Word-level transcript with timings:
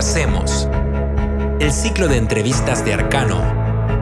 Conversemos. 0.00 0.66
El 1.60 1.70
ciclo 1.72 2.08
de 2.08 2.16
entrevistas 2.16 2.82
de 2.86 2.94
Arcano, 2.94 3.36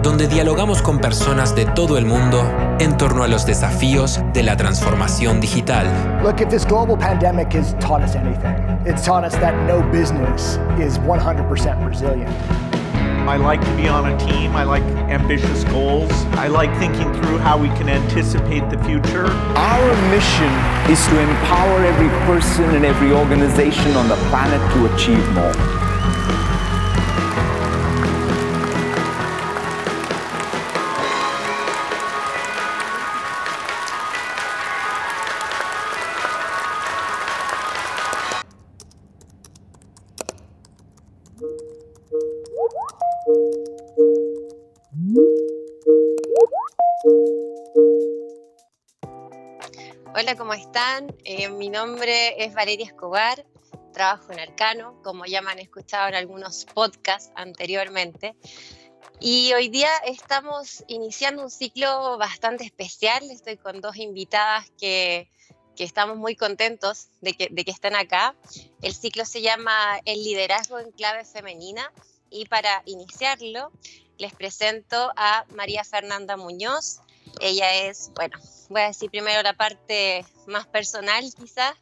donde 0.01 0.29
dialogamos 0.29 0.81
con 0.81 1.01
personas 1.01 1.57
de 1.57 1.65
todo 1.65 1.99
el 1.99 2.07
mundo 2.07 2.41
en 2.79 2.97
torno 2.97 3.25
a 3.25 3.27
los 3.27 3.45
desafíos 3.47 4.21
de 4.33 4.45
la 4.45 4.57
transformación 4.57 5.41
digital. 5.41 5.89
Look, 6.23 6.41
if 6.41 6.51
this 6.51 6.65
global 6.65 6.97
pandemic 6.97 7.53
has 7.53 7.75
taught 7.81 8.05
us 8.05 8.15
anything, 8.15 8.55
it's 8.87 9.05
taught 9.05 9.25
us 9.25 9.35
that 9.41 9.57
no 9.67 9.83
business 9.91 10.61
is 10.79 11.01
100% 11.01 11.85
resilient. 11.85 12.31
I 13.27 13.37
like 13.37 13.61
to 13.61 13.77
be 13.77 13.89
on 13.89 14.07
a 14.07 14.17
team. 14.19 14.55
I 14.55 14.63
like 14.63 14.85
ambitious 15.11 15.65
goals. 15.65 16.13
I 16.39 16.47
like 16.47 16.71
thinking 16.79 17.13
through 17.13 17.39
how 17.39 17.59
we 17.59 17.71
can 17.71 17.89
anticipate 17.89 18.71
the 18.71 18.79
future. 18.85 19.27
Our 19.57 20.11
mission 20.13 20.53
is 20.89 21.05
to 21.09 21.21
empower 21.21 21.83
every 21.83 22.09
person 22.25 22.67
and 22.77 22.85
every 22.85 23.11
organization 23.11 23.97
on 23.97 24.09
the 24.09 24.17
planet 24.31 24.61
to 24.75 24.95
achieve 24.95 25.29
more. 25.33 25.88
Están? 50.69 51.17
Eh, 51.25 51.49
mi 51.49 51.71
nombre 51.71 52.45
es 52.45 52.53
Valeria 52.53 52.85
Escobar, 52.85 53.47
trabajo 53.95 54.33
en 54.33 54.41
Arcano, 54.41 55.01
como 55.03 55.25
ya 55.25 55.41
me 55.41 55.51
han 55.51 55.61
escuchado 55.61 56.09
en 56.09 56.15
algunos 56.15 56.67
podcasts 56.67 57.33
anteriormente. 57.37 58.37
Y 59.19 59.55
hoy 59.55 59.71
día 59.71 59.89
estamos 60.05 60.85
iniciando 60.87 61.43
un 61.43 61.51
ciclo 61.51 62.19
bastante 62.19 62.65
especial. 62.65 63.31
Estoy 63.31 63.57
con 63.57 63.81
dos 63.81 63.97
invitadas 63.97 64.71
que, 64.79 65.31
que 65.75 65.85
estamos 65.85 66.19
muy 66.19 66.37
contentos 66.37 67.09
de 67.23 67.33
que, 67.33 67.49
de 67.51 67.65
que 67.65 67.71
estén 67.71 67.97
acá. 67.97 68.37
El 68.83 68.95
ciclo 68.95 69.25
se 69.25 69.41
llama 69.41 69.99
El 70.05 70.23
liderazgo 70.23 70.79
en 70.79 70.93
clave 70.93 71.25
femenina 71.25 71.91
y 72.29 72.45
para 72.45 72.83
iniciarlo 72.85 73.73
les 74.19 74.35
presento 74.35 75.13
a 75.17 75.47
María 75.55 75.83
Fernanda 75.83 76.37
Muñoz. 76.37 77.01
Ella 77.41 77.75
es, 77.75 78.11
bueno, 78.15 78.39
voy 78.69 78.83
a 78.83 78.87
decir 78.89 79.11
primero 79.11 79.43
la 79.43 79.55
parte 79.55 80.25
más 80.47 80.67
personal 80.67 81.25
quizás, 81.37 81.75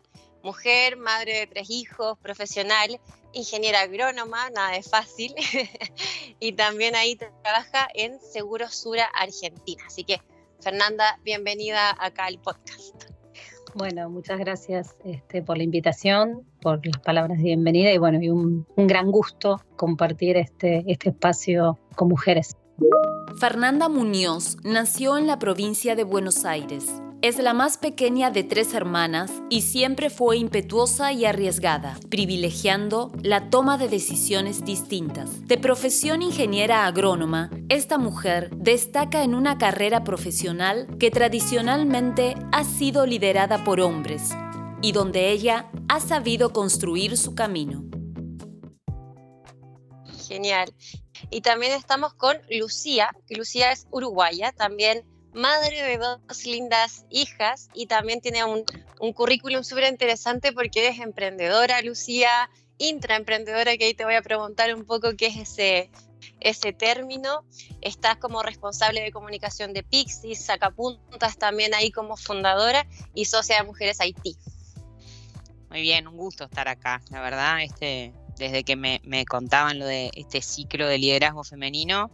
mujer, 0.43 0.97
madre 0.97 1.41
de 1.41 1.47
tres 1.47 1.71
hijos, 1.71 2.19
profesional, 2.19 3.01
ingeniera 3.33 3.81
agrónoma, 3.81 4.51
nada 4.51 4.73
de 4.73 4.83
fácil, 4.83 5.35
y 6.41 6.53
también 6.53 6.95
ahí 6.95 7.17
trabaja 7.17 7.89
en 7.95 8.21
Seguro 8.21 8.69
Sura 8.69 9.05
Argentina. 9.15 9.83
Así 9.87 10.05
que, 10.05 10.21
Fernanda, 10.61 11.19
bienvenida 11.25 11.97
acá 11.99 12.27
al 12.27 12.39
podcast. 12.39 12.95
Bueno, 13.75 14.09
muchas 14.09 14.39
gracias 14.39 14.97
este, 15.05 15.43
por 15.43 15.59
la 15.59 15.65
invitación, 15.65 16.47
por 16.63 16.85
las 16.87 16.99
palabras 16.99 17.37
de 17.37 17.45
bienvenida 17.45 17.93
y 17.93 17.99
bueno, 17.99 18.19
y 18.23 18.31
un, 18.31 18.67
gran 18.77 19.11
gusto 19.11 19.61
compartir 19.77 20.39
este, 20.39 20.83
este 20.87 21.11
espacio 21.11 21.79
con 21.95 22.09
mujeres. 22.09 22.57
Fernanda 23.39 23.89
Muñoz 23.89 24.59
nació 24.63 25.17
en 25.17 25.27
la 25.27 25.39
provincia 25.39 25.95
de 25.97 26.05
Buenos 26.05 26.45
Aires. 26.45 26.87
Es 27.23 27.39
la 27.39 27.55
más 27.55 27.79
pequeña 27.79 28.31
de 28.31 28.45
tres 28.45 28.75
hermanas 28.75 29.33
y 29.49 29.63
siempre 29.63 30.11
fue 30.11 30.37
impetuosa 30.37 31.13
y 31.13 31.25
arriesgada, 31.25 31.99
privilegiando 32.11 33.13
la 33.23 33.49
toma 33.49 33.79
de 33.79 33.89
decisiones 33.89 34.65
distintas. 34.65 35.47
De 35.47 35.57
profesión 35.57 36.21
ingeniera 36.21 36.87
agrónoma, 36.87 37.51
esta 37.71 37.97
mujer 37.97 38.51
destaca 38.55 39.23
en 39.23 39.35
una 39.35 39.57
carrera 39.57 40.05
profesional 40.05 40.87
que 40.99 41.11
tradicionalmente 41.11 42.35
ha 42.53 42.65
sido 42.65 43.07
liderada 43.07 43.65
por 43.65 43.81
hombres 43.81 44.31
y 44.83 44.93
donde 44.93 45.31
ella 45.31 45.71
ha 45.89 46.01
sabido 46.01 46.53
construir 46.53 47.17
su 47.17 47.35
camino. 47.35 47.85
Genial. 50.29 50.73
Y 51.31 51.41
también 51.41 51.73
estamos 51.73 52.15
con 52.15 52.37
Lucía, 52.51 53.11
que 53.27 53.37
Lucía 53.37 53.73
es 53.73 53.87
uruguaya, 53.91 54.53
también 54.53 55.05
madre 55.37 55.83
de 55.83 55.99
dos 55.99 56.47
lindas 56.47 57.05
hijas 57.11 57.69
y 57.75 57.87
también 57.87 58.21
tiene 58.21 58.45
un, 58.45 58.65
currículum 59.13 59.63
súper 59.63 59.85
interesante 59.91 60.53
porque 60.53 60.87
eres 60.87 61.01
emprendedora, 61.01 61.83
Lucía, 61.83 62.49
intraemprendedora, 62.79 63.77
que 63.77 63.85
ahí 63.85 63.95
te 63.95 64.05
voy 64.05 64.15
a 64.15 64.23
preguntar 64.23 64.75
un 64.75 64.87
poco 64.87 65.15
qué 65.17 65.27
es 65.27 65.37
ese, 65.37 65.91
ese 66.41 66.73
término. 66.73 67.45
Estás 67.83 68.17
como 68.17 68.43
responsable 68.43 69.03
de 69.03 69.13
comunicación 69.13 69.75
de 69.75 69.83
Pixis, 69.83 70.45
Sacapuntas 70.45 71.37
también 71.37 71.75
ahí 71.75 71.91
como 71.91 72.17
fundadora 72.17 72.87
y 73.15 73.27
socia 73.27 73.59
de 73.59 73.65
Mujeres 73.65 74.01
Haití. 74.01 74.37
Muy 75.69 75.83
bien, 75.83 76.07
un 76.07 76.17
gusto 76.17 76.45
estar 76.45 76.69
acá, 76.69 77.03
la 77.11 77.21
verdad, 77.21 77.63
este, 77.63 78.15
desde 78.39 78.65
que 78.65 78.77
me, 78.77 79.01
me 79.05 79.25
contaban 79.25 79.79
lo 79.79 79.87
de 79.87 80.11
este 80.15 80.43
ciclo 80.43 80.87
de 80.87 80.99
liderazgo 80.99 81.45
femenino, 81.45 82.11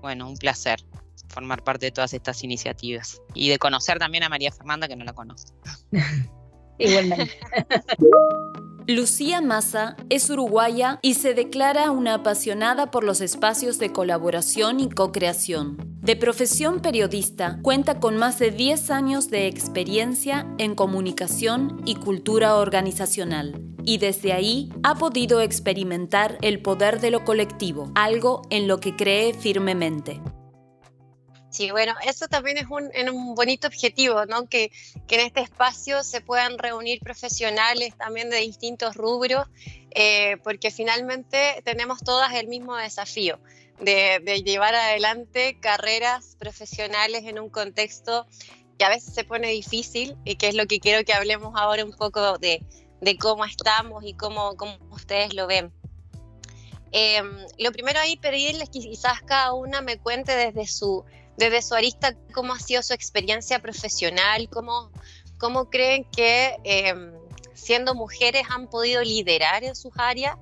bueno, 0.00 0.28
un 0.28 0.36
placer 0.36 0.84
formar 1.32 1.64
parte 1.64 1.86
de 1.86 1.92
todas 1.92 2.12
estas 2.12 2.44
iniciativas 2.44 3.20
y 3.34 3.48
de 3.48 3.58
conocer 3.58 3.98
también 3.98 4.22
a 4.22 4.28
María 4.28 4.52
Fernanda 4.52 4.86
que 4.86 4.96
no 4.96 5.04
la 5.04 5.12
conozco. 5.12 5.52
Igualmente. 6.78 7.38
Lucía 8.88 9.40
Massa 9.40 9.96
es 10.10 10.28
uruguaya 10.28 10.98
y 11.02 11.14
se 11.14 11.34
declara 11.34 11.92
una 11.92 12.14
apasionada 12.14 12.90
por 12.90 13.04
los 13.04 13.20
espacios 13.20 13.78
de 13.78 13.92
colaboración 13.92 14.80
y 14.80 14.88
co-creación. 14.88 15.76
De 16.00 16.16
profesión 16.16 16.80
periodista, 16.80 17.60
cuenta 17.62 18.00
con 18.00 18.16
más 18.16 18.40
de 18.40 18.50
10 18.50 18.90
años 18.90 19.30
de 19.30 19.46
experiencia 19.46 20.48
en 20.58 20.74
comunicación 20.74 21.80
y 21.84 21.94
cultura 21.94 22.56
organizacional 22.56 23.62
y 23.84 23.98
desde 23.98 24.32
ahí 24.32 24.72
ha 24.82 24.96
podido 24.96 25.40
experimentar 25.40 26.38
el 26.42 26.60
poder 26.60 27.00
de 27.00 27.12
lo 27.12 27.24
colectivo, 27.24 27.92
algo 27.94 28.42
en 28.50 28.66
lo 28.66 28.80
que 28.80 28.96
cree 28.96 29.32
firmemente. 29.32 30.20
Sí, 31.52 31.70
bueno, 31.70 31.94
eso 32.06 32.28
también 32.28 32.56
es 32.56 32.64
un, 32.70 32.90
un 33.14 33.34
bonito 33.34 33.68
objetivo, 33.68 34.24
¿no? 34.24 34.48
Que, 34.48 34.72
que, 35.06 35.16
en 35.16 35.20
este 35.20 35.42
espacio 35.42 36.02
se 36.02 36.22
puedan 36.22 36.56
reunir 36.56 37.00
profesionales 37.00 37.94
también 37.98 38.30
de 38.30 38.38
distintos 38.38 38.96
rubros, 38.96 39.46
eh, 39.90 40.38
porque 40.44 40.70
finalmente 40.70 41.60
tenemos 41.62 42.00
todas 42.02 42.32
el 42.32 42.48
mismo 42.48 42.74
desafío 42.74 43.38
de, 43.80 44.42
llevar 44.46 44.74
adelante 44.74 45.58
carreras 45.60 46.36
profesionales 46.38 47.24
en 47.24 47.38
un 47.38 47.50
contexto 47.50 48.26
que 48.78 48.86
a 48.86 48.88
veces 48.88 49.12
se 49.12 49.24
pone 49.24 49.48
difícil 49.48 50.16
y 50.24 50.36
que 50.36 50.48
es 50.48 50.54
lo 50.54 50.64
que 50.64 50.80
quiero 50.80 51.04
que 51.04 51.12
hablemos 51.12 51.52
ahora 51.54 51.84
un 51.84 51.92
poco 51.92 52.38
de, 52.38 52.64
de 53.02 53.18
cómo 53.18 53.44
estamos 53.44 54.04
y 54.04 54.14
cómo, 54.14 54.56
cómo 54.56 54.78
ustedes 54.90 55.34
lo 55.34 55.46
ven. 55.46 55.70
Eh, 56.92 57.22
lo 57.58 57.72
primero 57.72 58.00
ahí 58.00 58.16
pedirles 58.16 58.70
que 58.70 58.80
quizás 58.80 59.20
cada 59.22 59.52
una 59.52 59.82
me 59.82 59.98
cuente 59.98 60.34
desde 60.34 60.66
su 60.66 61.04
desde 61.36 61.62
su 61.62 61.74
arista, 61.74 62.14
cómo 62.32 62.52
ha 62.52 62.58
sido 62.58 62.82
su 62.82 62.92
experiencia 62.92 63.60
profesional, 63.60 64.48
cómo, 64.50 64.90
cómo 65.38 65.70
creen 65.70 66.04
que 66.04 66.56
eh, 66.64 66.94
siendo 67.54 67.94
mujeres 67.94 68.44
han 68.50 68.68
podido 68.68 69.02
liderar 69.02 69.64
en 69.64 69.74
sus 69.74 69.92
áreas 69.96 70.36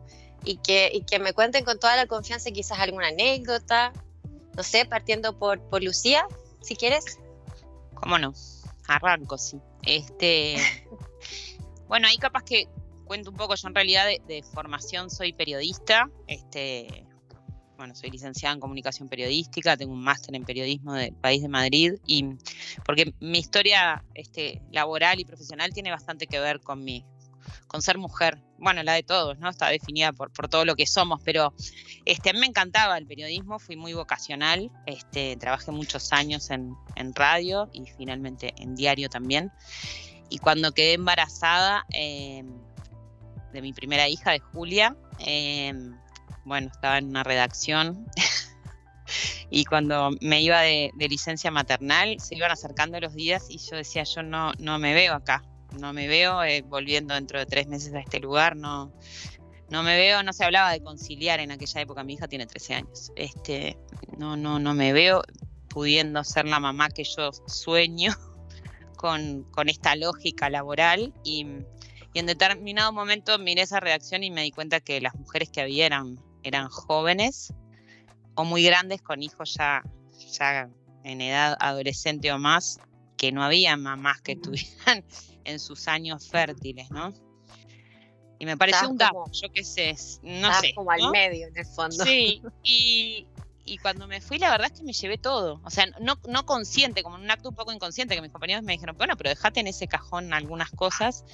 y 0.45 0.56
que, 0.56 0.91
y 0.93 1.03
que 1.03 1.19
me 1.19 1.33
cuenten 1.33 1.65
con 1.65 1.78
toda 1.78 1.97
la 1.97 2.06
confianza 2.06 2.51
quizás 2.51 2.78
alguna 2.78 3.09
anécdota, 3.09 3.93
no 4.56 4.62
sé, 4.62 4.84
partiendo 4.84 5.39
por, 5.39 5.61
por 5.69 5.83
Lucía, 5.83 6.27
si 6.60 6.77
quieres. 6.77 7.19
¿Cómo 7.95 8.19
no? 8.19 8.33
Arranco, 8.89 9.39
sí. 9.39 9.60
Este, 9.83 10.57
bueno, 11.89 12.09
ahí 12.09 12.16
capaz 12.16 12.42
que 12.45 12.69
cuento 13.04 13.31
un 13.31 13.37
poco, 13.37 13.54
yo 13.54 13.69
en 13.69 13.75
realidad 13.75 14.07
de, 14.07 14.21
de 14.27 14.42
formación 14.42 15.10
soy 15.10 15.33
periodista, 15.33 16.09
este, 16.27 17.07
bueno, 17.80 17.94
soy 17.94 18.10
licenciada 18.10 18.54
en 18.54 18.60
comunicación 18.60 19.09
periodística, 19.09 19.74
tengo 19.74 19.94
un 19.94 20.03
máster 20.03 20.34
en 20.34 20.44
periodismo 20.44 20.92
del 20.92 21.15
país 21.15 21.41
de 21.41 21.48
Madrid 21.48 21.94
y 22.06 22.27
porque 22.84 23.15
mi 23.21 23.38
historia 23.38 24.04
este, 24.15 24.60
laboral 24.71 25.18
y 25.18 25.24
profesional 25.24 25.72
tiene 25.72 25.91
bastante 25.91 26.27
que 26.27 26.38
ver 26.38 26.60
con 26.60 26.84
mi 26.84 27.06
con 27.66 27.80
ser 27.80 27.97
mujer, 27.97 28.38
bueno, 28.59 28.82
la 28.82 28.92
de 28.92 29.03
todos, 29.03 29.38
¿no? 29.38 29.48
Está 29.48 29.68
definida 29.68 30.12
por, 30.12 30.30
por 30.30 30.48
todo 30.48 30.66
lo 30.66 30.74
que 30.77 30.86
somos, 30.86 31.22
pero 31.24 31.54
este, 32.04 32.28
a 32.28 32.32
mí 32.34 32.41
me 32.41 32.47
encantaba 32.47 32.98
el 32.98 33.06
periodismo, 33.06 33.59
fui 33.59 33.77
muy 33.77 33.94
vocacional, 33.94 34.71
este, 34.84 35.36
trabajé 35.36 35.71
muchos 35.71 36.12
años 36.12 36.50
en, 36.50 36.74
en 36.97 37.15
radio 37.15 37.71
y 37.72 37.86
finalmente 37.97 38.53
en 38.59 38.74
diario 38.74 39.09
también. 39.09 39.50
Y 40.28 40.38
cuando 40.38 40.72
quedé 40.72 40.92
embarazada 40.92 41.86
eh, 41.94 42.44
de 43.54 43.62
mi 43.62 43.72
primera 43.72 44.06
hija, 44.06 44.32
de 44.32 44.41
Julia, 44.41 44.94
eh, 45.21 45.72
bueno, 46.45 46.71
estaba 46.72 46.98
en 46.98 47.09
una 47.09 47.22
redacción 47.22 48.07
y 49.51 49.65
cuando 49.65 50.10
me 50.21 50.41
iba 50.42 50.60
de, 50.60 50.92
licencia 50.97 51.51
maternal 51.51 52.19
se 52.21 52.37
iban 52.37 52.51
acercando 52.51 53.01
los 53.01 53.15
días 53.15 53.47
y 53.48 53.59
yo 53.59 53.77
decía, 53.77 54.04
yo 54.04 54.22
no, 54.22 54.53
no 54.59 54.78
me 54.78 54.95
veo 54.95 55.15
acá, 55.15 55.42
no 55.78 55.92
me 55.92 56.09
veo 56.09 56.42
eh, 56.42 56.63
volviendo 56.63 57.15
dentro 57.15 57.39
de 57.39 57.47
tres 57.47 57.66
meses 57.66 57.95
a 57.95 58.01
este 58.01 58.21
lugar, 58.21 58.57
no, 58.57 58.92
no 59.69 59.83
me 59.83 59.97
veo, 59.97 60.22
no 60.22 60.33
se 60.33 60.45
hablaba 60.45 60.72
de 60.72 60.81
conciliar 60.83 61.41
en 61.41 61.51
aquella 61.53 61.81
época, 61.81 62.04
mi 62.04 62.15
hija 62.15 62.28
tiene 62.28 62.47
13 62.47 62.75
años, 62.75 63.13
este, 63.16 63.78
no, 64.16 64.37
no, 64.37 64.59
no 64.59 64.75
me 64.75 64.92
veo 64.92 65.22
pudiendo 65.71 66.22
ser 66.25 66.47
la 66.47 66.60
mamá 66.60 66.91
que 66.91 67.04
yo 67.04 67.31
sueño 67.47 68.13
con, 68.97 69.47
esta 69.69 69.97
lógica 69.97 70.51
laboral 70.51 71.15
y, 71.25 71.47
en 72.13 72.27
determinado 72.27 72.92
momento 72.92 73.39
miré 73.39 73.63
esa 73.63 73.78
redacción 73.78 74.25
y 74.25 74.33
me 74.33 74.42
di 74.42 74.51
cuenta 74.51 74.81
que 74.81 75.01
las 75.01 75.15
mujeres 75.15 75.48
que 75.48 75.60
había 75.60 75.87
eran 76.42 76.69
jóvenes 76.69 77.53
o 78.34 78.45
muy 78.45 78.63
grandes 78.63 79.03
con 79.03 79.22
hijos 79.22 79.54
ya, 79.54 79.83
ya 80.33 80.69
en 81.04 81.21
edad 81.21 81.57
adolescente 81.60 82.33
o 82.33 82.39
más, 82.39 82.81
que 83.16 83.33
no 83.33 83.42
había 83.42 83.77
mamás 83.77 84.21
que 84.22 84.33
estuvieran 84.33 85.04
en 85.45 85.59
sus 85.59 85.89
años 85.89 86.28
fértiles, 86.28 86.91
¿no? 86.91 87.13
Y 88.39 88.47
me 88.47 88.57
pareció 88.57 88.89
un 88.89 88.97
dato, 88.97 89.25
yo 89.33 89.53
qué 89.53 89.63
sé, 89.63 89.95
no 90.22 90.53
sé. 90.54 90.72
como 90.75 90.91
al 90.91 91.10
medio, 91.10 91.48
en 91.48 91.59
el 91.59 91.66
fondo. 91.66 92.03
Sí, 92.03 92.41
y, 92.63 93.27
y, 93.66 93.77
cuando 93.78 94.07
me 94.07 94.22
fui, 94.22 94.39
la 94.39 94.51
verdad 94.51 94.69
es 94.72 94.78
que 94.78 94.84
me 94.84 94.95
llevé 94.95 95.19
todo. 95.19 95.60
O 95.63 95.71
sea, 95.71 95.84
no, 96.01 96.19
no 96.27 96.47
consciente, 96.47 97.03
como 97.03 97.16
en 97.16 97.25
un 97.25 97.31
acto 97.31 97.51
un 97.51 97.54
poco 97.54 97.71
inconsciente, 97.71 98.15
que 98.15 98.22
mis 98.22 98.31
compañeros 98.31 98.65
me 98.65 98.72
dijeron, 98.72 98.97
bueno, 98.97 99.15
pero 99.19 99.28
dejate 99.28 99.60
en 99.60 99.66
ese 99.66 99.89
cajón 99.89 100.33
algunas 100.33 100.71
cosas. 100.71 101.27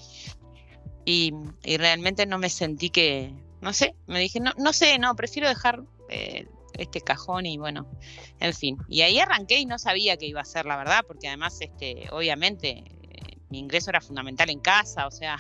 Y, 1.05 1.33
y 1.63 1.77
realmente 1.77 2.27
no 2.27 2.39
me 2.39 2.51
sentí 2.51 2.91
que, 2.91 3.33
no 3.67 3.73
sé, 3.73 3.97
me 4.07 4.21
dije, 4.21 4.39
no, 4.39 4.53
no 4.59 4.73
sé, 4.73 4.97
no, 5.01 5.17
prefiero 5.17 5.49
dejar 5.49 5.83
eh, 6.09 6.47
este 6.75 7.01
cajón 7.01 7.47
y 7.47 7.59
bueno, 7.59 7.91
en 8.39 8.55
fin. 8.55 8.79
Y 8.89 9.01
ahí 9.03 9.19
arranqué 9.19 9.59
y 9.59 9.67
no 9.67 9.77
sabía 9.81 10.17
qué 10.17 10.27
iba 10.27 10.41
a 10.41 10.45
ser, 10.45 10.67
la 10.67 10.77
verdad, 10.77 11.05
porque 11.05 11.27
además, 11.27 11.57
este, 11.61 12.07
obviamente, 12.13 12.85
eh, 13.03 13.39
mi 13.51 13.59
ingreso 13.59 13.91
era 13.91 14.01
fundamental 14.01 14.51
en 14.51 14.61
casa, 14.61 15.09
o 15.09 15.11
sea. 15.11 15.37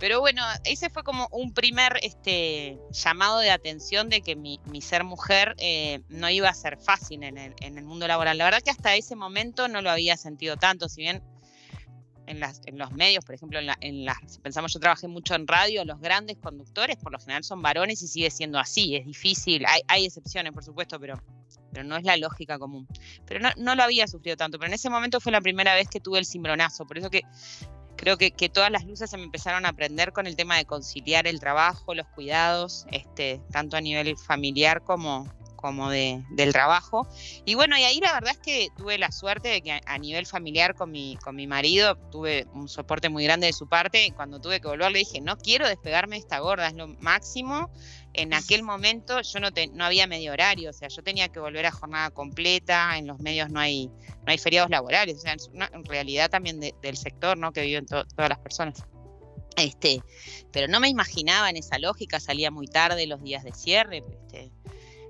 Pero 0.00 0.20
bueno, 0.20 0.42
ese 0.64 0.88
fue 0.88 1.04
como 1.04 1.28
un 1.30 1.52
primer 1.52 1.98
este, 2.00 2.78
llamado 2.90 3.40
de 3.40 3.50
atención 3.50 4.08
de 4.08 4.22
que 4.22 4.34
mi, 4.34 4.58
ser 4.80 5.04
mujer 5.04 5.56
eh, 5.58 6.00
no 6.08 6.30
iba 6.30 6.48
a 6.48 6.54
ser 6.54 6.78
fácil 6.78 7.22
en 7.22 7.36
el, 7.36 7.54
en 7.60 7.76
el 7.76 7.84
mundo 7.84 8.08
laboral. 8.08 8.38
La 8.38 8.44
verdad 8.44 8.62
que 8.62 8.70
hasta 8.70 8.94
ese 8.94 9.14
momento 9.14 9.68
no 9.68 9.82
lo 9.82 9.90
había 9.90 10.16
sentido 10.16 10.56
tanto, 10.56 10.88
si 10.88 11.02
bien 11.02 11.22
en, 12.28 12.40
las, 12.40 12.60
los 12.72 12.92
medios, 12.92 13.24
por 13.24 13.34
ejemplo, 13.34 13.58
en, 13.58 13.66
la, 13.66 13.76
las, 13.80 14.38
pensamos, 14.38 14.72
yo 14.72 14.80
trabajé 14.80 15.08
mucho 15.08 15.34
en 15.34 15.46
radio, 15.46 15.84
los 15.84 16.00
grandes 16.00 16.36
conductores 16.38 16.96
por 16.96 17.12
lo 17.12 17.18
general 17.18 17.44
son 17.44 17.62
varones 17.62 18.02
y 18.02 18.08
sigue 18.08 18.30
siendo 18.30 18.58
así, 18.58 18.96
es 18.96 19.06
difícil, 19.06 19.64
hay, 19.88 20.04
excepciones, 20.04 20.52
por 20.52 20.64
supuesto, 20.64 20.98
pero, 21.00 21.20
no 21.84 21.96
es 21.96 22.04
la 22.04 22.16
lógica 22.16 22.58
común. 22.58 22.88
Pero 23.24 23.48
no, 23.56 23.74
lo 23.74 23.82
había 23.82 24.08
sufrido 24.08 24.36
tanto, 24.36 24.58
pero 24.58 24.68
en 24.68 24.74
ese 24.74 24.90
momento 24.90 25.20
fue 25.20 25.30
la 25.30 25.40
primera 25.40 25.74
vez 25.74 25.88
que 25.88 26.00
tuve 26.00 26.18
el 26.18 26.26
cimbronazo, 26.26 26.86
por 26.86 26.98
eso 26.98 27.08
que 27.08 27.22
creo 27.96 28.16
que, 28.16 28.30
todas 28.48 28.70
las 28.70 28.84
luces 28.84 29.10
se 29.10 29.16
me 29.16 29.24
empezaron 29.24 29.66
a 29.66 29.70
aprender 29.70 30.12
con 30.12 30.26
el 30.26 30.36
tema 30.36 30.56
de 30.56 30.64
conciliar 30.64 31.26
el 31.26 31.40
trabajo, 31.40 31.94
los 31.94 32.06
cuidados, 32.08 32.86
este, 32.90 33.40
tanto 33.50 33.76
a 33.76 33.80
nivel 33.80 34.16
familiar 34.16 34.82
como, 34.82 35.28
como 35.58 35.90
de, 35.90 36.24
del 36.30 36.52
trabajo. 36.52 37.06
Y 37.44 37.54
bueno, 37.54 37.76
y 37.76 37.82
ahí 37.82 37.98
la 38.00 38.12
verdad 38.12 38.30
es 38.30 38.38
que 38.38 38.68
tuve 38.76 38.96
la 38.96 39.10
suerte 39.10 39.48
de 39.48 39.60
que 39.60 39.80
a, 39.84 39.98
nivel 39.98 40.24
familiar 40.24 40.74
con 40.74 40.92
mi, 40.92 41.16
con 41.16 41.34
mi 41.34 41.46
marido 41.48 41.96
tuve 42.10 42.46
un 42.54 42.68
soporte 42.68 43.08
muy 43.08 43.24
grande 43.24 43.48
de 43.48 43.52
su 43.52 43.68
parte. 43.68 44.12
Cuando 44.14 44.40
tuve 44.40 44.60
que 44.60 44.68
volver 44.68 44.92
le 44.92 45.00
dije, 45.00 45.20
no 45.20 45.36
quiero 45.36 45.68
despegarme 45.68 46.16
de 46.16 46.20
esta 46.20 46.38
gorda, 46.38 46.68
es 46.68 46.74
lo 46.74 46.86
máximo. 47.00 47.70
En 48.14 48.32
aquel 48.34 48.62
momento 48.62 49.20
yo 49.20 49.40
no, 49.40 49.48
no 49.72 49.84
había 49.84 50.06
medio 50.06 50.32
horario, 50.32 50.70
o 50.70 50.72
sea, 50.72 50.88
yo 50.88 51.02
tenía 51.02 51.28
que 51.28 51.40
volver 51.40 51.66
a 51.66 51.72
jornada 51.72 52.10
completa, 52.10 52.96
en 52.96 53.06
los 53.06 53.18
medios 53.18 53.50
no 53.50 53.60
hay, 53.60 53.88
no 53.88 54.32
hay 54.32 54.38
feriados 54.38 54.70
laborales, 54.70 55.16
o 55.16 55.20
sea, 55.20 55.34
es 55.34 55.48
una 55.52 55.70
realidad 55.84 56.30
también 56.30 56.58
del 56.60 56.96
sector 56.96 57.36
¿no? 57.36 57.52
que 57.52 57.62
viven 57.62 57.86
todas 57.86 58.28
las 58.28 58.38
personas. 58.38 58.84
Este, 59.58 60.02
pero 60.52 60.68
no 60.68 60.78
me 60.78 60.88
imaginaba 60.88 61.50
en 61.50 61.56
esa 61.56 61.78
lógica, 61.78 62.20
salía 62.20 62.50
muy 62.50 62.68
tarde 62.68 63.06
los 63.08 63.22
días 63.22 63.42
de 63.42 63.52
cierre, 63.52 64.04
este, 64.08 64.52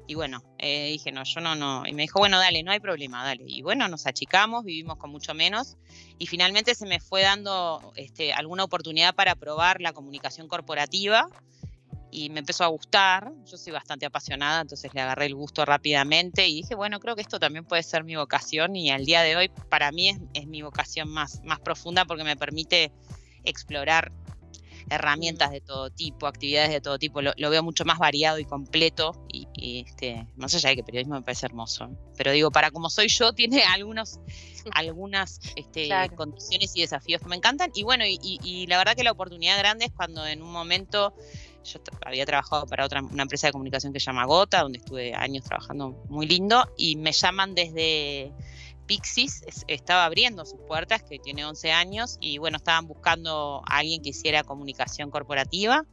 y 0.08 0.14
bueno, 0.14 0.42
eh, 0.56 0.88
dije, 0.88 1.12
no, 1.12 1.22
yo 1.22 1.42
no, 1.42 1.54
no. 1.54 1.86
Y 1.86 1.92
me 1.92 2.00
dijo, 2.00 2.18
bueno, 2.18 2.38
dale, 2.38 2.62
no 2.62 2.72
hay 2.72 2.80
problema, 2.80 3.22
dale. 3.22 3.44
Y 3.46 3.60
bueno, 3.60 3.88
nos 3.88 4.06
achicamos, 4.06 4.64
vivimos 4.64 4.96
con 4.96 5.10
mucho 5.10 5.34
menos. 5.34 5.76
Y 6.18 6.26
finalmente 6.26 6.74
se 6.74 6.86
me 6.86 6.98
fue 6.98 7.20
dando 7.20 7.92
este, 7.94 8.32
alguna 8.32 8.64
oportunidad 8.64 9.14
para 9.14 9.34
probar 9.34 9.82
la 9.82 9.92
comunicación 9.92 10.48
corporativa. 10.48 11.28
Y 12.10 12.30
me 12.30 12.38
empezó 12.38 12.64
a 12.64 12.68
gustar. 12.68 13.30
Yo 13.44 13.58
soy 13.58 13.70
bastante 13.70 14.06
apasionada, 14.06 14.62
entonces 14.62 14.94
le 14.94 15.02
agarré 15.02 15.26
el 15.26 15.34
gusto 15.34 15.66
rápidamente. 15.66 16.48
Y 16.48 16.62
dije, 16.62 16.74
bueno, 16.74 17.00
creo 17.00 17.14
que 17.14 17.20
esto 17.20 17.38
también 17.38 17.66
puede 17.66 17.82
ser 17.82 18.02
mi 18.02 18.16
vocación. 18.16 18.76
Y 18.76 18.90
al 18.90 19.04
día 19.04 19.20
de 19.20 19.36
hoy, 19.36 19.50
para 19.68 19.92
mí, 19.92 20.08
es, 20.08 20.18
es 20.32 20.46
mi 20.46 20.62
vocación 20.62 21.10
más, 21.10 21.42
más 21.44 21.60
profunda 21.60 22.06
porque 22.06 22.24
me 22.24 22.34
permite 22.34 22.92
explorar 23.44 24.10
herramientas 24.90 25.50
de 25.50 25.60
todo 25.60 25.90
tipo, 25.90 26.26
actividades 26.26 26.70
de 26.70 26.80
todo 26.80 26.98
tipo, 26.98 27.20
lo, 27.22 27.32
veo 27.50 27.62
mucho 27.62 27.84
más 27.84 27.98
variado 27.98 28.38
y 28.38 28.44
completo 28.44 29.12
y, 29.32 29.84
este, 29.86 30.26
más 30.36 30.54
allá 30.54 30.70
de 30.70 30.76
que 30.76 30.84
periodismo 30.84 31.14
me 31.14 31.22
parece 31.22 31.46
hermoso. 31.46 31.88
Pero 32.16 32.32
digo, 32.32 32.50
para 32.50 32.70
como 32.70 32.90
soy 32.90 33.08
yo, 33.08 33.32
tiene 33.34 33.62
algunos, 33.64 34.20
algunas 34.72 35.40
este, 35.56 35.88
condiciones 36.14 36.74
y 36.76 36.82
desafíos 36.82 37.20
que 37.22 37.28
me 37.28 37.36
encantan 37.36 37.70
y 37.74 37.82
bueno, 37.82 38.04
y, 38.06 38.66
la 38.68 38.78
verdad 38.78 38.94
que 38.94 39.04
la 39.04 39.12
oportunidad 39.12 39.58
grande 39.58 39.86
es 39.86 39.92
cuando 39.92 40.26
en 40.26 40.42
un 40.42 40.50
momento 40.50 41.14
yo 41.64 41.80
había 42.04 42.24
trabajado 42.24 42.66
para 42.66 42.84
otra 42.84 43.02
una 43.02 43.22
empresa 43.22 43.48
de 43.48 43.52
comunicación 43.52 43.92
que 43.92 44.00
se 44.00 44.06
llama 44.06 44.24
Gota, 44.24 44.62
donde 44.62 44.78
estuve 44.78 45.14
años 45.14 45.44
trabajando 45.44 46.02
muy 46.08 46.26
lindo 46.26 46.66
y 46.76 46.96
me 46.96 47.12
llaman 47.12 47.54
desde 47.54 48.32
Pixis 48.88 49.44
estaba 49.68 50.06
abriendo 50.06 50.44
sus 50.44 50.58
puertas, 50.66 51.02
que 51.04 51.20
tiene 51.20 51.44
11 51.44 51.70
años, 51.70 52.16
y 52.20 52.38
bueno, 52.38 52.56
estaban 52.56 52.88
buscando 52.88 53.62
a 53.66 53.76
alguien 53.76 54.02
que 54.02 54.08
hiciera 54.08 54.42
comunicación 54.42 55.10
corporativa. 55.10 55.84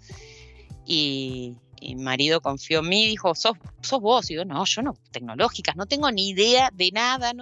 Y, 0.85 1.57
mi 1.81 1.95
marido 1.97 2.41
confió 2.41 2.79
en 2.79 2.89
mí, 2.89 3.05
dijo, 3.05 3.35
¿Sos, 3.35 3.57
sos 3.81 4.01
vos. 4.01 4.31
Y 4.31 4.35
yo, 4.35 4.45
no, 4.45 4.65
yo 4.65 4.81
no, 4.81 4.95
tecnológicas, 5.11 5.75
no 5.75 5.85
tengo 5.85 6.09
ni 6.09 6.29
idea 6.29 6.71
de 6.73 6.89
nada, 6.91 7.33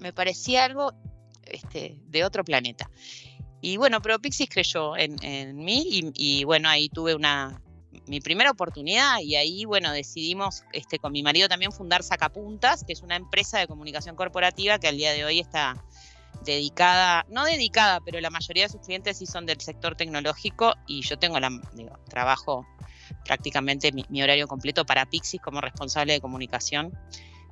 me 0.00 0.12
parecía 0.12 0.64
algo 0.64 0.92
este, 1.44 1.98
de 2.08 2.24
otro 2.24 2.44
planeta. 2.44 2.90
Y 3.62 3.78
bueno, 3.78 4.02
pero 4.02 4.18
Pixis 4.18 4.50
creyó 4.50 4.96
en, 4.96 5.56
mí 5.56 5.82
y, 5.88 6.12
y, 6.14 6.44
bueno, 6.44 6.68
ahí 6.68 6.90
tuve 6.90 7.14
una, 7.14 7.62
mi 8.06 8.20
primera 8.20 8.50
oportunidad 8.50 9.18
y 9.20 9.36
ahí, 9.36 9.64
bueno, 9.64 9.92
decidimos 9.92 10.64
este, 10.72 10.98
con 10.98 11.12
mi 11.12 11.22
marido 11.22 11.48
también 11.48 11.72
fundar 11.72 12.02
Sacapuntas, 12.02 12.84
que 12.84 12.92
es 12.92 13.02
una 13.02 13.16
empresa 13.16 13.58
de 13.58 13.66
comunicación 13.66 14.16
corporativa 14.16 14.78
que 14.78 14.88
al 14.88 14.96
día 14.96 15.12
de 15.12 15.24
hoy 15.24 15.40
está 15.40 15.76
dedicada, 16.44 17.26
no 17.28 17.44
dedicada, 17.44 18.00
pero 18.00 18.20
la 18.20 18.30
mayoría 18.30 18.64
de 18.64 18.68
sus 18.68 18.80
clientes 18.80 19.18
sí 19.18 19.26
son 19.26 19.46
del 19.46 19.60
sector 19.60 19.96
tecnológico 19.96 20.74
y 20.86 21.02
yo 21.02 21.18
tengo 21.18 21.40
la, 21.40 21.50
trabajo 22.08 22.66
prácticamente 23.24 23.92
mi, 23.92 24.22
horario 24.22 24.46
completo 24.46 24.84
para 24.84 25.06
Pixis 25.06 25.40
como 25.40 25.60
responsable 25.60 26.12
de 26.12 26.20
comunicación. 26.20 26.92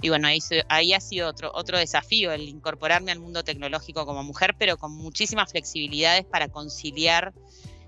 Y 0.02 0.08
bueno, 0.10 0.28
ahí, 0.28 0.38
ahí 0.68 0.92
ha 0.92 1.00
sido 1.00 1.28
otro, 1.28 1.50
otro 1.54 1.78
desafío, 1.78 2.32
el 2.32 2.48
incorporarme 2.48 3.12
al 3.12 3.20
mundo 3.20 3.42
tecnológico 3.42 4.04
como 4.04 4.22
mujer, 4.22 4.54
pero 4.58 4.76
con 4.76 4.92
muchísimas 4.92 5.50
flexibilidades 5.50 6.24
para 6.24 6.48
conciliar 6.48 7.32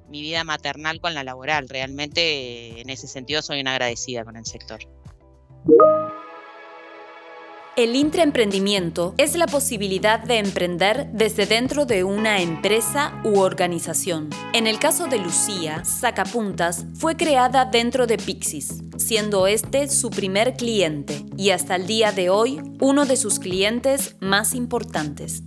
mi 0.09 0.21
vida 0.23 0.45
maternal 0.45 1.01
con 1.01 1.15
la 1.15 1.25
laboral. 1.25 1.69
Realmente 1.69 2.81
en 2.81 2.91
ese 2.91 3.07
sentido 3.09 3.43
soy 3.43 3.61
una 3.61 3.73
agradecida 3.73 4.25
con 4.25 4.37
el 4.37 4.47
sector. 4.47 4.81
El 7.77 7.95
intraemprendimiento 7.95 9.15
es 9.19 9.37
la 9.37 9.47
posibilidad 9.47 10.19
de 10.19 10.39
emprender 10.39 11.09
desde 11.13 11.45
dentro 11.45 11.85
de 11.85 12.05
una 12.05 12.41
empresa 12.41 13.21
u 13.23 13.41
organización. 13.41 14.31
En 14.55 14.67
el 14.67 14.79
caso 14.79 15.09
de 15.09 15.19
Lucía, 15.19 15.85
Sacapuntas 15.85 16.87
fue 16.95 17.19
creada 17.19 17.67
dentro 17.67 18.07
de 18.07 18.17
Pixis, 18.17 18.83
siendo 18.97 19.47
este 19.47 19.91
su 19.91 20.09
primer 20.09 20.55
cliente 20.55 21.27
y 21.37 21.51
hasta 21.51 21.77
el 21.77 21.87
día 21.87 22.13
de 22.13 22.31
hoy 22.31 22.63
uno 22.81 23.05
de 23.05 23.19
sus 23.19 23.39
clientes 23.39 24.17
más 24.21 24.55
importantes. 24.55 25.43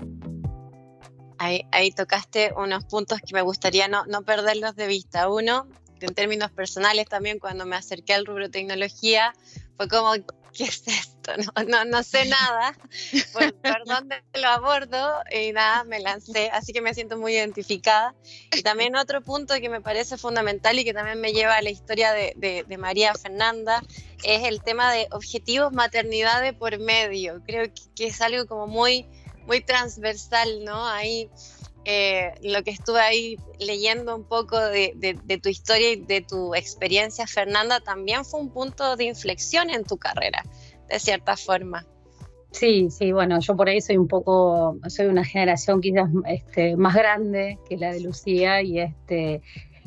Ahí, 1.40 1.92
tocaste 1.92 2.54
unos 2.56 2.84
puntos 2.86 3.20
que 3.26 3.34
me 3.34 3.42
gustaría 3.42 3.88
no, 3.88 4.06
no 4.06 4.24
perderlos 4.24 4.76
de 4.76 4.88
vista. 4.88 5.30
Uno, 5.30 5.68
en 6.02 6.14
términos 6.14 6.52
personales 6.52 7.08
también, 7.08 7.40
cuando 7.40 7.66
me 7.66 7.78
acerqué 7.78 8.14
al 8.14 8.26
rubro 8.26 8.50
tecnología, 8.50 9.34
fue 9.78 9.88
como, 9.88 10.12
¿qué 10.54 10.66
es 10.66 10.84
esto? 10.86 11.32
No, 11.38 11.64
no, 11.64 11.86
no 11.86 12.04
sé 12.04 12.26
nada, 12.26 12.76
por, 13.34 13.54
por, 13.54 13.86
dónde 13.86 14.24
lo 14.34 14.48
abordo 14.48 15.22
y 15.32 15.52
nada, 15.52 15.84
me 15.84 16.00
lancé, 16.00 16.50
así 16.52 16.74
que 16.74 16.82
me 16.82 16.94
siento 16.94 17.18
muy 17.18 17.34
identificada. 17.34 18.16
Y 18.52 18.62
también 18.62 18.96
otro 18.96 19.22
punto 19.22 19.54
que 19.62 19.70
me 19.70 19.80
parece 19.80 20.18
fundamental 20.18 20.78
y 20.80 20.84
que 20.84 20.94
también 20.94 21.22
me 21.22 21.32
lleva 21.32 21.56
a 21.56 21.62
la 21.62 21.70
historia 21.70 22.12
de, 22.12 22.34
de, 22.36 22.66
de 22.68 22.78
María 22.78 23.14
Fernanda 23.14 23.82
es 24.24 24.44
el 24.44 24.62
tema 24.62 24.92
de 24.92 25.08
objetivos 25.12 25.72
maternidad 25.72 26.42
de 26.42 26.52
por 26.52 26.80
medio. 26.80 27.42
Creo 27.46 27.66
que, 27.66 27.82
que 27.96 28.08
es 28.08 28.20
algo 28.22 28.46
como 28.48 28.68
muy 28.68 29.06
muy 29.50 29.62
transversal, 29.62 30.64
¿no? 30.64 30.88
Ahí 30.88 31.28
eh, 31.86 32.34
lo 32.44 32.62
que 32.64 32.70
estuve 32.70 33.00
ahí 33.00 33.38
leyendo 33.60 34.16
un 34.16 34.24
poco 34.24 34.60
de, 34.60 35.18
tu 35.42 35.50
historia 35.50 35.94
y 35.94 35.96
de 35.96 36.22
tu 36.22 36.54
experiencia, 36.54 37.26
Fernanda, 37.26 37.80
también 37.80 38.24
fue 38.26 38.40
un 38.42 38.52
punto 38.52 38.96
de 38.96 39.06
inflexión 39.06 39.72
en 39.72 39.84
tu 39.84 39.98
carrera, 39.98 40.44
de 40.88 41.00
cierta 41.00 41.36
forma. 41.36 41.88
Sí, 42.52 42.90
sí, 42.92 43.12
bueno, 43.12 43.40
yo 43.40 43.56
por 43.56 43.70
ahí 43.70 43.82
soy 43.82 43.98
un 43.98 44.08
poco, 44.08 44.78
soy 44.88 45.08
una 45.08 45.26
generación 45.26 45.82
quizás 45.82 46.10
este, 46.28 46.76
más 46.78 46.94
grande 46.94 47.58
que 47.68 47.78
la 47.78 47.92
de 47.92 48.02
Lucía 48.02 48.62
y 48.62 48.80
este 48.80 49.42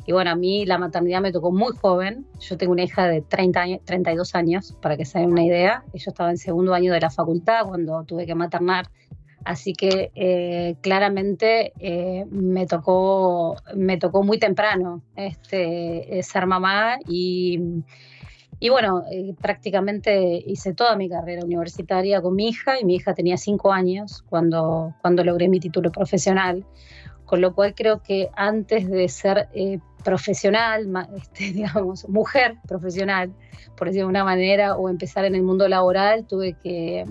Y 0.05 0.11
bueno, 0.11 0.31
a 0.31 0.35
mí 0.35 0.65
la 0.65 0.77
maternidad 0.77 1.21
me 1.21 1.31
tocó 1.31 1.51
muy 1.51 1.73
joven. 1.75 2.25
Yo 2.39 2.57
tengo 2.57 2.73
una 2.73 2.83
hija 2.83 3.07
de 3.07 3.21
30 3.21 3.61
años, 3.61 3.79
32 3.85 4.35
años, 4.35 4.77
para 4.81 4.97
que 4.97 5.05
se 5.05 5.19
den 5.19 5.31
una 5.31 5.45
idea. 5.45 5.85
Yo 5.93 6.11
estaba 6.11 6.29
en 6.29 6.37
segundo 6.37 6.73
año 6.73 6.91
de 6.91 6.99
la 6.99 7.09
facultad 7.09 7.65
cuando 7.65 8.03
tuve 8.03 8.25
que 8.25 8.35
maternar. 8.35 8.89
Así 9.45 9.73
que 9.73 10.11
eh, 10.15 10.75
claramente 10.81 11.73
eh, 11.79 12.25
me, 12.29 12.65
tocó, 12.65 13.57
me 13.75 13.97
tocó 13.97 14.23
muy 14.23 14.39
temprano 14.39 15.01
este, 15.15 16.21
ser 16.23 16.45
mamá 16.45 16.97
y, 17.07 17.59
y 18.63 18.69
bueno, 18.69 19.03
eh, 19.11 19.35
prácticamente 19.41 20.41
hice 20.45 20.73
toda 20.73 20.95
mi 20.95 21.09
carrera 21.09 21.43
universitaria 21.43 22.21
con 22.21 22.33
mi 22.33 22.47
hija 22.47 22.79
y 22.79 22.85
mi 22.85 22.95
hija 22.95 23.13
tenía 23.13 23.35
cinco 23.35 23.73
años 23.73 24.23
cuando, 24.29 24.95
cuando 25.01 25.23
logré 25.25 25.49
mi 25.49 25.59
título 25.59 25.91
profesional 25.91 26.65
con 27.33 27.41
lo 27.41 27.55
cual 27.55 27.73
creo 27.73 28.03
que 28.03 28.29
antes 28.35 28.87
de 28.87 29.09
ser 29.09 29.49
eh, 29.55 29.79
profesional, 30.03 30.87
este, 31.17 31.51
digamos, 31.51 32.07
mujer 32.07 32.57
profesional, 32.67 33.33
por 33.75 33.87
decirlo 33.87 34.05
de 34.05 34.11
una 34.11 34.23
manera, 34.23 34.75
o 34.75 34.87
empezar 34.87 35.25
en 35.25 35.33
el 35.33 35.41
mundo 35.41 35.67
laboral, 35.67 36.27
tuve 36.27 36.55
que, 36.61 37.05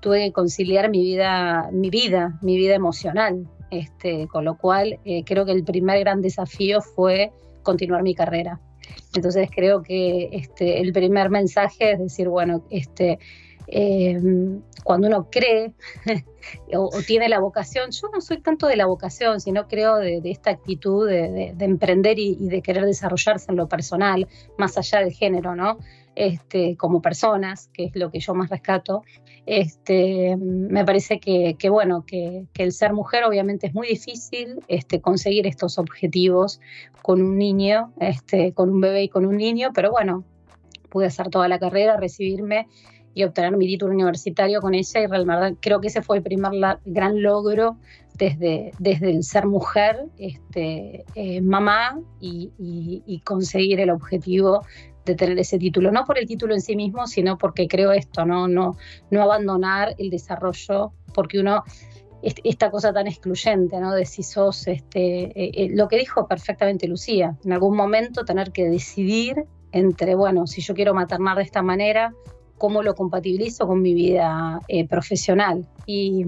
tuve 0.00 0.24
que 0.24 0.32
conciliar 0.32 0.88
mi 0.88 1.02
vida, 1.02 1.68
mi 1.72 1.90
vida, 1.90 2.38
mi 2.40 2.56
vida 2.56 2.74
emocional. 2.74 3.46
Este, 3.70 4.26
con 4.28 4.46
lo 4.46 4.56
cual, 4.56 4.98
eh, 5.04 5.24
creo 5.26 5.44
que 5.44 5.52
el 5.52 5.62
primer 5.62 6.00
gran 6.00 6.22
desafío 6.22 6.80
fue 6.80 7.32
continuar 7.62 8.02
mi 8.02 8.14
carrera. 8.14 8.58
Entonces 9.14 9.50
creo 9.54 9.82
que 9.82 10.30
este, 10.32 10.80
el 10.80 10.94
primer 10.94 11.28
mensaje 11.28 11.92
es 11.92 11.98
decir, 11.98 12.30
bueno, 12.30 12.64
este, 12.70 13.18
eh, 13.68 14.20
cuando 14.84 15.08
uno 15.08 15.28
cree 15.30 15.72
o, 16.74 16.90
tiene 17.06 17.28
la 17.28 17.40
vocación, 17.40 17.90
yo 17.90 18.08
no 18.12 18.20
soy 18.20 18.40
tanto 18.40 18.66
de 18.66 18.76
la 18.76 18.86
vocación, 18.86 19.40
sino 19.40 19.66
creo 19.66 19.96
de, 19.96 20.20
esta 20.24 20.50
actitud 20.50 21.08
de, 21.08 21.54
emprender 21.58 22.18
y, 22.18 22.36
de 22.48 22.62
querer 22.62 22.84
desarrollarse 22.84 23.50
en 23.50 23.56
lo 23.56 23.68
personal, 23.68 24.28
más 24.56 24.78
allá 24.78 25.00
del 25.00 25.12
género, 25.12 25.56
¿no? 25.56 25.78
Este, 26.14 26.76
como 26.76 27.02
personas, 27.02 27.68
que 27.74 27.84
es 27.84 27.96
lo 27.96 28.10
que 28.10 28.20
yo 28.20 28.34
más 28.34 28.48
rescato, 28.48 29.02
este, 29.44 30.36
me 30.36 30.84
parece 30.84 31.20
que, 31.20 31.56
bueno, 31.68 32.04
que, 32.06 32.46
el 32.56 32.72
ser 32.72 32.92
mujer 32.92 33.24
obviamente 33.24 33.66
es 33.66 33.74
muy 33.74 33.88
difícil 33.88 34.60
este, 34.68 35.00
conseguir 35.00 35.46
estos 35.46 35.78
objetivos 35.78 36.60
con 37.02 37.20
un 37.22 37.36
niño, 37.36 37.92
este, 38.00 38.52
con 38.52 38.70
un 38.70 38.80
bebé 38.80 39.04
y 39.04 39.08
con 39.08 39.26
un 39.26 39.36
niño, 39.36 39.70
pero 39.74 39.90
bueno, 39.90 40.24
pude 40.90 41.06
hacer 41.06 41.28
toda 41.28 41.48
la 41.48 41.58
carrera, 41.58 41.96
recibirme 41.96 42.66
y 43.16 43.24
obtener 43.24 43.56
mi 43.56 43.66
título 43.66 43.94
universitario 43.94 44.60
con 44.60 44.74
ella 44.74 45.00
y 45.00 45.06
realmente 45.06 45.56
creo 45.58 45.80
que 45.80 45.88
ese 45.88 46.02
fue 46.02 46.18
el 46.18 46.22
primer 46.22 46.52
gran 46.84 47.22
logro 47.22 47.78
desde, 48.12 48.72
desde 48.78 49.10
el 49.10 49.24
ser 49.24 49.46
mujer, 49.46 50.04
este, 50.18 51.06
eh, 51.14 51.40
mamá 51.40 51.98
y, 52.20 53.22
conseguir 53.24 53.80
el 53.80 53.88
objetivo 53.88 54.66
de 55.06 55.14
tener 55.14 55.38
ese 55.38 55.58
título, 55.58 55.90
no 55.90 56.04
por 56.04 56.18
el 56.18 56.26
título 56.26 56.52
en 56.52 56.60
sí 56.60 56.76
mismo, 56.76 57.06
sino 57.06 57.38
porque 57.38 57.68
creo 57.68 57.90
esto, 57.92 58.26
no, 58.26 58.48
no, 58.48 58.76
no 59.10 59.22
abandonar 59.22 59.94
el 59.96 60.10
desarrollo, 60.10 60.92
porque 61.14 61.40
uno 61.40 61.64
esta 62.20 62.70
cosa 62.70 62.92
tan 62.92 63.06
excluyente, 63.06 63.80
¿no? 63.80 63.94
De 63.94 64.04
si 64.04 64.24
sos, 64.24 64.66
este, 64.66 65.24
eh, 65.24 65.50
eh, 65.54 65.68
lo 65.70 65.88
que 65.88 65.96
dijo 65.96 66.28
perfectamente 66.28 66.86
Lucía, 66.86 67.34
en 67.44 67.52
algún 67.52 67.76
momento 67.76 68.26
tener 68.26 68.52
que 68.52 68.68
decidir 68.68 69.46
entre, 69.72 70.14
bueno, 70.14 70.46
si 70.46 70.60
yo 70.60 70.74
quiero 70.74 70.92
maternar 70.92 71.38
de 71.38 71.44
esta 71.44 71.62
manera 71.62 72.14
cómo 72.58 72.82
lo 72.82 72.94
compatibilizo 72.94 73.66
con 73.66 73.82
mi 73.82 73.94
vida 73.94 74.60
eh, 74.68 74.86
profesional. 74.86 75.66
Y, 75.86 76.24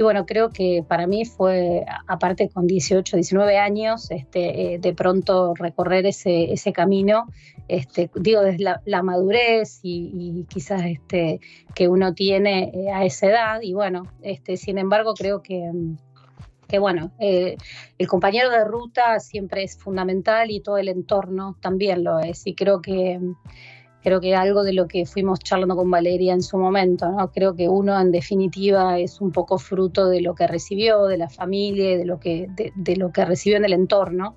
bueno, 0.00 0.26
creo 0.26 0.50
que 0.50 0.84
para 0.86 1.06
mí 1.06 1.24
fue, 1.24 1.84
aparte 2.08 2.48
con 2.48 2.66
18, 2.66 3.16
19 3.16 3.58
años, 3.58 4.10
este, 4.10 4.74
eh, 4.74 4.78
de 4.78 4.94
pronto 4.94 5.54
recorrer 5.54 6.06
ese, 6.06 6.52
ese 6.52 6.72
camino, 6.72 7.26
este, 7.68 8.10
digo, 8.16 8.40
desde 8.40 8.64
la, 8.84 9.02
madurez 9.02 9.78
y, 9.82 10.44
quizás 10.48 10.82
este, 10.86 11.40
que 11.74 11.86
uno 11.86 12.14
tiene 12.14 12.72
eh, 12.74 12.90
a 12.90 13.04
esa 13.04 13.26
edad. 13.28 13.60
Y 13.62 13.74
bueno, 13.74 14.02
este, 14.22 14.56
sin 14.56 14.78
embargo, 14.78 15.14
creo 15.14 15.42
que 15.42 15.70
que 16.68 16.78
bueno, 16.78 17.12
el 17.18 18.08
compañero 18.08 18.48
de 18.48 18.64
ruta 18.64 19.20
siempre 19.20 19.62
es 19.62 19.76
fundamental 19.76 20.50
y 20.50 20.60
todo 20.60 20.78
el 20.78 20.88
entorno 20.88 21.54
también 21.60 22.02
lo 22.02 22.18
es. 22.18 22.46
Y 22.46 22.54
creo 22.54 22.80
que 22.80 23.20
creo 24.02 24.20
que 24.20 24.34
algo 24.34 24.64
de 24.64 24.72
lo 24.72 24.88
que 24.88 25.06
fuimos 25.06 25.40
charlando 25.40 25.76
con 25.76 25.90
Valeria 25.90 26.32
en 26.32 26.42
su 26.42 26.58
momento, 26.58 27.08
¿no? 27.10 27.30
Creo 27.30 27.54
que 27.54 27.68
uno 27.68 27.98
en 28.00 28.10
definitiva 28.10 28.98
es 28.98 29.20
un 29.20 29.32
poco 29.32 29.58
fruto 29.58 30.08
de 30.08 30.20
lo 30.20 30.34
que 30.34 30.46
recibió, 30.46 31.04
de 31.06 31.18
la 31.18 31.28
familia, 31.28 31.96
de 31.96 32.04
lo 32.04 32.18
que, 32.18 32.48
de 32.74 32.96
lo 32.96 33.12
que 33.12 33.24
recibió 33.24 33.56
en 33.56 33.64
el 33.64 33.72
entorno 33.72 34.36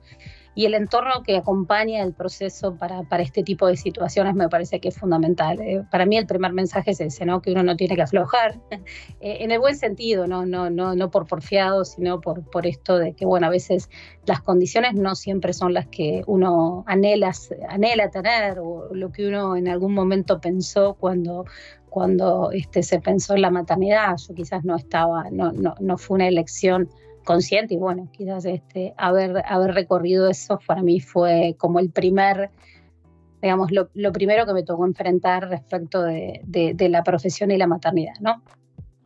y 0.55 0.65
el 0.65 0.73
entorno 0.73 1.21
que 1.23 1.35
acompaña 1.35 2.01
el 2.01 2.13
proceso 2.13 2.75
para, 2.75 3.03
para 3.03 3.21
este 3.21 3.43
tipo 3.43 3.67
de 3.67 3.75
situaciones 3.75 4.35
me 4.35 4.47
parece 4.47 4.79
que 4.79 4.87
es 4.87 4.97
fundamental. 4.97 5.59
Eh, 5.59 5.83
para 5.91 6.05
mí 6.05 6.17
el 6.17 6.25
primer 6.25 6.53
mensaje 6.53 6.91
es 6.91 7.01
ese, 7.01 7.25
¿no? 7.25 7.41
que 7.41 7.51
uno 7.51 7.61
no 7.61 7.75
tiene 7.75 7.95
que 7.95 8.01
aflojar, 8.01 8.59
eh, 8.71 9.37
en 9.41 9.51
el 9.51 9.59
buen 9.59 9.75
sentido, 9.75 10.27
no, 10.27 10.45
no, 10.45 10.69
no, 10.69 10.95
no 10.95 11.11
por 11.11 11.27
porfiado, 11.27 11.83
sino 11.83 12.21
por, 12.21 12.49
por 12.49 12.65
esto 12.65 12.97
de 12.97 13.13
que 13.13 13.25
bueno, 13.25 13.47
a 13.47 13.49
veces 13.49 13.89
las 14.25 14.41
condiciones 14.41 14.95
no 14.95 15.15
siempre 15.15 15.51
son 15.51 15.73
las 15.73 15.87
que 15.87 16.23
uno 16.25 16.85
anhela, 16.87 17.33
anhela 17.67 18.09
tener 18.09 18.59
o 18.59 18.93
lo 18.93 19.11
que 19.11 19.27
uno 19.27 19.57
en 19.57 19.67
algún 19.67 19.93
momento 19.93 20.39
pensó 20.39 20.95
cuando 20.95 21.45
cuando 21.95 22.51
este, 22.51 22.83
se 22.83 22.99
pensó 22.99 23.35
en 23.35 23.41
la 23.41 23.51
maternidad, 23.51 24.17
yo 24.17 24.35
quizás 24.35 24.65
no 24.65 24.75
estaba, 24.75 25.29
no, 25.31 25.53
no, 25.53 25.75
no 25.79 25.97
fue 25.97 26.15
una 26.15 26.27
elección 26.27 26.89
consciente 27.25 27.73
y 27.73 27.77
bueno, 27.77 28.07
quizás 28.11 28.45
este, 28.45 28.93
haber, 28.95 29.43
haber 29.45 29.73
recorrido 29.73 30.29
eso 30.29 30.59
para 30.65 30.81
mí 30.81 31.01
fue 31.01 31.55
como 31.57 31.79
el 31.79 31.89
primer, 31.89 32.51
digamos, 33.41 33.71
lo, 33.71 34.11
primero 34.13 34.45
que 34.45 34.53
me 34.53 34.63
tocó 34.63 34.85
enfrentar 34.85 35.49
respecto 35.49 36.03
de, 36.03 36.41
de, 36.45 36.89
la 36.89 37.03
profesión 37.03 37.51
y 37.51 37.57
la 37.57 37.67
maternidad, 37.67 38.13
¿no? 38.21 38.41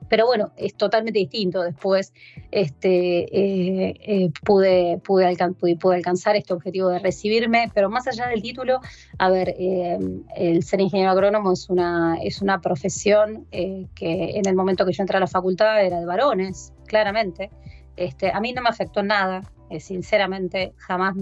Pero 0.10 0.26
bueno, 0.26 0.52
es 0.58 0.76
totalmente 0.76 1.20
distinto. 1.20 1.62
Después 1.62 2.14
este, 2.52 3.20
eh, 3.32 3.96
eh, 4.02 4.32
pude, 4.44 5.00
pude, 5.04 5.26
alcanzar 5.26 6.36
este 6.36 6.54
objetivo 6.54 6.90
de 6.90 7.00
recibirme, 7.00 7.72
pero 7.74 7.90
más 7.90 8.08
allá 8.08 8.28
del 8.28 8.42
título, 8.42 8.80
a 9.20 9.30
ver, 9.30 9.50
eh, 9.58 10.00
el 10.36 10.64
ser 10.64 10.82
ingeniero 10.82 11.12
agrónomo 11.12 11.54
es 11.54 11.70
una, 11.70 12.18
es 12.24 12.42
una 12.42 12.60
profesión 12.60 13.46
que 13.52 14.32
en 14.36 14.48
el 14.48 14.56
momento 14.56 14.86
que 14.86 14.94
yo 14.94 15.04
entré 15.04 15.18
a 15.18 15.20
la 15.20 15.28
facultad 15.28 15.86
era 15.86 16.00
de 16.00 16.06
varones, 16.06 16.74
claramente. 16.88 17.52
Este, 18.00 18.32
a 18.32 18.40
mí 18.40 18.54
no 18.54 18.62
me 18.62 18.70
afectó 18.70 19.04
nada, 19.04 19.42
eh, 19.70 19.82
sinceramente, 19.82 20.72
jamás, 20.78 21.16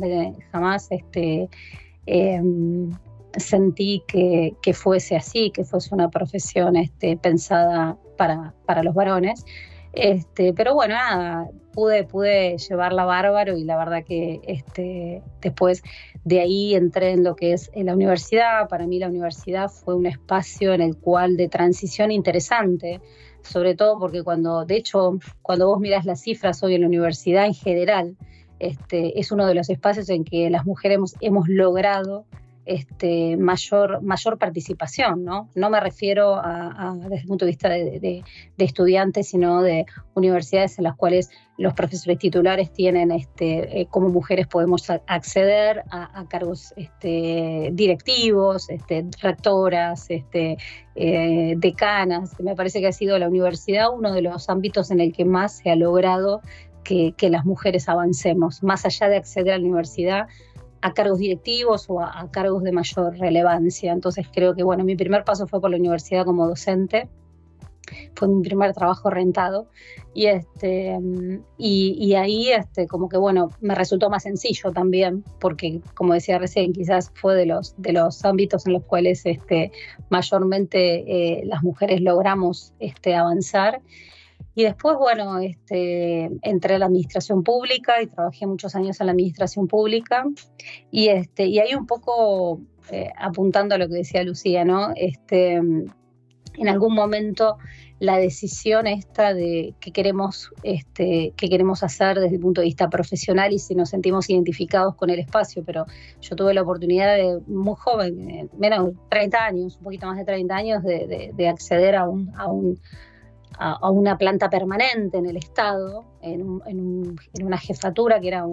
jamás 0.51 0.88
este, 0.91 1.50
em, 2.05 2.91
sentí 3.36 4.03
que, 4.07 4.74
fuese 4.75 5.15
así, 5.15 5.50
que 5.50 5.63
fuese 5.63 5.96
una 5.96 6.10
profesión 6.10 6.75
este, 6.75 7.17
pensada 7.17 7.98
para, 8.15 8.53
para 8.67 8.84
los 8.84 8.93
varones. 8.93 9.43
Este, 9.93 10.53
pero 10.53 10.75
bueno, 10.75 10.93
nada, 10.93 11.50
pude, 11.74 12.03
pude 12.03 12.57
llevarla 12.60 13.05
bárbaro 13.05 13.57
y 13.57 13.63
la 13.63 13.77
verdad 13.77 14.03
que 14.03 14.39
este, 14.48 15.24
después 15.41 15.81
de 16.25 16.41
ahí 16.41 16.75
entré 16.75 17.13
en 17.13 17.24
lo 17.24 17.36
que 17.36 17.53
es 17.53 17.72
la 17.74 17.96
universidad. 17.96 18.69
Para 18.69 18.86
mí 18.86 19.00
la 19.00 19.07
universidad 19.07 19.69
fue 19.69 19.96
un 19.96 20.05
espacio 20.05 20.75
en 20.75 20.81
el 20.81 20.96
cual 20.96 21.38
de 21.38 21.50
transición 21.50 22.12
interesante 22.12 23.01
sobre 23.48 23.75
todo 23.75 24.00
porque 24.00 24.24
cuando, 24.24 24.66
de 24.66 24.75
hecho, 24.75 25.20
cuando 25.42 25.68
vos 25.68 25.80
miras 25.80 26.06
las 26.06 26.22
cifras 26.22 26.62
hoy 26.63 26.75
en 26.75 26.82
la 26.82 26.88
universidad 26.88 27.46
en 27.46 27.54
general, 27.54 28.16
este, 28.60 29.20
es 29.20 29.32
uno 29.32 29.46
de 29.46 29.54
los 29.54 29.70
espacios 29.70 30.10
en 30.10 30.24
que 30.24 30.50
las 30.50 30.66
mujeres 30.66 31.16
hemos, 31.22 31.48
logrado 31.48 32.25
este, 32.67 33.38
mayor, 33.38 34.01
mayor 34.01 34.38
participación, 34.38 35.24
¿no? 35.24 35.50
No 35.55 35.69
me 35.69 35.79
refiero 35.79 36.36
a, 36.36 36.95
desde 37.01 37.21
el 37.21 37.27
punto 37.27 37.45
de 37.45 37.51
vista 37.51 37.69
de, 37.69 38.24
estudiantes, 38.57 39.29
sino 39.29 39.62
de 39.62 39.86
universidades 40.13 40.77
en 40.77 40.83
las 40.83 40.95
cuales 40.95 41.29
los 41.57 41.74
profesores 41.74 42.19
titulares 42.19 42.71
tienen, 42.71 43.12
este, 43.12 43.81
eh, 43.81 43.88
como 43.89 44.09
mujeres 44.09 44.47
podemos 44.47 44.89
acceder 45.07 45.83
a, 45.89 46.25
cargos 46.29 46.74
este, 46.75 47.69
directivos, 47.74 48.67
rectoras, 49.21 50.07
eh, 50.09 51.55
decanas. 51.57 52.39
Me 52.39 52.55
parece 52.55 52.81
que 52.81 52.88
ha 52.88 52.91
sido 52.91 53.17
la 53.17 53.27
universidad 53.27 53.88
uno 53.91 54.12
de 54.12 54.21
los 54.21 54.50
ámbitos 54.50 54.91
en 54.91 55.00
el 55.00 55.13
que 55.13 55.25
más 55.25 55.57
se 55.57 55.71
ha 55.71 55.75
logrado 55.75 56.41
que, 57.17 57.29
las 57.29 57.45
mujeres 57.45 57.89
avancemos, 57.89 58.63
más 58.63 58.86
allá 58.86 59.09
de 59.09 59.17
acceder 59.17 59.53
a 59.53 59.57
la 59.57 59.63
universidad 59.63 60.27
a 60.81 60.93
cargos 60.93 61.19
directivos 61.19 61.86
o 61.89 62.01
a, 62.01 62.29
cargos 62.31 62.63
de 62.63 62.72
mayor 62.72 63.17
relevancia. 63.17 63.91
Entonces 63.91 64.27
creo 64.34 64.55
que 64.55 64.63
bueno, 64.63 64.84
mi 64.84 64.96
primer 64.96 65.24
paso 65.24 65.48
fue 65.48 65.62
por 65.62 65.72
la 65.72 65.77
universidad 65.77 66.25
como 66.25 66.48
docente. 66.48 67.10
Fue 68.15 68.27
mi 68.27 68.41
primer 68.43 68.74
trabajo 68.74 69.10
rentado. 69.10 69.69
Y 70.13 70.25
este 70.25 71.00
y, 71.57 72.13
ahí 72.15 72.50
este 72.50 72.88
como 72.88 73.07
que 73.07 73.17
bueno 73.17 73.50
me 73.62 73.75
resultó 73.75 74.10
más 74.10 74.24
sencillo 74.24 74.72
también 74.72 75.24
porque 75.39 75.81
como 75.93 76.13
decía 76.13 76.39
recién 76.39 76.74
quizás 76.74 77.12
fue 77.13 77.36
de 77.36 77.46
los 77.46 77.75
de 77.77 77.93
los 77.93 78.25
ámbitos 78.25 78.65
en 78.65 78.74
los 78.74 78.84
cuales 78.84 79.22
este 79.25 79.72
mayormente 80.10 81.39
eh, 81.39 81.46
las 81.46 81.62
mujeres 81.62 82.01
logramos 82.01 82.74
este 82.79 83.13
avanzar 83.13 83.81
Y 84.58 84.64
después, 84.64 84.98
bueno, 84.98 85.38
este, 85.38 86.32
entré 86.42 86.74
a 86.74 86.80
la 86.80 86.88
administración 86.88 87.44
pública 87.44 88.02
y 88.02 88.08
trabajé 88.08 88.48
muchos 88.48 88.74
años 88.74 89.00
en 89.00 89.06
la 89.06 89.12
administración 89.12 89.68
pública. 89.68 90.26
Y, 90.90 91.10
este, 91.10 91.46
y 91.46 91.60
ahí 91.60 91.76
un 91.76 91.86
poco 91.86 92.60
eh, 92.90 93.12
apuntando 93.16 93.76
a 93.76 93.78
lo 93.78 93.88
que 93.88 93.98
decía 93.98 94.24
Lucía, 94.24 94.66
¿no? 94.66 94.94
Este, 94.96 95.58
en 95.58 96.68
algún 96.68 96.96
momento 96.96 97.58
la 98.00 98.18
decisión 98.18 98.88
esta 98.88 99.36
de 99.36 99.76
qué 99.80 99.92
queremos, 99.92 100.50
este, 100.64 101.34
qué 101.38 101.50
queremos 101.50 101.84
hacer 101.84 102.20
desde 102.20 102.38
el 102.38 102.42
punto 102.42 102.62
de 102.62 102.66
vista 102.66 102.90
profesional 102.90 103.54
y 103.54 103.60
si 103.60 103.76
nos 103.76 103.90
sentimos 103.90 104.28
identificados 104.28 104.96
con 104.96 105.12
el 105.12 105.20
espacio, 105.20 105.64
pero 105.64 105.86
yo 106.20 106.36
tuve 106.36 106.56
la 106.56 106.64
oportunidad 106.64 107.16
de, 107.16 107.42
muy 107.46 107.76
joven, 107.78 108.28
eh, 108.28 108.50
menos 108.58 108.94
30 109.10 109.38
años, 109.38 109.78
un 109.78 109.84
poquito 109.84 110.08
más 110.08 110.18
de 110.18 110.26
30 110.26 110.56
años, 110.56 110.84
de, 110.84 111.32
de 111.32 111.48
acceder 111.48 111.96
a 111.96 112.10
un, 112.10 112.34
a 112.36 112.48
un 112.48 112.80
a, 113.58 113.89
una 113.89 114.18
planta 114.18 114.50
permanente 114.50 115.18
en 115.18 115.25
el 115.25 115.38
Estado, 115.38 116.06
en, 116.22 116.62
una 117.42 117.58
jefatura, 117.58 118.20
que 118.20 118.27
era 118.27 118.46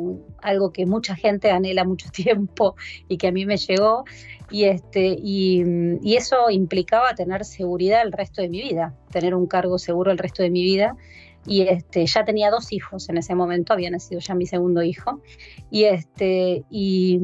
algo 0.42 0.72
que 0.72 0.86
mucha 0.86 1.14
gente 1.14 1.50
anhela 1.50 1.84
mucho 1.84 2.08
tiempo 2.12 2.76
y 3.08 3.18
que 3.18 3.28
a 3.28 3.32
mí 3.32 3.46
me 3.46 3.56
llegó. 3.56 4.04
Y, 4.50 4.64
este, 4.64 5.16
y, 5.20 5.62
eso 6.16 6.50
implicaba 6.50 7.14
tener 7.14 7.44
seguridad 7.44 8.02
el 8.02 8.12
resto 8.12 8.42
de 8.42 8.48
mi 8.48 8.62
vida, 8.62 8.94
tener 9.10 9.34
un 9.34 9.46
cargo 9.46 9.78
seguro 9.78 10.10
el 10.10 10.18
resto 10.18 10.42
de 10.42 10.50
mi 10.50 10.62
vida. 10.62 10.96
Y 11.46 11.62
este, 11.62 12.06
ya 12.06 12.24
tenía 12.24 12.50
dos 12.50 12.72
hijos 12.72 13.10
en 13.10 13.18
ese 13.18 13.34
momento, 13.34 13.74
había 13.74 13.90
nacido 13.90 14.18
ya 14.20 14.34
mi 14.34 14.46
segundo 14.46 14.82
hijo. 14.82 15.20
Y, 15.70 15.84
este, 15.84 16.64
y, 16.70 17.20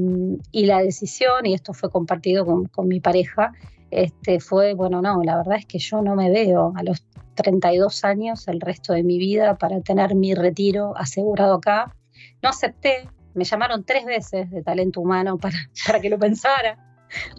la 0.53 0.83
decisión, 0.83 1.47
y 1.47 1.55
esto 1.55 1.73
fue 1.73 1.91
compartido 1.91 2.45
con, 2.45 2.67
con 2.67 2.89
mi 2.89 3.01
pareja, 3.01 3.53
este, 3.91 4.41
fue, 4.41 4.75
bueno, 4.75 5.03
no, 5.03 5.23
la 5.23 5.37
verdad 5.37 5.59
es 5.59 5.67
que 5.67 5.79
yo 5.79 6.01
no 6.03 6.15
me 6.15 6.31
veo 6.31 6.73
a 6.77 6.83
los 6.83 7.05
32 7.35 8.05
años 8.05 8.47
el 8.49 8.61
resto 8.61 8.93
de 8.93 9.03
mi 9.03 9.19
vida 9.19 9.57
para 9.57 9.81
tener 9.81 10.15
mi 10.15 10.35
retiro 10.35 10.95
asegurado 10.97 11.55
acá. 11.55 11.95
No 12.43 12.51
acepté, 12.51 13.09
me 13.35 13.45
llamaron 13.45 13.85
tres 13.85 14.05
veces 14.05 14.51
de 14.51 14.63
talento 14.63 15.01
humano 15.01 15.39
para, 15.39 15.57
para 15.87 16.01
que 16.01 16.11
lo 16.11 16.19
pensara, 16.19 16.79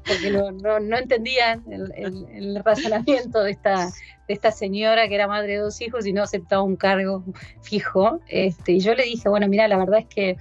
porque 0.06 0.32
no, 0.32 0.52
no, 0.52 0.98
entendían 0.98 1.64
el, 1.70 2.62
razonamiento 2.64 3.42
de 3.44 3.52
esta, 3.52 3.86
de 4.28 4.34
esta 4.34 4.52
señora 4.52 5.08
que 5.08 5.16
era 5.16 5.28
madre 5.28 5.54
de 5.54 5.60
dos 5.60 5.80
hijos 5.80 6.06
y 6.06 6.12
no 6.12 6.24
aceptaba 6.24 6.64
un 6.64 6.76
cargo 6.76 7.24
fijo. 7.62 8.20
Este, 8.28 8.74
y 8.74 8.80
yo 8.80 8.94
le 8.96 9.04
dije, 9.04 9.30
bueno, 9.30 9.48
mira, 9.48 9.68
la 9.70 9.78
verdad 9.78 10.00
es 10.00 10.08
que 10.08 10.38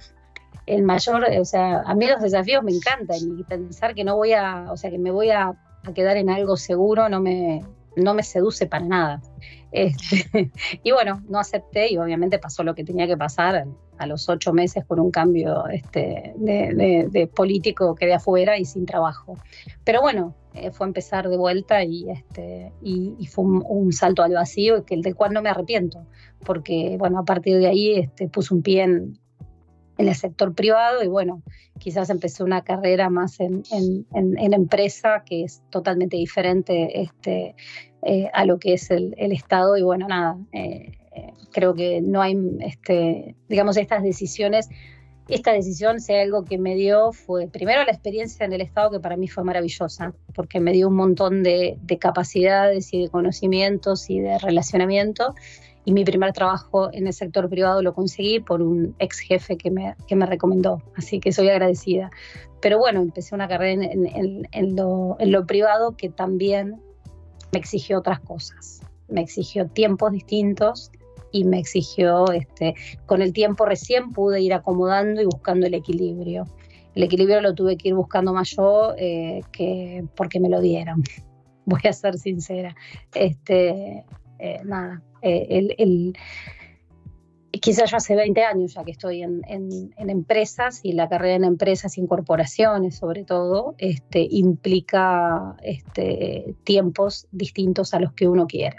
el 0.65 0.83
mayor, 0.83 1.25
o 1.39 1.45
sea, 1.45 1.81
a 1.85 1.95
mí 1.95 2.07
los 2.07 2.21
desafíos 2.21 2.63
me 2.63 2.71
encantan 2.71 3.17
y 3.39 3.43
pensar 3.43 3.95
que 3.95 4.03
no 4.03 4.15
voy 4.15 4.33
a, 4.33 4.71
o 4.71 4.77
sea, 4.77 4.91
que 4.91 4.99
me 4.99 5.11
voy 5.11 5.31
a, 5.31 5.55
a 5.83 5.93
quedar 5.93 6.17
en 6.17 6.29
algo 6.29 6.57
seguro 6.57 7.09
no 7.09 7.21
me, 7.21 7.61
no 7.95 8.13
me 8.13 8.23
seduce 8.23 8.65
para 8.67 8.85
nada. 8.85 9.21
Este, 9.71 10.51
y 10.83 10.91
bueno, 10.91 11.23
no 11.29 11.39
acepté 11.39 11.91
y 11.91 11.97
obviamente 11.97 12.39
pasó 12.39 12.63
lo 12.63 12.75
que 12.75 12.83
tenía 12.83 13.07
que 13.07 13.17
pasar 13.17 13.65
a 13.97 14.05
los 14.07 14.27
ocho 14.29 14.51
meses 14.51 14.83
con 14.85 14.99
un 14.99 15.11
cambio 15.11 15.67
este, 15.67 16.33
de, 16.37 17.29
político 17.33 17.95
que 17.95 18.07
de 18.07 18.15
afuera 18.15 18.57
y 18.57 18.65
sin 18.65 18.85
trabajo. 18.85 19.37
Pero 19.83 20.01
bueno, 20.01 20.35
eh, 20.53 20.71
fue 20.71 20.87
empezar 20.87 21.29
de 21.29 21.37
vuelta 21.37 21.83
y, 21.83 22.09
este, 22.09 22.73
y, 22.81 23.25
fue 23.27 23.45
un, 23.45 23.93
salto 23.93 24.23
al 24.23 24.33
vacío 24.33 24.83
que, 24.85 24.97
del 24.97 25.15
cual 25.15 25.33
no 25.33 25.41
me 25.41 25.49
arrepiento, 25.49 26.05
porque 26.45 26.95
bueno, 26.97 27.19
a 27.19 27.25
partir 27.25 27.59
de 27.59 27.67
ahí 27.67 27.93
este, 27.93 28.27
puse 28.27 28.53
un 28.53 28.63
pie 28.63 28.83
en, 28.83 29.20
en 29.97 30.07
el 30.07 30.15
sector 30.15 30.53
privado 30.53 31.03
y 31.03 31.07
bueno, 31.07 31.41
quizás 31.77 32.09
empecé 32.09 32.43
una 32.43 32.63
carrera 32.63 33.09
más 33.09 33.39
en, 33.39 33.63
en, 33.71 34.53
empresa 34.53 35.23
que 35.25 35.43
es 35.43 35.61
totalmente 35.69 36.17
diferente 36.17 37.01
este, 37.01 37.55
eh, 38.03 38.29
a 38.33 38.45
lo 38.45 38.59
que 38.59 38.73
es 38.73 38.91
el, 38.91 39.13
Estado 39.17 39.77
y 39.77 39.81
bueno, 39.81 40.07
nada, 40.07 40.37
eh, 40.53 40.91
eh, 41.15 41.33
creo 41.51 41.73
que 41.73 42.01
no 42.01 42.21
hay, 42.21 42.37
este, 42.61 43.35
digamos, 43.49 43.77
estas 43.77 44.03
decisiones. 44.03 44.69
Esta 45.27 45.53
decisión, 45.53 46.01
si 46.01 46.13
algo 46.13 46.43
que 46.43 46.57
me 46.57 46.75
dio, 46.75 47.13
fue 47.13 47.47
primero 47.47 47.85
la 47.85 47.91
experiencia 47.91 48.45
en 48.45 48.53
el 48.53 48.59
Estado, 48.59 48.91
que 48.91 48.99
para 48.99 49.15
mí 49.15 49.27
fue 49.27 49.43
maravillosa, 49.43 50.13
porque 50.33 50.59
me 50.59 50.73
dio 50.73 50.89
un 50.89 50.95
montón 50.95 51.41
de, 51.41 51.77
de 51.81 51.97
capacidades 51.97 52.93
y 52.93 53.03
de 53.03 53.09
conocimientos 53.09 54.09
y 54.09 54.19
de 54.19 54.37
relacionamiento 54.39 55.33
y 55.85 55.93
mi 55.93 56.05
primer 56.05 56.33
trabajo 56.33 56.89
en 56.93 57.07
el 57.07 57.13
sector 57.13 57.49
privado 57.49 57.81
lo 57.81 57.93
conseguí 57.93 58.39
por 58.39 58.61
un 58.61 58.95
ex 58.99 59.19
jefe 59.19 59.57
que 59.57 59.71
me, 59.71 59.95
que 60.07 60.15
me 60.15 60.25
recomendó, 60.25 60.81
así 60.95 61.19
que 61.19 61.31
soy 61.31 61.49
agradecida. 61.49 62.11
Pero 62.61 62.77
bueno, 62.77 63.01
empecé 63.01 63.33
una 63.33 63.47
carrera 63.47 63.83
en, 63.83 64.05
en, 64.05 64.47
en, 64.51 64.75
lo, 64.75 65.15
en, 65.19 65.31
lo, 65.31 65.45
privado 65.45 65.97
que 65.97 66.09
también 66.09 66.79
me 67.51 67.59
exigió 67.59 67.99
otras 67.99 68.19
cosas, 68.19 68.81
me 69.07 69.21
exigió 69.21 69.67
tiempos 69.67 70.11
distintos 70.11 70.91
y 71.31 71.43
me 71.45 71.57
exigió, 71.57 72.31
este, 72.31 72.75
con 73.05 73.21
el 73.21 73.33
tiempo 73.33 73.65
recién 73.65 74.11
pude 74.11 74.41
ir 74.41 74.53
acomodando 74.53 75.21
y 75.21 75.25
buscando 75.25 75.65
el 75.65 75.73
equilibrio. 75.73 76.45
El 76.93 77.03
equilibrio 77.03 77.41
lo 77.41 77.55
tuve 77.55 77.77
que 77.77 77.87
ir 77.87 77.95
buscando 77.95 78.33
más 78.33 78.49
yo 78.55 78.93
eh, 78.97 79.41
que 79.51 80.03
porque 80.15 80.39
me 80.39 80.49
lo 80.49 80.61
dieron, 80.61 81.01
voy 81.65 81.81
a 81.89 81.93
ser 81.93 82.19
sincera. 82.19 82.75
Este, 83.15 84.05
eh, 84.39 84.61
nada, 84.65 85.01
eh, 85.21 86.13
quizás 87.51 87.91
yo 87.91 87.97
hace 87.97 88.15
20 88.15 88.43
años 88.43 88.73
ya 88.73 88.83
que 88.83 88.91
estoy 88.91 89.23
en, 89.23 89.41
empresas 89.97 90.81
y 90.83 90.93
la 90.93 91.07
carrera 91.09 91.35
en 91.35 91.43
empresas 91.43 91.97
y 91.97 92.05
corporaciones 92.07 92.97
sobre 92.97 93.23
todo 93.23 93.75
este, 93.77 94.27
implica 94.29 95.55
este, 95.61 96.55
tiempos 96.63 97.27
distintos 97.31 97.93
a 97.93 97.99
los 97.99 98.13
que 98.13 98.27
uno 98.27 98.47
quiere. 98.47 98.77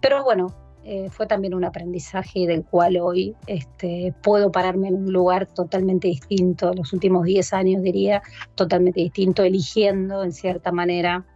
Pero 0.00 0.24
bueno, 0.24 0.48
eh, 0.82 1.10
fue 1.10 1.26
también 1.26 1.54
un 1.54 1.64
aprendizaje 1.64 2.46
del 2.46 2.64
cual 2.64 2.96
hoy 2.96 3.36
este, 3.46 4.14
puedo 4.22 4.50
pararme 4.50 4.88
en 4.88 4.94
un 4.94 5.12
lugar 5.12 5.46
totalmente 5.46 6.08
distinto, 6.08 6.72
los 6.72 6.92
últimos 6.94 7.24
10 7.24 7.52
años 7.52 7.82
diría, 7.82 8.22
totalmente 8.54 9.00
distinto, 9.00 9.42
eligiendo 9.42 10.24
en 10.24 10.32
cierta 10.32 10.72
manera 10.72 11.26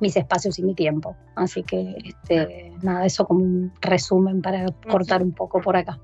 mis 0.00 0.16
espacios 0.16 0.58
y 0.58 0.62
mi 0.62 0.74
tiempo. 0.74 1.16
Así 1.34 1.62
que 1.62 1.96
este, 2.04 2.72
nada, 2.82 3.06
eso 3.06 3.26
como 3.26 3.40
un 3.40 3.72
resumen 3.80 4.42
para 4.42 4.66
cortar 4.90 5.22
un 5.22 5.32
poco 5.32 5.60
por 5.60 5.76
acá. 5.76 5.98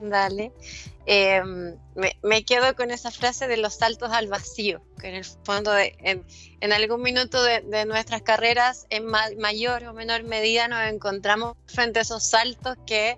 Dale. 0.00 0.52
Em, 1.06 1.76
me, 2.22 2.44
quedo 2.44 2.74
con 2.74 2.90
esa 2.90 3.10
frase 3.10 3.46
de 3.46 3.56
los 3.56 3.74
saltos 3.74 4.10
al 4.10 4.26
vacío, 4.26 4.82
que 5.00 5.08
en 5.08 5.14
el 5.14 5.24
fondo 5.24 5.72
de, 5.72 5.96
en, 6.00 6.72
algún 6.72 7.00
minuto 7.00 7.42
de, 7.42 7.86
nuestras 7.86 8.22
carreras, 8.22 8.86
en 8.90 9.06
mayor 9.06 9.84
o 9.84 9.94
menor 9.94 10.24
medida, 10.24 10.68
nos 10.68 10.82
encontramos 10.92 11.56
frente 11.66 12.00
a 12.00 12.02
esos 12.02 12.24
saltos 12.24 12.76
que 12.86 13.16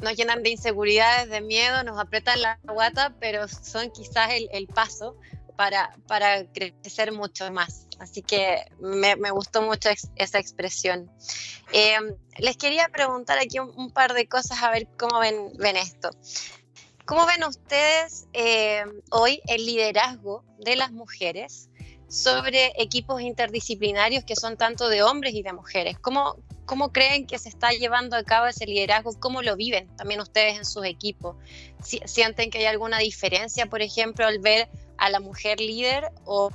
nos 0.00 0.14
llenan 0.16 0.42
de 0.42 0.50
inseguridades, 0.50 1.28
de 1.28 1.40
miedo, 1.40 1.82
nos 1.82 1.98
aprietan 1.98 2.40
la 2.40 2.58
guata, 2.62 3.14
pero 3.18 3.48
son 3.48 3.90
quizás 3.90 4.30
el, 4.30 4.48
el 4.52 4.66
paso 4.68 5.16
para, 5.56 5.96
para 6.06 6.44
crecer 6.52 7.12
mucho 7.12 7.50
más. 7.50 7.86
Así 7.98 8.22
que 8.22 8.64
me, 8.78 9.14
gustó 9.30 9.62
mucho 9.62 9.88
esa 10.16 10.38
expresión. 10.38 11.10
Em, 11.72 12.14
les 12.38 12.56
quería 12.56 12.88
preguntar 12.88 13.38
aquí 13.38 13.58
un, 13.58 13.90
par 13.90 14.12
de 14.12 14.28
cosas 14.28 14.62
a 14.62 14.70
ver 14.70 14.86
cómo 14.98 15.18
ven, 15.18 15.52
ven 15.58 15.76
esto. 15.76 16.10
¿Cómo 17.06 17.24
ven 17.26 17.44
ustedes 17.44 18.26
em, 18.32 19.00
hoy 19.10 19.40
el 19.46 19.64
liderazgo 19.64 20.44
de 20.58 20.76
las 20.76 20.92
mujeres 20.92 21.70
sobre 22.08 22.72
equipos 22.80 23.20
interdisciplinarios 23.20 24.24
que 24.24 24.36
son 24.36 24.56
tanto 24.56 24.88
de 24.88 25.02
hombres 25.02 25.34
y 25.34 25.42
de 25.42 25.52
mujeres? 25.52 25.98
¿Cómo, 25.98 26.36
¿Cómo 26.66 26.92
creen 26.92 27.26
que 27.26 27.38
se 27.38 27.48
está 27.48 27.70
llevando 27.70 28.16
a 28.16 28.24
cabo 28.24 28.46
ese 28.46 28.66
liderazgo? 28.66 29.12
¿Cómo 29.20 29.40
lo 29.40 29.56
viven 29.56 29.88
también 29.96 30.20
ustedes 30.20 30.58
en 30.58 30.64
sus 30.64 30.84
equipos? 30.84 31.36
¿Sienten 31.80 32.50
que 32.50 32.58
hay 32.58 32.66
alguna 32.66 32.98
diferencia, 32.98 33.66
por 33.66 33.82
ejemplo, 33.82 34.26
al 34.26 34.40
ver 34.40 34.68
a 34.98 35.10
la 35.10 35.20
mujer 35.20 35.60
líder 35.60 36.10
o, 36.24 36.50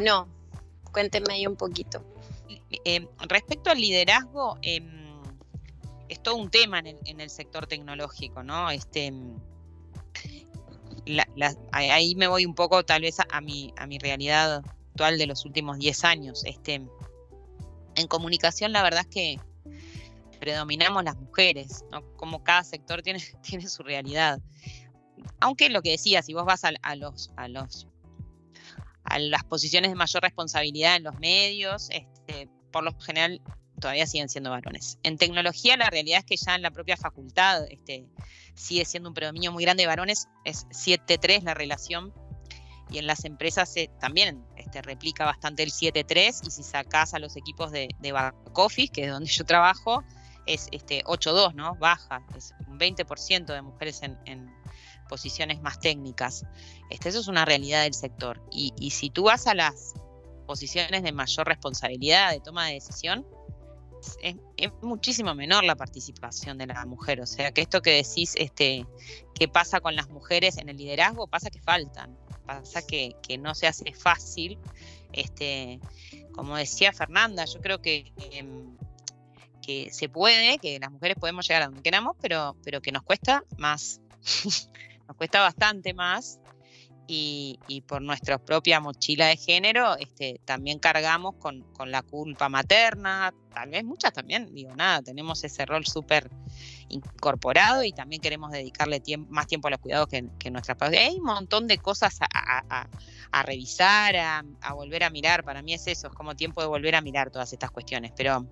no? 0.00 0.28
Cuéntenme 0.92 1.34
ahí 1.34 1.46
un 1.46 1.56
poquito. 1.56 2.04
Eh, 2.84 3.06
respecto 3.28 3.70
al 3.70 3.78
liderazgo, 3.78 4.58
em, 4.62 5.20
es 6.08 6.22
todo 6.22 6.36
un 6.36 6.50
tema 6.50 6.78
en 6.80 7.20
el, 7.20 7.30
sector 7.30 7.66
tecnológico, 7.66 8.42
¿no? 8.42 8.70
Este, 8.70 9.12
ahí 11.72 12.14
me 12.14 12.26
voy 12.26 12.44
un 12.44 12.54
poco 12.54 12.84
tal 12.84 13.02
vez 13.02 13.16
a, 13.20 13.40
mi, 13.40 13.72
a 13.76 13.86
mi 13.86 13.98
realidad 13.98 14.62
actual 14.90 15.18
de 15.18 15.26
los 15.26 15.44
últimos 15.44 15.78
10 15.78 16.04
años. 16.04 16.44
Este, 16.44 16.82
en 17.94 18.06
comunicación 18.08 18.72
la 18.72 18.82
verdad 18.82 19.02
es 19.02 19.06
que 19.06 19.40
predominamos 20.38 21.04
las 21.04 21.16
mujeres, 21.16 21.84
¿no? 21.90 22.02
Como 22.16 22.42
cada 22.42 22.64
sector 22.64 23.02
tiene, 23.02 23.20
tiene 23.42 23.68
su 23.68 23.82
realidad 23.82 24.40
aunque 25.40 25.68
lo 25.68 25.82
que 25.82 25.90
decía, 25.90 26.22
si 26.22 26.34
vos 26.34 26.44
vas 26.44 26.64
a, 26.64 26.72
los, 26.96 27.30
a 27.36 27.48
los 27.48 27.88
a 29.04 29.18
las 29.18 29.44
posiciones 29.44 29.90
de 29.90 29.94
mayor 29.94 30.22
responsabilidad 30.22 30.96
en 30.96 31.04
los 31.04 31.18
medios, 31.18 31.88
este, 31.90 32.48
por 32.70 32.84
lo 32.84 32.98
general 33.00 33.40
todavía 33.80 34.06
siguen 34.06 34.28
siendo 34.28 34.50
varones. 34.50 34.98
En 35.02 35.18
tecnología 35.18 35.76
la 35.76 35.90
realidad 35.90 36.20
es 36.20 36.24
que 36.24 36.36
ya 36.36 36.54
en 36.54 36.62
la 36.62 36.70
propia 36.70 36.96
facultad 36.96 37.64
este, 37.70 38.06
sigue 38.54 38.84
siendo 38.84 39.08
un 39.08 39.14
predominio 39.14 39.50
muy 39.52 39.64
grande 39.64 39.82
de 39.82 39.88
varones, 39.88 40.28
es 40.44 40.66
7-3 40.68 41.42
la 41.42 41.54
relación, 41.54 42.12
y 42.90 42.98
en 42.98 43.06
las 43.06 43.24
empresas 43.24 43.74
también 44.00 44.44
este, 44.56 44.82
replica 44.82 45.24
bastante 45.24 45.62
el 45.62 45.70
7-3, 45.70 46.46
y 46.46 46.50
si 46.50 46.62
sacás 46.62 47.14
a 47.14 47.18
los 47.18 47.36
equipos 47.36 47.72
de, 47.72 47.88
de 47.98 48.12
back 48.12 48.34
office, 48.54 48.92
que 48.92 49.04
es 49.04 49.10
donde 49.10 49.30
yo 49.30 49.44
trabajo, 49.44 50.04
es 50.46 50.68
este 50.72 51.04
8-2, 51.04 51.54
¿no? 51.54 51.74
Baja, 51.76 52.22
es 52.36 52.52
un 52.68 52.78
20% 52.78 53.46
de 53.46 53.62
mujeres 53.62 54.02
en, 54.02 54.52
posiciones 55.12 55.60
más 55.60 55.78
técnicas. 55.78 56.46
Este, 56.88 57.10
eso 57.10 57.20
es 57.20 57.28
una 57.28 57.44
realidad 57.44 57.82
del 57.82 57.92
sector. 57.92 58.42
Y, 58.50 58.72
y 58.78 58.92
si 58.92 59.10
tú 59.10 59.24
vas 59.24 59.46
a 59.46 59.52
las 59.54 59.92
posiciones 60.46 61.02
de 61.02 61.12
mayor 61.12 61.46
responsabilidad, 61.46 62.30
de 62.30 62.40
toma 62.40 62.68
de 62.68 62.72
decisión, 62.72 63.26
es, 64.22 64.36
muchísimo 64.80 65.34
menor 65.34 65.64
la 65.64 65.76
participación 65.76 66.56
de 66.56 66.66
la 66.66 66.86
mujer. 66.86 67.20
O 67.20 67.26
sea, 67.26 67.52
que 67.52 67.60
esto 67.60 67.82
que 67.82 67.90
decís, 67.90 68.32
este, 68.38 68.86
que 69.34 69.48
pasa 69.48 69.80
con 69.80 69.94
las 69.94 70.08
mujeres 70.08 70.56
en 70.56 70.70
el 70.70 70.78
liderazgo, 70.78 71.26
pasa 71.26 71.50
que 71.50 71.60
faltan, 71.60 72.16
pasa 72.46 72.80
que, 72.86 73.14
no 73.38 73.54
se 73.54 73.66
hace 73.66 73.92
fácil. 73.92 74.58
Este, 75.12 75.78
como 76.32 76.56
decía 76.56 76.94
Fernanda, 76.94 77.44
yo 77.44 77.60
creo 77.60 77.82
que, 77.82 78.14
em, 78.32 78.78
que 79.60 79.92
se 79.92 80.08
puede, 80.08 80.56
que 80.56 80.78
las 80.80 80.90
mujeres 80.90 81.18
podemos 81.20 81.46
llegar 81.46 81.62
a 81.62 81.66
donde 81.66 81.82
queramos, 81.82 82.16
pero, 82.18 82.56
pero 82.64 82.80
que 82.80 82.92
nos 82.92 83.02
cuesta 83.02 83.44
más, 83.58 84.00
nos 85.12 85.18
cuesta 85.18 85.42
bastante 85.42 85.92
más 85.92 86.40
y, 87.06 87.82
por 87.86 88.00
nuestra 88.00 88.38
propia 88.38 88.80
mochila 88.80 89.26
de 89.26 89.36
género 89.36 89.98
este, 89.98 90.40
también 90.46 90.78
cargamos 90.78 91.34
con, 91.36 91.66
la 91.84 92.00
culpa 92.00 92.48
materna, 92.48 93.34
tal 93.52 93.68
vez 93.68 93.84
muchas 93.84 94.14
también, 94.14 94.54
digo 94.54 94.74
nada, 94.74 95.02
tenemos 95.02 95.44
ese 95.44 95.66
rol 95.66 95.84
súper 95.84 96.30
incorporado 96.88 97.84
y 97.84 97.92
también 97.92 98.22
queremos 98.22 98.50
dedicarle 98.52 99.02
más 99.28 99.46
tiempo 99.46 99.68
a 99.68 99.72
los 99.72 99.80
cuidados 99.80 100.08
que, 100.08 100.24
que 100.38 100.50
nuestras 100.50 100.78
padres. 100.78 101.00
Hay 101.00 101.16
un 101.16 101.24
montón 101.24 101.66
de 101.66 101.76
cosas 101.76 102.16
a, 102.22 102.88
revisar, 103.42 104.16
a, 104.16 104.72
volver 104.72 105.04
a 105.04 105.10
mirar, 105.10 105.44
para 105.44 105.60
mí 105.60 105.74
es 105.74 105.86
eso, 105.88 106.06
es 106.06 106.14
como 106.14 106.34
tiempo 106.34 106.62
de 106.62 106.68
volver 106.68 106.94
a 106.94 107.02
mirar 107.02 107.30
todas 107.30 107.52
estas 107.52 107.70
cuestiones, 107.70 108.12
pero 108.16 108.48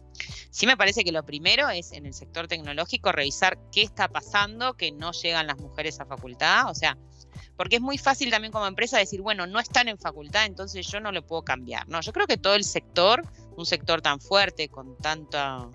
sí 0.51 0.67
me 0.67 0.77
parece 0.77 1.05
que 1.05 1.13
lo 1.13 1.25
primero 1.25 1.69
es 1.71 1.93
en 1.93 2.07
el 2.07 2.15
sector 2.15 2.49
tecnológico 2.49 3.13
revisar 3.13 3.59
qué 3.73 3.83
está 3.83 4.09
pasando, 4.09 4.75
que 4.75 4.93
no 4.93 5.13
llegan 5.13 5.47
las 5.47 5.59
mujeres 5.59 6.01
a 6.01 6.07
facultad, 6.07 6.71
o 6.71 6.75
sea, 6.75 6.99
porque 7.57 7.77
es 7.77 7.83
muy 7.83 7.99
fácil 7.99 8.31
también 8.31 8.53
como 8.53 8.67
empresa 8.67 8.99
decir, 8.99 9.21
bueno, 9.21 9.47
no 9.47 9.61
están 9.61 9.89
en 9.89 9.99
facultad, 9.99 10.47
entonces 10.47 10.87
yo 10.87 11.01
no 11.01 11.13
lo 11.13 11.27
puedo 11.27 11.43
cambiar. 11.43 11.89
No, 11.89 12.01
yo 12.01 12.13
creo 12.13 12.27
que 12.27 12.37
todo 12.37 12.55
el 12.55 12.65
sector, 12.65 13.23
un 13.57 13.67
sector 13.67 14.03
tan 14.03 14.21
fuerte, 14.21 14.69
con 14.69 14.97
tanta 14.99 15.69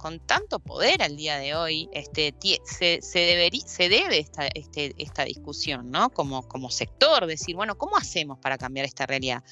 con 0.00 0.18
tanto 0.18 0.60
poder 0.60 1.02
al 1.02 1.14
día 1.14 1.38
de 1.38 1.54
hoy, 1.54 1.90
este, 1.92 2.34
se, 2.64 3.02
se, 3.02 3.02
se 3.02 3.88
debe 3.90 4.18
esta, 4.18 4.46
este, 4.54 4.94
esta 4.96 5.24
discusión, 5.24 5.90
¿no? 5.90 6.08
Como, 6.08 6.48
como 6.48 6.70
sector, 6.70 7.26
decir, 7.26 7.54
bueno, 7.54 7.76
¿cómo 7.76 7.98
hacemos 7.98 8.38
para 8.38 8.56
cambiar 8.56 8.86
esta 8.86 9.04
realidad? 9.04 9.44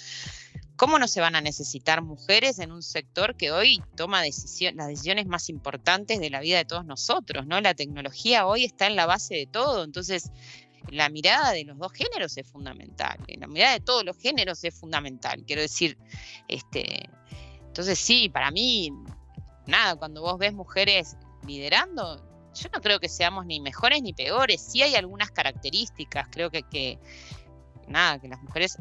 ¿Cómo 0.79 1.01
no 1.01 1.09
se 1.09 1.21
van 1.21 1.35
a 1.35 1.41
necesitar 1.41 2.03
mujeres 2.03 2.61
en 2.61 2.71
un 2.71 2.85
sector 2.85 3.37
que 3.37 3.51
hoy 3.51 3.83
toma 3.97 4.23
las 4.23 4.87
decisiones 4.87 5.27
más 5.27 5.49
importantes 5.49 6.21
de 6.21 6.31
la 6.31 6.39
vida 6.39 6.59
de 6.59 6.65
todos 6.65 6.85
nosotros? 6.85 7.49
¿no? 7.49 7.61
La 7.61 7.75
tecnología 7.75 8.47
hoy 8.47 8.65
está 8.65 8.87
en 8.87 8.95
la 8.95 9.05
base 9.05 9.35
de 9.35 9.47
todo, 9.47 9.83
entonces 9.83 10.31
la 10.89 11.09
mirada 11.09 11.51
de 11.51 11.65
los 11.65 11.79
dos 11.79 11.93
géneros 11.93 12.37
es 12.37 12.47
fundamental, 12.47 13.19
la 13.27 13.49
mirada 13.49 13.73
de 13.73 13.81
todos 13.81 14.05
los 14.05 14.17
géneros 14.19 14.63
es 14.63 14.73
fundamental, 14.73 15.43
quiero 15.45 15.63
decir, 15.63 15.99
este, 16.47 17.11
entonces 17.67 17.99
sí, 17.99 18.29
para 18.29 18.53
mí, 18.53 18.93
nada, 19.67 19.97
cuando 19.97 20.23
vos 20.23 20.39
ves 20.39 20.55
mujeres 20.55 21.17
liderando, 21.45 22.25
yo 22.55 22.69
no 22.73 22.81
creo 22.81 23.01
que 23.01 23.09
seamos 23.09 23.47
ni 23.47 23.61
mejores 23.61 24.01
ni 24.01 24.13
peores, 24.13 24.61
sí 24.61 24.83
hay 24.83 24.95
algunas 24.95 25.33
características, 25.33 26.29
creo 26.31 26.53
que, 26.53 26.63
que 26.63 27.01
nada, 27.89 28.21
que 28.21 28.29
las 28.29 28.41
mujeres, 28.41 28.79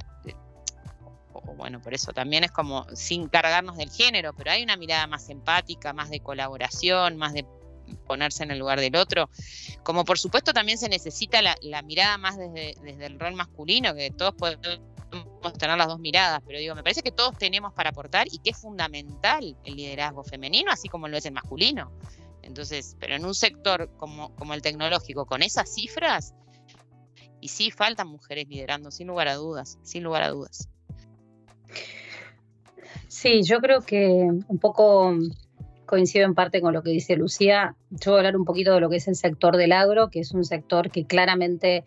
o 1.46 1.54
bueno, 1.56 1.82
por 1.82 1.94
eso 1.94 2.12
también 2.14 2.44
es 2.44 2.52
como 2.52 2.86
sin 2.94 3.28
cargarnos 3.28 3.78
del 3.78 3.90
género, 3.90 4.34
pero 4.34 4.52
hay 4.52 4.64
una 4.64 4.78
mirada 4.78 5.08
más 5.08 5.30
empática, 5.30 5.94
más 5.94 6.10
de 6.10 6.20
colaboración, 6.20 7.18
más 7.18 7.34
de 7.34 7.46
ponerse 8.06 8.44
en 8.44 8.52
el 8.52 8.60
lugar 8.60 8.80
del 8.80 8.96
otro. 8.96 9.30
Como 9.84 10.06
por 10.06 10.20
supuesto 10.20 10.54
también 10.54 10.78
se 10.78 10.90
necesita 10.90 11.42
la, 11.42 11.82
mirada 11.84 12.18
más 12.18 12.38
desde, 12.38 12.76
desde, 12.82 13.06
el 13.06 13.20
rol 13.20 13.36
masculino, 13.36 13.94
que 13.94 14.12
todos 14.12 14.34
podemos 14.34 15.58
tener 15.58 15.78
las 15.78 15.88
dos 15.88 16.00
miradas, 16.00 16.42
pero 16.46 16.60
digo, 16.60 16.76
me 16.76 16.84
parece 16.84 17.02
que 17.02 17.12
todos 17.12 17.38
tenemos 17.38 17.74
para 17.74 17.92
aportar 17.92 18.28
y 18.30 18.40
que 18.40 18.50
es 18.50 18.58
fundamental 18.58 19.56
el 19.64 19.76
liderazgo 19.76 20.24
femenino, 20.24 20.72
así 20.72 20.90
como 20.90 21.08
lo 21.08 21.18
es 21.18 21.26
el 21.26 21.34
masculino. 21.34 21.92
Entonces, 22.42 22.96
pero 23.00 23.16
en 23.16 23.26
un 23.26 23.36
sector 23.36 23.90
como, 23.98 24.34
como 24.36 24.54
el 24.54 24.62
tecnológico, 24.62 25.26
con 25.26 25.44
esas 25.44 25.74
cifras, 25.74 26.34
y 27.40 27.50
sí 27.50 27.72
faltan 27.72 28.08
mujeres 28.08 28.48
liderando, 28.48 28.92
sin 28.92 29.08
lugar 29.08 29.28
a 29.28 29.36
dudas, 29.36 29.78
sin 29.84 30.04
lugar 30.04 30.24
a 30.24 30.30
dudas. 30.30 30.70
Sí, 33.08 33.42
yo 33.44 33.60
creo 33.60 33.82
que 33.82 34.08
un 34.48 34.60
poco 34.60 35.14
coincido 35.88 36.26
en 36.26 36.36
parte 36.36 36.62
con 36.62 36.74
lo 36.74 36.84
que 36.84 36.92
dice 36.92 37.16
Lucía. 37.16 37.76
Yo 37.90 38.12
voy 38.12 38.18
a 38.18 38.20
hablar 38.20 38.38
un 38.38 38.46
poquito 38.46 38.74
de 38.74 38.82
lo 38.82 38.90
que 38.90 38.98
es 38.98 39.08
el 39.08 39.16
sector 39.16 39.58
del 39.58 39.72
agro, 39.72 40.10
que 40.10 40.20
es 40.20 40.34
un 40.34 40.44
sector 40.44 40.92
que 40.92 41.06
claramente, 41.06 41.86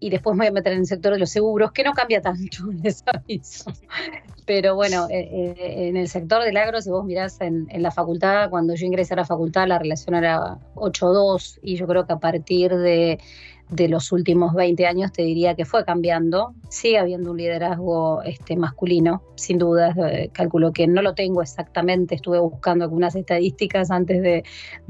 y 0.00 0.10
después 0.10 0.36
me 0.36 0.40
voy 0.40 0.48
a 0.48 0.52
meter 0.52 0.74
en 0.74 0.80
el 0.80 0.86
sector 0.86 1.12
de 1.14 1.20
los 1.20 1.30
seguros, 1.30 1.72
que 1.72 1.84
no 1.84 1.92
cambia 1.92 2.20
tanto, 2.20 2.66
les 2.82 3.02
aviso. 3.06 3.72
Pero 4.48 4.74
bueno, 4.76 5.08
eh, 5.10 5.28
eh, 5.30 5.88
en 5.88 5.98
el 5.98 6.08
sector 6.08 6.42
del 6.42 6.56
agro, 6.56 6.80
si 6.80 6.88
vos 6.88 7.04
mirás 7.04 7.38
en, 7.42 7.66
en, 7.68 7.82
la 7.82 7.90
facultad, 7.90 8.48
cuando 8.48 8.74
yo 8.74 8.86
ingresé 8.86 9.12
a 9.12 9.18
la 9.18 9.26
facultad, 9.26 9.68
la 9.68 9.78
relación 9.78 10.14
era 10.14 10.56
8-2, 10.74 11.58
y 11.60 11.76
yo 11.76 11.86
creo 11.86 12.06
que 12.06 12.14
a 12.14 12.18
partir 12.18 12.74
de 12.74 13.18
de 13.70 13.88
los 13.88 14.12
últimos 14.12 14.54
20 14.54 14.86
años 14.86 15.12
te 15.12 15.22
diría 15.22 15.54
que 15.54 15.64
fue 15.64 15.84
cambiando. 15.84 16.54
Sigue 16.68 16.98
habiendo 16.98 17.30
un 17.30 17.36
liderazgo 17.36 18.22
este, 18.22 18.56
masculino, 18.56 19.22
sin 19.34 19.58
duda. 19.58 19.94
Eh, 20.10 20.30
calculo 20.32 20.72
que 20.72 20.86
no 20.86 21.02
lo 21.02 21.14
tengo 21.14 21.42
exactamente, 21.42 22.14
estuve 22.14 22.38
buscando 22.38 22.84
algunas 22.84 23.14
estadísticas 23.14 23.90
antes 23.90 24.22
de, 24.22 24.44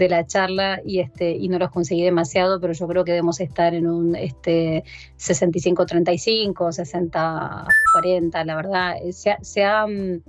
la 0.09 0.27
charla 0.27 0.81
y, 0.85 1.01
este, 1.01 1.33
y 1.33 1.49
no 1.49 1.59
los 1.59 1.71
conseguí 1.71 2.03
demasiado, 2.03 2.61
pero 2.61 2.73
yo 2.73 2.87
creo 2.88 3.05
que 3.05 3.12
debemos 3.12 3.40
estar 3.40 3.75
en 3.75 3.87
un 3.87 4.16
este, 4.16 4.85
65-35, 5.18 6.55
60-40, 6.55 8.44
la 8.44 8.57
verdad. 8.57 8.97
Eh, 9.03 9.12
se 9.52 9.64
mm, 9.64 10.22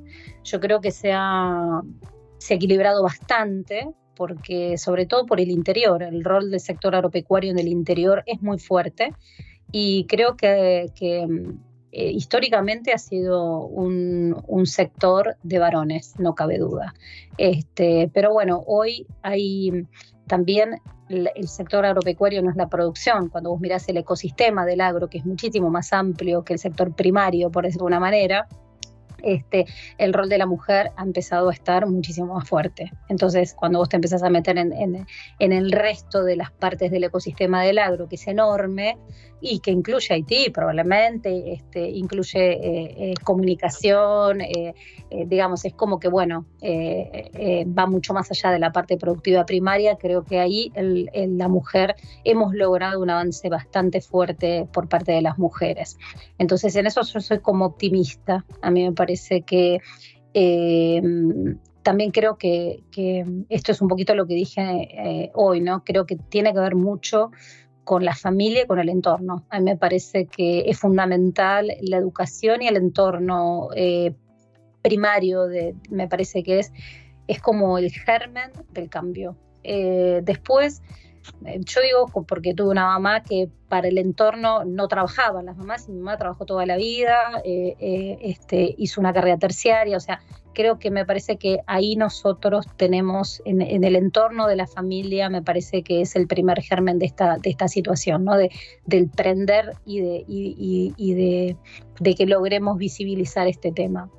yo 0.44 0.60
creo 0.60 0.82
que 0.82 0.92
se 0.92 1.12
ha, 1.14 1.82
se 2.38 2.54
ha 2.54 2.58
equilibrado 2.58 3.04
bastante 3.04 3.88
porque 4.20 4.78
sobre 4.78 5.06
todo 5.06 5.26
por 5.26 5.40
el 5.40 5.50
interior, 5.50 6.04
el 6.04 6.26
rol 6.26 6.52
del 6.52 6.60
sector 6.60 6.94
agropecuario 6.94 7.52
en 7.52 7.58
el 7.58 7.70
interior 7.70 8.22
es 8.26 8.42
muy 8.42 8.60
fuerte 8.60 9.14
y 9.72 10.06
creo 10.08 10.36
que, 10.36 10.92
eh, 11.02 12.12
históricamente 12.12 12.92
ha 12.92 12.98
sido 12.98 13.66
un, 13.66 14.36
sector 14.66 15.38
de 15.44 15.60
varones, 15.60 16.16
no 16.20 16.36
cabe 16.36 16.58
duda. 16.58 16.94
Este, 17.38 18.12
pero 18.14 18.34
bueno, 18.34 18.62
hoy 18.68 19.08
hay 19.22 19.88
también 20.28 20.82
el, 21.08 21.30
el 21.34 21.48
sector 21.48 21.86
agropecuario 21.86 22.42
no 22.42 22.50
es 22.50 22.58
la 22.58 22.68
producción, 22.68 23.30
cuando 23.30 23.52
vos 23.52 23.62
mirás 23.62 23.88
el 23.88 23.98
ecosistema 23.98 24.66
del 24.66 24.82
agro, 24.82 25.08
que 25.08 25.20
es 25.20 25.26
muchísimo 25.26 25.70
más 25.70 25.94
amplio 25.94 26.44
que 26.44 26.52
el 26.52 26.60
sector 26.60 26.94
primario, 26.94 27.52
por 27.52 27.64
decirlo 27.64 27.86
de 27.86 27.92
una 27.92 28.02
manera, 28.02 28.48
este, 29.24 29.66
el 29.98 30.14
rol 30.14 30.30
de 30.30 30.38
la 30.38 30.46
mujer 30.46 30.92
ha 30.96 31.04
empezado 31.04 31.50
a 31.50 31.54
estar 31.54 31.86
muchísimo 31.86 32.36
más 32.36 32.48
fuerte. 32.48 32.92
Entonces, 33.08 33.54
cuando 33.54 33.80
vos 33.80 33.90
te 33.90 33.96
empezás 33.96 34.24
a 34.24 34.30
meter 34.30 34.58
en, 34.58 34.74
en, 34.74 35.54
el 35.54 35.72
resto 35.72 36.24
de 36.24 36.36
las 36.36 36.52
partes 36.52 36.92
del 36.92 37.04
ecosistema 37.04 37.64
del 37.64 37.80
agro, 37.80 38.08
que 38.08 38.16
es 38.16 38.28
enorme, 38.28 38.98
y 39.42 39.60
que 39.60 39.72
incluye 39.72 40.14
Haití 40.14 40.50
probablemente, 40.50 41.54
este, 41.54 41.90
incluye 41.90 42.52
eh, 42.52 42.96
eh, 42.98 43.14
comunicación, 43.24 44.42
eh, 44.42 44.74
digamos, 45.28 45.66
es 45.66 45.74
como 45.74 46.00
que, 46.00 46.10
bueno, 46.10 46.46
va 46.62 47.86
mucho 47.88 48.14
más 48.14 48.30
allá 48.32 48.52
de 48.52 48.60
la 48.60 48.72
parte 48.72 48.98
productiva 48.98 49.46
primaria, 49.46 49.98
creo 49.98 50.24
que 50.24 50.40
ahí 50.40 50.72
la 50.76 51.48
mujer 51.48 51.96
hemos 52.24 52.54
logrado 52.54 53.02
un 53.02 53.10
avance 53.10 53.50
bastante 53.50 54.02
fuerte 54.02 54.68
por 54.72 54.88
parte 54.88 55.12
de 55.12 55.22
las 55.22 55.38
mujeres. 55.38 55.98
Entonces, 56.38 56.76
en 56.76 56.88
eso 56.88 57.02
yo 57.02 57.20
soy 57.20 57.40
como 57.40 57.66
optimista, 57.66 58.46
a 58.62 58.72
mí 58.72 58.84
me 58.84 58.94
parece 58.94 59.42
que... 59.42 59.80
también 61.82 62.12
creo 62.12 62.38
que, 62.38 62.84
que, 62.92 63.26
esto 63.50 63.72
es 63.72 63.82
un 63.82 63.88
poquito 63.88 64.14
lo 64.14 64.28
que 64.28 64.36
dije 64.36 65.32
hoy, 65.34 65.62
¿no? 65.62 65.84
Creo 65.84 66.06
que 66.06 66.18
tiene 66.18 66.54
que 66.54 66.60
ver 66.60 66.76
mucho 66.76 67.32
con 67.90 68.06
la 68.06 68.14
familia 68.14 68.62
y 68.62 68.68
con 68.68 68.78
el 68.78 68.88
entorno. 68.88 69.48
A 69.50 69.58
mí 69.58 69.66
me 69.66 69.76
parece 69.76 70.28
que 70.28 70.66
es 70.68 70.78
fundamental 70.78 71.72
la 71.82 71.98
educación 71.98 72.62
y 72.62 72.68
el 72.68 72.78
entorno 72.78 73.70
eh, 73.76 74.14
primario, 74.84 75.48
de, 75.48 75.74
me 75.90 76.08
parece 76.08 76.44
que 76.44 76.60
es, 76.60 76.72
es 77.26 77.42
como 77.42 77.80
el 77.80 77.92
germen 77.92 78.52
del 78.74 78.90
cambio. 78.90 79.38
Eh, 79.64 80.22
después, 80.22 80.84
eh, 81.48 81.62
yo 81.62 81.82
digo 81.82 82.26
porque 82.28 82.54
tuve 82.54 82.70
una 82.70 82.86
mamá 82.86 83.24
que 83.24 83.50
para 83.68 83.88
el 83.88 83.98
entorno 83.98 84.66
no 84.66 84.88
trabajaba, 84.88 85.42
las 85.42 85.58
mamás, 85.58 85.90
mi 85.90 85.98
mamá 85.98 86.16
trabajó 86.16 86.46
toda 86.46 86.68
la 86.68 86.78
vida, 86.78 87.42
este, 87.44 88.76
hizo 88.78 89.02
una 89.02 89.14
carrera 89.14 89.40
terciaria, 89.40 89.98
o 89.98 90.00
sea, 90.00 90.22
creo 90.60 90.78
que 90.78 90.92
me 90.92 91.06
parece 91.06 91.38
que 91.38 91.60
ahí 91.68 91.96
nosotros 91.96 92.68
tenemos 92.76 93.42
en, 93.46 93.62
el 93.62 93.96
entorno 93.96 94.46
de 94.46 94.58
la 94.58 94.68
familia, 94.68 95.30
me 95.30 95.42
parece 95.42 95.84
que 95.84 96.02
es 96.02 96.18
el 96.18 96.28
primer 96.28 96.62
germen 96.62 97.00
de 97.00 97.06
esta, 97.06 97.38
de 97.38 97.50
esta 97.50 97.70
situación, 97.70 98.26
¿no? 98.26 98.36
De, 98.36 98.52
del 98.86 99.08
prender 99.08 99.72
y, 99.86 100.02
de, 100.02 100.26
y, 100.28 101.14
de, 101.14 101.56
que 102.14 102.26
logremos 102.26 102.78
visibilizar 102.78 103.48
este 103.48 103.72
tema. 103.72 104.10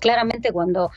Claramente 0.00 0.52
cuando 0.52 0.90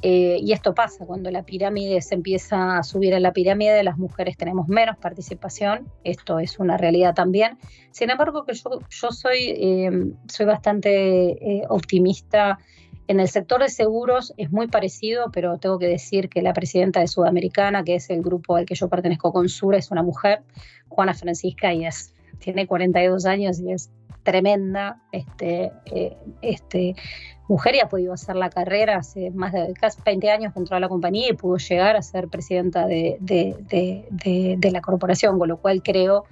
Eh, 0.00 0.38
y 0.40 0.52
esto 0.52 0.74
pasa 0.74 1.04
cuando 1.04 1.28
la 1.32 1.42
pirámide 1.42 2.00
se 2.02 2.14
empieza 2.14 2.78
a 2.78 2.84
subir 2.84 3.14
en 3.14 3.22
la 3.24 3.32
pirámide, 3.32 3.82
las 3.82 3.98
mujeres 3.98 4.36
tenemos 4.36 4.68
menos 4.68 4.96
participación, 4.96 5.88
esto 6.04 6.38
es 6.38 6.60
una 6.60 6.76
realidad 6.76 7.14
también. 7.14 7.58
Sin 7.90 8.08
embargo, 8.08 8.44
que 8.44 8.54
yo, 8.54 8.78
yo 8.88 9.10
soy, 9.10 9.40
eh, 9.58 9.90
soy 10.28 10.46
bastante 10.46 10.90
eh, 11.32 11.62
optimista. 11.68 12.60
En 13.08 13.20
el 13.20 13.28
sector 13.28 13.62
de 13.62 13.70
seguros 13.70 14.34
es 14.36 14.52
muy 14.52 14.68
parecido, 14.68 15.30
pero 15.32 15.56
tengo 15.56 15.78
que 15.78 15.86
decir 15.86 16.28
que 16.28 16.42
la 16.42 16.52
presidenta 16.52 17.00
de 17.00 17.08
Sudamericana, 17.08 17.82
que 17.82 17.94
es 17.94 18.10
el 18.10 18.22
grupo 18.22 18.56
al 18.56 18.66
que 18.66 18.74
yo 18.74 18.88
pertenezco 18.88 19.32
con 19.32 19.48
Sura, 19.48 19.78
es 19.78 19.90
una 19.90 20.02
mujer, 20.02 20.42
Juana 20.88 21.14
Francisca, 21.14 21.72
y 21.72 21.86
es, 21.86 22.14
tiene 22.38 22.66
42 22.66 23.24
años 23.24 23.60
y 23.60 23.72
es 23.72 23.90
tremenda. 24.24 25.00
Este, 25.10 25.72
este, 26.42 26.94
mujer 27.48 27.76
y 27.76 27.80
ha 27.80 27.88
podido 27.88 28.12
hacer 28.12 28.36
la 28.36 28.50
carrera 28.50 28.98
hace 28.98 29.30
más 29.30 29.54
de 29.54 29.72
casi 29.72 30.02
20 30.04 30.30
años 30.30 30.52
que 30.52 30.58
entró 30.58 30.76
a 30.76 30.80
la 30.80 30.88
compañía 30.90 31.30
y 31.30 31.32
pudo 31.32 31.56
llegar 31.56 31.96
a 31.96 32.02
ser 32.02 32.28
presidenta 32.28 32.86
de, 32.86 33.16
de, 33.20 34.70
la 34.70 34.80
corporación, 34.82 35.38
con 35.38 35.48
lo 35.48 35.56
cual 35.56 35.82
creo 35.82 36.24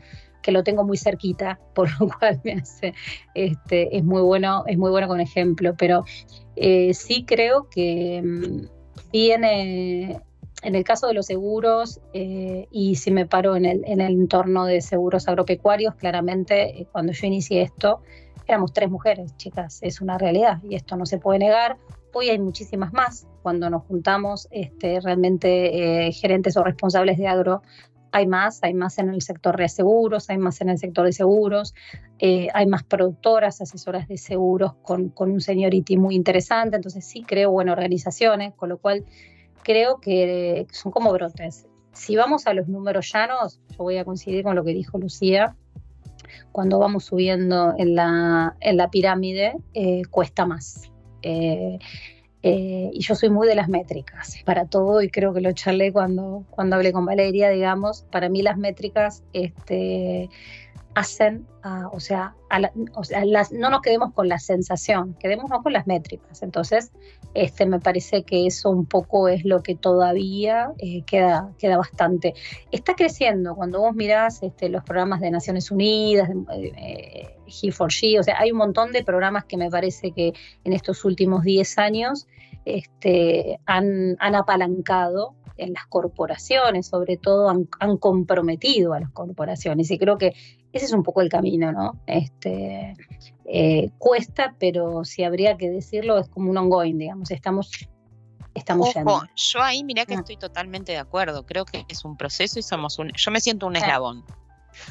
que 0.46 0.52
lo 0.52 0.62
tengo 0.62 0.85
muy 0.85 0.96
cerquita, 0.96 1.59
por 1.74 1.88
lo 2.00 2.09
cual 2.09 2.40
me 2.44 2.52
hace, 2.52 2.94
este, 3.35 3.96
es 3.96 4.04
muy 4.04 4.22
bueno, 4.22 4.62
es 4.68 4.78
muy 4.78 4.90
bueno 4.90 5.09
con 5.09 5.20
ejemplo, 5.20 5.74
pero 5.76 6.04
eh, 6.54 6.94
sí 6.94 7.24
creo 7.24 7.68
que 7.68 8.22
viene 9.12 10.20
mm, 10.22 10.66
en 10.66 10.74
el 10.76 10.85
caso 10.85 11.09
de 11.09 11.14
los 11.14 11.26
seguros, 11.26 12.00
eh, 12.14 12.68
y 12.70 12.94
si 12.94 13.11
me 13.11 13.26
paro 13.26 13.56
en 13.56 13.64
el, 13.64 13.82
en 13.87 14.00
el 14.00 14.12
entorno 14.12 14.66
de 14.66 14.80
seguros 14.80 15.26
agropecuarios, 15.26 15.96
claramente 15.96 16.80
eh, 16.80 16.87
cuando 16.92 17.12
yo 17.12 17.26
inicié 17.26 17.62
esto, 17.62 18.02
éramos 18.46 18.72
tres 18.72 18.88
mujeres, 18.88 19.37
chicas, 19.37 19.80
es 19.82 20.00
una 20.00 20.16
realidad 20.16 20.62
y 20.62 20.76
esto 20.76 20.96
no 20.96 21.06
se 21.06 21.18
puede 21.18 21.40
negar. 21.40 21.76
Hoy 22.14 22.30
hay 22.30 22.38
muchísimas 22.38 22.92
más. 22.92 23.26
Cuando 23.42 23.68
nos 23.68 23.82
juntamos 23.82 24.48
este, 24.50 25.00
realmente 25.00 26.06
eh, 26.06 26.12
gerentes 26.12 26.56
o 26.56 26.62
responsables 26.62 27.18
de 27.18 27.26
agro, 27.26 27.62
hay 28.12 28.27
más, 28.27 28.62
hay 28.62 28.75
más 28.75 28.99
en 28.99 29.11
el 29.11 29.23
sector 29.23 29.57
de 29.57 29.69
seguros, 29.69 30.31
hay 30.31 30.38
más 30.38 30.61
en 30.61 30.71
el 30.71 30.79
sector 30.79 31.07
de 31.07 31.12
seguros, 31.12 31.75
eh, 32.19 32.49
hay 32.55 32.66
más 32.66 32.83
productoras, 32.83 33.61
asesoras 33.61 34.09
de 34.09 34.16
seguros 34.16 34.75
con, 34.83 35.12
un 35.16 35.40
seniority 35.40 35.97
muy 35.97 36.14
interesante, 36.14 36.77
entonces 36.77 37.05
sí 37.05 37.23
creo 37.23 37.51
buenas 37.51 37.73
organizaciones, 37.73 38.55
con 38.55 38.69
lo 38.69 38.79
cual 38.79 39.05
creo 39.62 40.01
que 40.01 40.66
son 40.71 40.92
como 40.92 41.12
brotes. 41.12 41.66
Si 41.92 42.16
vamos 42.16 42.47
a 42.47 42.55
los 42.55 42.69
números 42.69 43.11
llanos, 43.12 43.61
yo 43.71 43.79
voy 43.79 43.97
a 43.99 44.05
coincidir 44.05 44.45
con 44.45 44.55
lo 44.55 44.64
que 44.64 44.73
dijo 44.73 44.99
Lucía, 44.99 45.57
cuando 46.53 46.79
vamos 46.79 47.05
subiendo 47.05 47.75
en 47.77 47.95
la, 47.95 48.55
pirámide, 48.90 49.55
eh, 49.75 50.03
cuesta 50.11 50.47
más. 50.47 50.90
Eh, 51.23 51.79
eh, 52.48 52.90
y 52.92 53.00
yo 53.00 53.14
soy 53.16 53.28
muy 53.28 53.48
de 53.48 53.56
las 53.56 53.68
métricas 53.68 54.37
para 54.44 54.66
todo 54.66 55.02
y 55.02 55.11
creo 55.11 55.35
que 55.35 55.40
lo 55.40 55.50
charlé 55.52 55.92
cuando, 55.92 56.44
cuando 56.50 56.76
hablé 56.76 56.92
con 56.92 57.04
Valeria, 57.04 57.50
digamos, 57.50 58.02
para 58.12 58.28
mí 58.28 58.42
las 58.42 58.56
métricas 58.56 59.24
este, 59.32 60.30
hacen, 60.96 61.46
o 61.92 62.00
sea, 62.00 62.35
o 62.94 63.04
sea 63.04 63.24
las, 63.26 63.52
no 63.52 63.68
nos 63.68 63.82
quedemos 63.82 64.14
con 64.14 64.30
la 64.30 64.38
sensación, 64.38 65.14
quedémonos 65.20 65.62
con 65.62 65.74
las 65.74 65.87
métricas. 65.87 66.42
Entonces, 66.42 66.90
este, 67.35 67.66
me 67.66 67.80
parece 67.80 68.22
que 68.22 68.46
eso 68.46 68.70
un 68.70 68.87
poco 68.87 69.28
es 69.28 69.44
lo 69.44 69.62
que 69.62 69.74
todavía 69.74 70.72
eh, 70.78 71.02
queda, 71.02 71.52
queda 71.59 71.76
bastante. 71.76 72.32
Está 72.72 72.94
creciendo 72.94 73.54
cuando 73.54 73.80
vos 73.80 73.94
mirás 73.94 74.42
este, 74.42 74.70
los 74.70 74.85
programas 74.85 75.20
de 75.20 75.30
Naciones 75.30 75.70
Unidas, 75.70 76.30
eh, 76.54 77.28
He4She, 77.46 78.18
o 78.18 78.22
sea, 78.22 78.38
hay 78.38 78.52
un 78.52 78.59
montón 78.59 78.92
de 78.92 79.04
programas 79.04 79.44
que 79.44 79.59
me 79.59 79.68
parece 79.68 80.12
que 80.12 80.32
en 80.64 80.72
estos 80.72 81.04
últimos 81.04 81.42
10 81.42 81.76
años 81.76 82.26
este, 82.66 83.61
han, 83.64 84.16
han 84.18 84.35
apalancado 84.35 85.35
en 85.57 85.72
las 85.72 85.87
corporaciones, 85.87 86.88
sobre 86.88 87.16
todo, 87.16 87.48
han, 87.48 87.68
han, 87.81 87.96
comprometido 87.96 88.92
a 88.92 89.00
las 89.00 89.11
corporaciones. 89.11 89.90
Y 89.90 89.98
creo 89.98 90.18
que 90.18 90.35
ese 90.72 90.85
es 90.85 90.92
un 90.92 91.02
poco 91.02 91.22
el 91.22 91.31
camino, 91.31 91.72
¿no? 91.72 91.98
Este, 92.07 92.94
eh, 93.46 93.90
cuesta, 93.98 94.55
pero 94.59 95.05
si 95.05 95.24
habría 95.24 95.57
que 95.57 95.70
decirlo, 95.70 96.18
es 96.18 96.29
como 96.29 96.50
un 96.50 96.59
ongoing, 96.59 96.98
digamos, 96.98 97.31
estamos... 97.31 97.70
Estamos 98.52 98.96
Ojo, 98.96 99.22
yo 99.35 99.62
ahí 99.62 99.85
mirá 99.85 100.07
que 100.07 100.14
ah. 100.14 100.20
estoy 100.20 100.38
totalmente 100.38 100.92
de 100.92 100.96
acuerdo. 100.96 101.44
Creo 101.44 101.66
que 101.66 101.85
es 101.90 102.07
un 102.07 102.16
proceso 102.16 102.59
y 102.59 102.62
somos 102.62 102.98
un. 102.98 103.12
Yo 103.12 103.31
me 103.31 103.38
siento 103.40 103.66
un 103.66 103.76
eslabón. 103.76 104.24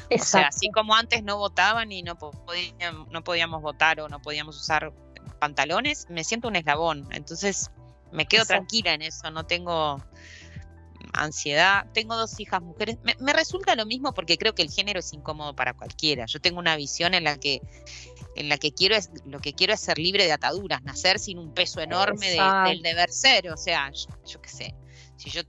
O 0.08 0.18
sea, 0.18 0.46
así 0.46 0.70
como 0.70 0.94
antes 0.94 1.24
no 1.24 1.36
votaban 1.36 1.90
y 1.90 2.04
no, 2.04 2.16
podíamos, 2.16 3.10
no 3.10 3.24
podíamos 3.24 3.62
votar 3.62 4.00
o 4.00 4.08
no 4.08 4.22
podíamos 4.22 4.56
usar 4.56 4.92
pantalones, 5.36 6.06
me 6.10 6.24
siento 6.24 6.48
un 6.48 6.56
eslabón. 6.56 7.08
Entonces 7.12 7.70
me 8.12 8.26
quedo 8.26 8.44
tranquila 8.44 8.94
en 8.94 9.02
eso, 9.02 9.30
no 9.30 9.44
tengo 9.46 10.02
ansiedad. 11.12 11.86
Tengo 11.92 12.16
dos 12.16 12.38
hijas 12.40 12.62
mujeres. 12.62 12.98
Me, 13.02 13.32
resulta 13.32 13.74
lo 13.74 13.86
mismo 13.86 14.12
porque 14.12 14.38
creo 14.38 14.54
que 14.54 14.62
el 14.62 14.70
género 14.70 15.00
es 15.00 15.12
incómodo 15.12 15.54
para 15.54 15.74
cualquiera. 15.74 16.26
Yo 16.26 16.40
tengo 16.40 16.58
una 16.58 16.76
visión 16.76 17.14
en 17.14 17.24
la 17.24 17.36
que 17.36 17.60
en 18.34 18.48
la 18.50 18.58
que 18.58 18.72
quiero 18.72 18.96
es 18.96 19.10
lo 19.24 19.40
que 19.40 19.54
quiero 19.54 19.72
es 19.72 19.80
ser 19.80 19.98
libre 19.98 20.24
de 20.24 20.32
ataduras, 20.32 20.82
nacer 20.82 21.18
sin 21.18 21.38
un 21.38 21.54
peso 21.54 21.80
enorme 21.80 22.30
del 22.30 22.82
deber 22.82 23.10
ser. 23.10 23.50
O 23.50 23.56
sea, 23.56 23.90
yo 23.92 24.40
qué 24.40 24.48
sé 24.48 24.74
si 25.16 25.30
yo 25.30 25.42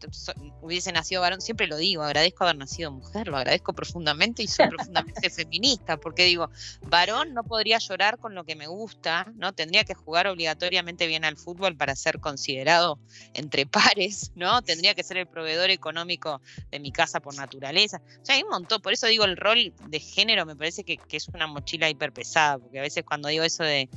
hubiese 0.61 0.91
nacido 0.91 1.21
varón, 1.21 1.41
siempre 1.41 1.67
lo 1.67 1.77
digo, 1.77 2.03
agradezco 2.03 2.43
haber 2.43 2.57
nacido 2.57 2.91
mujer, 2.91 3.27
lo 3.27 3.37
agradezco 3.37 3.73
profundamente 3.73 4.43
y 4.43 4.47
soy 4.47 4.67
profundamente 4.69 5.29
feminista, 5.29 5.97
porque 5.97 6.23
digo, 6.23 6.49
varón 6.81 7.33
no 7.33 7.43
podría 7.43 7.77
llorar 7.79 8.17
con 8.17 8.35
lo 8.35 8.43
que 8.43 8.55
me 8.55 8.67
gusta, 8.67 9.31
¿no? 9.35 9.53
Tendría 9.53 9.83
que 9.83 9.93
jugar 9.93 10.27
obligatoriamente 10.27 11.07
bien 11.07 11.25
al 11.25 11.37
fútbol 11.37 11.75
para 11.75 11.95
ser 11.95 12.19
considerado 12.19 12.99
entre 13.33 13.65
pares, 13.65 14.31
¿no? 14.35 14.61
Tendría 14.61 14.95
que 14.95 15.03
ser 15.03 15.17
el 15.17 15.27
proveedor 15.27 15.69
económico 15.69 16.41
de 16.71 16.79
mi 16.79 16.91
casa 16.91 17.19
por 17.19 17.35
naturaleza. 17.35 18.01
O 18.21 18.25
sea, 18.25 18.35
hay 18.35 18.43
un 18.43 18.49
montón, 18.49 18.81
por 18.81 18.93
eso 18.93 19.07
digo, 19.07 19.25
el 19.25 19.37
rol 19.37 19.73
de 19.87 19.99
género 19.99 20.45
me 20.45 20.55
parece 20.55 20.83
que, 20.83 20.97
que 20.97 21.17
es 21.17 21.27
una 21.29 21.47
mochila 21.47 21.89
hiperpesada, 21.89 22.57
porque 22.57 22.79
a 22.79 22.81
veces 22.81 23.03
cuando 23.03 23.27
digo 23.27 23.43
eso 23.43 23.63
de 23.63 23.89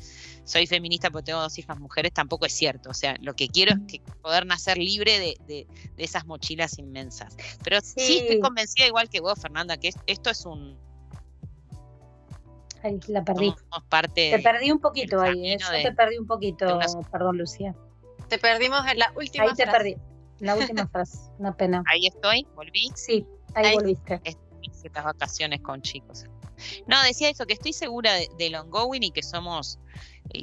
soy 0.44 0.66
feminista 0.66 1.10
porque 1.10 1.26
tengo 1.26 1.40
dos 1.40 1.58
hijas 1.58 1.78
mujeres, 1.78 2.12
tampoco 2.12 2.46
es 2.46 2.52
cierto. 2.52 2.90
O 2.90 2.94
sea, 2.94 3.16
lo 3.20 3.34
que 3.34 3.48
quiero 3.48 3.72
es 3.72 3.80
que 3.86 4.02
poder 4.22 4.46
nacer 4.46 4.78
libre 4.78 5.36
de, 5.46 5.66
esas 5.96 6.26
mochilas 6.26 6.78
inmensas. 6.78 7.36
Pero 7.62 7.80
sí. 7.80 8.18
estoy 8.18 8.40
convencida, 8.40 8.86
igual 8.86 9.08
que 9.08 9.20
vos, 9.20 9.40
Fernanda, 9.40 9.76
que 9.76 9.90
esto 10.06 10.30
es 10.30 10.44
un. 10.44 10.78
Ay, 12.82 12.98
la 13.08 13.22
perdí. 13.24 13.54
Parte 13.88 14.30
te 14.34 14.38
perdí 14.42 14.70
un 14.72 14.80
poquito 14.80 15.20
ahí, 15.20 15.52
¿eh? 15.52 15.58
Yo 15.60 15.66
te 15.82 15.92
perdí 15.92 16.18
un 16.18 16.26
poquito, 16.26 16.78
perdón, 17.10 17.38
Lucía. 17.38 17.74
Te 18.28 18.38
perdimos 18.38 18.86
en 18.90 18.98
la 18.98 19.12
última 19.16 19.44
Ahí 19.44 19.54
te 19.54 19.66
perdí, 19.66 19.96
la 20.38 20.56
última 20.56 20.86
frase, 20.92 21.18
una 21.38 21.54
pena. 21.54 21.82
Ahí 21.86 22.06
estoy, 22.06 22.46
volví. 22.54 22.90
Sí, 22.94 23.26
ahí, 23.54 23.74
volviste. 23.74 24.20
Estas 24.82 25.04
vacaciones 25.04 25.60
con 25.60 25.82
chicos. 25.82 26.24
No, 26.86 27.02
decía 27.02 27.28
eso, 27.30 27.46
que 27.46 27.54
estoy 27.54 27.72
segura 27.72 28.14
del 28.38 28.54
ongoing 28.54 29.02
y 29.02 29.10
que 29.10 29.22
somos 29.22 29.78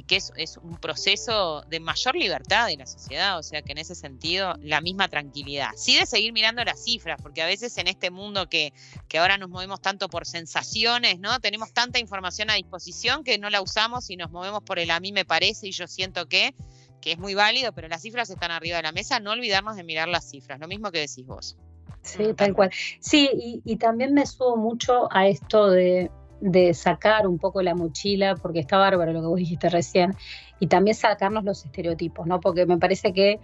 que 0.06 0.16
es, 0.16 0.56
un 0.62 0.76
proceso 0.76 1.62
de 1.62 1.80
mayor 1.80 2.14
libertad 2.14 2.66
de 2.66 2.76
la 2.76 2.86
sociedad, 2.86 3.38
o 3.38 3.42
sea 3.42 3.62
que 3.62 3.72
en 3.72 3.78
ese 3.78 3.94
sentido 3.94 4.54
la 4.60 4.80
misma 4.80 5.08
tranquilidad. 5.08 5.70
Sí 5.76 5.96
de 5.96 6.04
seguir 6.04 6.32
mirando 6.32 6.62
las 6.64 6.84
cifras, 6.84 7.20
porque 7.22 7.42
a 7.42 7.46
veces 7.46 7.76
en 7.78 7.88
este 7.88 8.10
mundo 8.10 8.48
que, 8.48 8.72
que 9.08 9.18
ahora 9.18 9.38
nos 9.38 9.48
movemos 9.48 9.80
tanto 9.80 10.08
por 10.08 10.26
sensaciones, 10.26 11.18
¿no? 11.20 11.40
Tenemos 11.40 11.72
tanta 11.72 11.98
información 11.98 12.50
a 12.50 12.54
disposición 12.54 13.24
que 13.24 13.38
no 13.38 13.48
la 13.50 13.62
usamos 13.62 14.10
y 14.10 14.16
nos 14.16 14.30
movemos 14.30 14.62
por 14.62 14.78
el 14.78 14.90
a 14.90 15.00
mí 15.00 15.12
me 15.12 15.24
parece 15.24 15.68
y 15.68 15.72
yo 15.72 15.86
siento 15.86 16.28
que, 16.28 16.54
que 17.00 17.12
es 17.12 17.18
muy 17.18 17.34
válido, 17.34 17.72
pero 17.72 17.88
las 17.88 18.02
cifras 18.02 18.28
están 18.28 18.50
arriba 18.50 18.76
de 18.76 18.82
la 18.82 18.92
mesa, 18.92 19.20
no 19.20 19.32
olvidarnos 19.32 19.76
de 19.76 19.84
mirar 19.84 20.08
las 20.08 20.28
cifras, 20.28 20.60
lo 20.60 20.68
mismo 20.68 20.90
que 20.90 20.98
decís 20.98 21.24
vos. 21.24 21.56
Sí, 22.02 22.32
tal 22.34 22.54
cual. 22.54 22.70
Sí, 23.00 23.30
y, 23.34 23.62
y 23.64 23.76
también 23.76 24.14
me 24.14 24.24
subo 24.26 24.56
mucho 24.56 25.08
a 25.12 25.28
esto 25.28 25.70
de 25.70 26.10
de 26.40 26.74
sacar 26.74 27.26
un 27.26 27.38
poco 27.38 27.62
la 27.62 27.74
mochila, 27.74 28.36
porque 28.36 28.60
está 28.60 28.78
bárbaro 28.78 29.12
lo 29.12 29.20
que 29.20 29.26
vos 29.26 29.38
dijiste 29.38 29.68
recién, 29.68 30.14
y 30.60 30.68
también 30.68 30.94
sacarnos 30.94 31.44
los 31.44 31.64
estereotipos, 31.64 32.26
¿no? 32.26 32.40
Porque 32.40 32.66
me 32.66 32.78
parece 32.78 33.12
que 33.12 33.40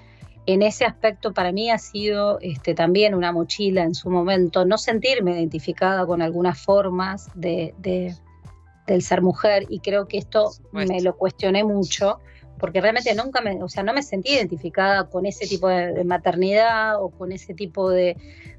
en 0.46 0.62
ese 0.62 0.84
aspecto 0.84 1.32
para 1.32 1.52
mí 1.52 1.70
ha 1.70 1.78
sido 1.78 2.38
este, 2.40 2.74
también 2.74 3.14
una 3.14 3.32
mochila 3.32 3.82
en 3.82 3.94
su 3.94 4.10
momento, 4.10 4.64
no 4.64 4.78
sentirme 4.78 5.32
identificada 5.32 6.06
con 6.06 6.22
algunas 6.22 6.60
formas 6.62 7.30
de, 7.34 7.74
del 8.86 9.02
ser 9.02 9.22
mujer, 9.22 9.66
y 9.68 9.80
creo 9.80 10.06
que 10.06 10.18
esto 10.18 10.50
me 10.72 11.00
lo 11.00 11.16
cuestioné 11.16 11.64
mucho, 11.64 12.20
porque 12.58 12.80
realmente 12.80 13.14
nunca 13.14 13.40
me, 13.40 13.62
o 13.62 13.68
sea, 13.68 13.82
no 13.82 13.92
me 13.92 14.02
sentí 14.02 14.32
identificada 14.32 15.08
con 15.08 15.26
ese 15.26 15.46
tipo 15.46 15.68
de 15.68 16.04
maternidad 16.04 17.02
o 17.02 17.10
con 17.10 17.32
ese 17.32 17.54
tipo 17.54 17.90
de, 17.90 18.16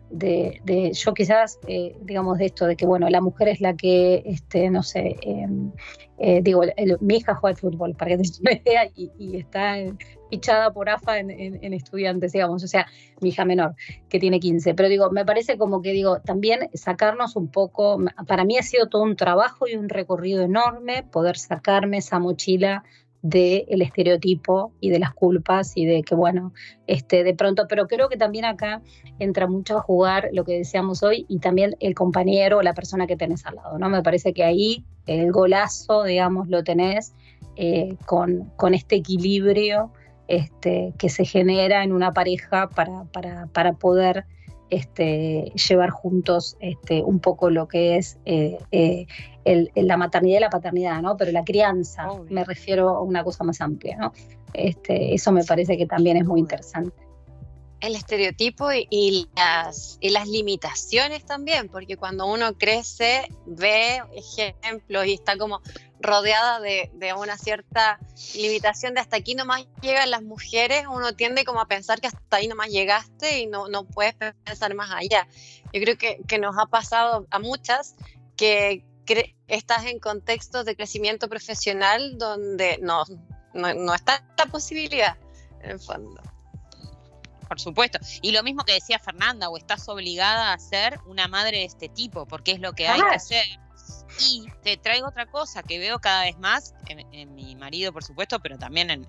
de, 0.10 0.92
yo 0.94 1.14
quizás, 1.14 1.60
eh, 1.68 1.96
digamos, 2.02 2.38
de 2.38 2.46
esto, 2.46 2.66
de 2.66 2.76
que, 2.76 2.86
bueno, 2.86 3.10
la 3.10 3.22
mujer 3.22 3.50
es 3.50 3.62
la 3.62 3.76
que, 3.76 4.24
este, 4.26 4.70
no 4.70 4.84
sé, 4.84 5.16
em, 5.22 5.72
eh, 6.18 6.42
digo, 6.42 6.62
mi 7.02 7.18
hija 7.18 7.36
juega 7.36 7.56
al 7.56 7.60
fútbol, 7.60 7.96
para 7.96 8.12
que 8.12 8.24
te 8.24 8.30
una 8.42 8.54
idea, 8.54 8.92
y, 8.96 9.38
está 9.38 9.76
fichada 10.30 10.72
por 10.72 10.90
AFA 10.90 11.20
en, 11.20 11.74
estudiantes, 11.74 12.32
digamos, 12.32 12.64
o 12.64 12.68
sea, 12.68 12.88
mi 13.22 13.30
hija 13.30 13.46
menor, 13.46 13.76
que 14.10 14.20
tiene 14.20 14.40
15, 14.40 14.74
pero 14.74 14.90
digo, 14.90 15.12
me 15.12 15.26
parece 15.26 15.58
como 15.58 15.82
que, 15.82 15.92
digo, 15.92 16.20
también 16.22 16.70
sacarnos 16.74 17.36
un 17.36 17.50
poco, 17.50 18.00
para 18.28 18.46
mí 18.46 18.58
ha 18.58 18.64
sido 18.64 18.88
todo 18.88 19.04
un 19.04 19.16
trabajo 19.16 19.68
y 19.68 19.76
un 19.76 19.90
recorrido 19.90 20.44
enorme 20.44 21.04
poder 21.04 21.38
sacarme 21.38 21.98
esa 21.98 22.20
mochila 22.20 22.84
del 23.26 23.82
estereotipo 23.82 24.72
y 24.80 24.92
de 24.92 25.00
las 25.00 25.12
culpas 25.12 25.76
y 25.76 25.86
de 25.86 26.04
que, 26.04 26.14
bueno, 26.14 26.54
este, 26.86 27.24
de 27.24 27.34
pronto, 27.34 27.66
pero 27.68 27.88
creo 27.88 28.08
que 28.08 28.18
también 28.18 28.46
acá 28.46 28.84
entra 29.18 29.48
mucho 29.48 29.80
a 29.80 29.82
jugar 29.82 30.30
lo 30.32 30.46
que 30.46 30.54
decíamos 30.54 31.02
hoy 31.02 31.26
y 31.28 31.40
también 31.40 31.76
el 31.80 31.96
compañero 31.96 32.60
o 32.60 32.62
la 32.62 32.74
persona 32.74 33.08
que 33.08 33.18
tenés 33.18 33.44
al 33.48 33.56
lado, 33.56 33.80
¿no? 33.80 33.90
Me 33.90 34.04
parece 34.04 34.32
que 34.32 34.44
ahí 34.44 34.86
el 35.08 35.32
golazo, 35.32 36.04
digamos, 36.04 36.50
lo 36.50 36.64
tenés 36.64 37.16
eh, 37.56 37.96
con, 38.06 38.52
con 38.58 38.76
este 38.76 38.98
equilibrio 38.98 39.92
este, 40.28 40.94
que 41.00 41.10
se 41.10 41.26
genera 41.26 41.84
en 41.84 41.94
una 41.94 42.14
pareja 42.14 42.70
para, 42.70 43.06
para, 43.06 43.48
para 43.48 43.74
poder 43.74 44.26
este, 44.70 45.52
llevar 45.68 45.90
juntos 45.90 46.58
este, 46.60 47.02
un 47.02 47.20
poco 47.20 47.50
lo 47.50 47.68
que 47.68 47.98
es 47.98 48.20
eh, 48.26 48.60
eh, 48.72 49.08
la 49.46 49.98
maternidad 49.98 50.38
y 50.38 50.42
la 50.42 50.50
paternidad, 50.50 51.02
¿no? 51.02 51.18
Pero 51.18 51.32
la 51.32 51.44
crianza, 51.44 52.08
me 52.30 52.44
refiero 52.44 52.90
a 52.90 53.02
una 53.02 53.24
cosa 53.24 53.44
más 53.44 53.62
amplia, 53.62 53.98
¿no? 53.98 54.14
Este, 54.54 55.14
eso 55.14 55.32
me 55.32 55.44
parece 55.44 55.78
que 55.78 55.86
también 55.86 56.18
es 56.18 56.26
muy 56.26 56.40
interesante 56.40 57.06
el 57.86 57.96
estereotipo 57.96 58.70
y, 58.72 59.30
las, 59.36 59.98
y 60.02 60.10
las 60.10 60.28
limitaciones 60.28 61.26
también, 61.26 61.70
porque 61.70 61.98
cuando 61.98 62.26
uno 62.26 62.58
crece 62.58 63.28
ve 63.46 64.02
ejemplos 64.16 65.06
y 65.06 65.14
está 65.14 65.38
como 65.38 65.62
rodeada 66.00 66.60
de, 66.60 66.90
una 67.18 67.38
cierta 67.38 68.00
limitación 68.36 68.94
de 68.94 69.02
hasta 69.02 69.18
aquí 69.18 69.36
nomás 69.36 69.68
llegan 69.82 70.10
las 70.10 70.24
mujeres, 70.24 70.86
uno 70.90 71.16
tiende 71.16 71.46
como 71.46 71.62
a 71.62 71.68
pensar 71.68 72.02
que 72.02 72.08
hasta 72.08 72.38
ahí 72.38 72.48
nomás 72.48 72.70
llegaste 72.70 73.40
y 73.40 73.48
no, 73.48 73.68
no 73.68 73.86
puedes 73.86 74.16
pensar 74.16 74.74
más 74.74 74.92
allá. 74.92 75.28
Yo 75.72 75.82
creo 75.82 75.98
que, 75.98 76.20
que 76.28 76.40
nos 76.40 76.58
ha 76.58 76.66
pasado 76.66 77.28
a 77.30 77.40
muchas 77.40 77.96
que 78.36 78.84
estás 79.48 79.86
en 79.86 80.00
contextos 80.00 80.65
de 80.65 80.76
crecimiento 80.76 81.28
profesional 81.30 82.18
donde 82.18 82.80
no, 82.82 83.04
no, 83.54 83.74
no 83.74 83.94
está 83.94 84.24
la 84.38 84.46
posibilidad, 84.48 85.18
en 85.62 85.72
el 85.72 85.80
fondo. 85.80 86.22
Por 87.48 87.60
supuesto. 87.60 88.00
Y 88.22 88.32
lo 88.32 88.44
mismo 88.44 88.63
que 88.63 88.74
decía 88.74 89.00
Fernanda, 89.00 89.50
o 89.50 89.58
estás 89.58 89.88
obligada 89.88 90.54
a 90.54 90.60
ser 90.60 91.00
una 91.06 91.28
madre 91.28 91.60
de 91.60 91.65
este 91.65 91.89
tipo, 91.89 92.26
porque 92.26 92.52
es 92.52 92.60
lo 92.60 92.74
que 92.74 92.88
hay 92.88 93.00
que 93.00 93.15
hacer. 93.15 93.46
Y 94.20 94.48
te 94.63 94.78
traigo 94.78 95.08
otra 95.08 95.26
cosa 95.28 95.62
que 95.62 95.78
veo 95.78 96.00
cada 96.00 96.24
vez 96.24 96.38
más 96.39 96.74
en, 96.88 97.36
mi 97.36 97.56
marido, 97.56 97.94
por 97.94 98.04
supuesto, 98.04 98.39
pero 98.39 98.58
también 98.58 98.89
en, 98.89 99.08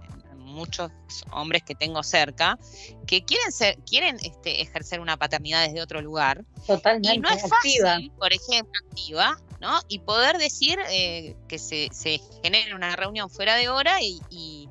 muchos 0.56 0.90
hombres 1.30 1.62
que 1.62 1.74
tengo 1.74 2.02
cerca, 2.02 2.58
que 3.06 3.24
quieren 3.24 3.52
ser, 3.52 3.78
quieren 3.84 4.16
este, 4.22 4.62
ejercer 4.62 5.00
una 5.00 5.16
paternidad 5.16 5.64
desde 5.64 5.80
otro 5.80 6.00
lugar. 6.00 6.44
Totalmente. 6.66 7.14
Y 7.14 7.18
no 7.18 7.28
es 7.28 7.42
fácil, 7.42 8.10
por 8.18 8.32
ejemplo, 8.32 8.72
activa, 8.88 9.36
¿no? 9.60 9.78
Y 9.88 10.00
poder 10.00 10.38
decir 10.38 10.78
eh, 10.90 11.36
que 11.48 11.58
se, 11.58 11.88
se 11.92 12.20
genere 12.42 12.74
una 12.74 12.96
reunión 12.96 13.30
fuera 13.30 13.54
de 13.54 13.68
hora 13.68 14.02
y, 14.02 14.68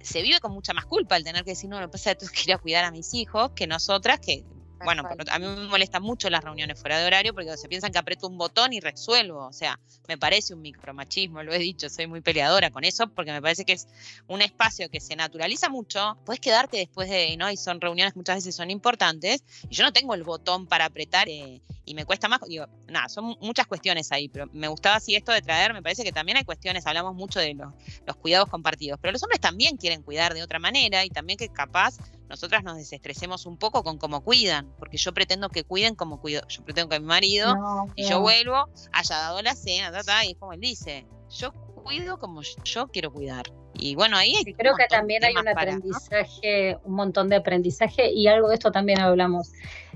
se 0.00 0.22
vive 0.22 0.38
con 0.38 0.52
mucha 0.52 0.72
más 0.72 0.86
culpa 0.86 1.16
el 1.16 1.24
tener 1.24 1.42
que 1.42 1.50
decir, 1.50 1.68
no, 1.68 1.80
lo 1.80 1.86
que 1.88 1.92
pasa 1.92 2.12
es 2.12 2.16
que 2.16 2.26
tú 2.26 2.32
querías 2.32 2.60
cuidar 2.60 2.84
a 2.84 2.92
mis 2.92 3.12
hijos 3.12 3.50
que 3.56 3.66
nosotras, 3.66 4.20
que 4.20 4.44
bueno, 4.84 5.02
a 5.30 5.38
mí 5.38 5.46
me 5.46 5.68
molestan 5.68 6.02
mucho 6.02 6.28
las 6.30 6.44
reuniones 6.44 6.78
fuera 6.78 6.98
de 6.98 7.06
horario 7.06 7.34
porque 7.34 7.56
se 7.56 7.68
piensan 7.68 7.92
que 7.92 7.98
aprieto 7.98 8.28
un 8.28 8.38
botón 8.38 8.72
y 8.72 8.80
resuelvo. 8.80 9.46
O 9.46 9.52
sea, 9.52 9.78
me 10.08 10.18
parece 10.18 10.54
un 10.54 10.60
micromachismo, 10.62 11.42
lo 11.42 11.52
he 11.52 11.58
dicho, 11.58 11.88
soy 11.88 12.06
muy 12.06 12.20
peleadora 12.20 12.70
con 12.70 12.84
eso 12.84 13.08
porque 13.08 13.32
me 13.32 13.40
parece 13.40 13.64
que 13.64 13.72
es 13.72 13.88
un 14.26 14.42
espacio 14.42 14.90
que 14.90 15.00
se 15.00 15.16
naturaliza 15.16 15.68
mucho. 15.68 16.16
Puedes 16.24 16.40
quedarte 16.40 16.76
después 16.76 17.08
de, 17.08 17.36
¿no? 17.36 17.50
Y 17.50 17.56
son 17.56 17.80
reuniones 17.80 18.12
que 18.12 18.18
muchas 18.18 18.36
veces 18.36 18.54
son 18.54 18.70
importantes 18.70 19.42
y 19.68 19.74
yo 19.74 19.84
no 19.84 19.92
tengo 19.92 20.14
el 20.14 20.22
botón 20.22 20.66
para 20.66 20.86
apretar 20.86 21.28
eh, 21.28 21.60
y 21.84 21.94
me 21.94 22.04
cuesta 22.04 22.28
más. 22.28 22.40
Digo, 22.46 22.66
nada, 22.88 23.08
son 23.08 23.36
muchas 23.40 23.66
cuestiones 23.66 24.12
ahí, 24.12 24.28
pero 24.28 24.46
me 24.52 24.68
gustaba 24.68 24.96
así 24.96 25.14
esto 25.14 25.32
de 25.32 25.40
traer, 25.40 25.72
me 25.72 25.82
parece 25.82 26.04
que 26.04 26.12
también 26.12 26.36
hay 26.36 26.44
cuestiones, 26.44 26.86
hablamos 26.86 27.14
mucho 27.14 27.40
de 27.40 27.54
los, 27.54 27.72
los 28.06 28.16
cuidados 28.16 28.48
compartidos, 28.48 28.98
pero 29.00 29.12
los 29.12 29.22
hombres 29.22 29.40
también 29.40 29.76
quieren 29.76 30.02
cuidar 30.02 30.34
de 30.34 30.42
otra 30.42 30.58
manera 30.58 31.04
y 31.04 31.10
también 31.10 31.38
que 31.38 31.48
capaz 31.48 31.96
nosotras 32.28 32.64
nos 32.64 32.76
desestresemos 32.76 33.46
un 33.46 33.56
poco 33.56 33.82
con 33.82 33.98
cómo 33.98 34.22
cuidan, 34.22 34.72
porque 34.78 34.96
yo 34.96 35.12
pretendo 35.14 35.48
que 35.48 35.64
cuiden 35.64 35.94
como 35.94 36.20
cuido, 36.20 36.42
yo 36.48 36.64
pretendo 36.64 36.88
que 36.88 37.00
mi 37.00 37.06
marido, 37.06 37.54
y 37.94 38.08
yo 38.08 38.20
vuelvo, 38.20 38.68
haya 38.92 39.16
dado 39.16 39.42
la 39.42 39.54
cena, 39.54 39.92
y 40.24 40.32
es 40.32 40.36
como 40.38 40.52
él 40.52 40.60
dice, 40.60 41.06
yo 41.30 41.52
cuido 41.86 42.18
como 42.18 42.42
yo 42.64 42.88
quiero 42.88 43.12
cuidar. 43.12 43.46
Y 43.78 43.94
bueno, 43.94 44.16
ahí 44.16 44.34
creo 44.56 44.74
que 44.74 44.86
también 44.86 45.22
hay 45.24 45.34
un 45.36 45.48
aprendizaje, 45.48 46.78
un 46.84 46.94
montón 46.94 47.28
de 47.28 47.36
aprendizaje 47.36 48.10
y 48.10 48.26
algo 48.26 48.48
de 48.48 48.54
esto 48.54 48.72
también 48.72 49.00
hablamos, 49.00 49.52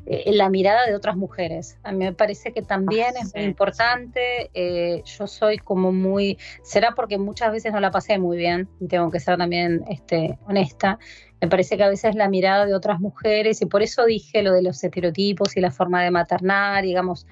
eh, 0.06 0.32
la 0.32 0.48
mirada 0.50 0.86
de 0.86 0.94
otras 0.94 1.16
mujeres. 1.16 1.78
A 1.82 1.92
mí 1.92 2.04
me 2.04 2.12
parece 2.12 2.52
que 2.52 2.62
también 2.62 3.14
es 3.16 3.34
muy 3.34 3.44
importante. 3.44 4.50
Eh, 4.54 5.02
yo 5.04 5.26
soy 5.26 5.58
como 5.58 5.92
muy, 5.92 6.38
será 6.62 6.94
porque 6.94 7.18
muchas 7.18 7.52
veces 7.52 7.72
no 7.72 7.80
la 7.80 7.90
pasé 7.90 8.18
muy 8.18 8.36
bien 8.36 8.68
y 8.80 8.86
tengo 8.86 9.10
que 9.10 9.18
ser 9.18 9.38
también 9.38 9.84
este, 9.88 10.38
honesta. 10.46 10.98
Me 11.40 11.48
parece 11.48 11.76
que 11.76 11.84
a 11.84 11.88
veces 11.88 12.14
la 12.14 12.28
mirada 12.28 12.66
de 12.66 12.74
otras 12.74 13.00
mujeres, 13.00 13.62
y 13.62 13.66
por 13.66 13.82
eso 13.82 14.04
dije 14.04 14.42
lo 14.42 14.52
de 14.52 14.62
los 14.62 14.82
estereotipos 14.84 15.56
y 15.56 15.60
la 15.60 15.70
forma 15.70 16.02
de 16.02 16.10
maternar, 16.10 16.84
digamos, 16.84 17.26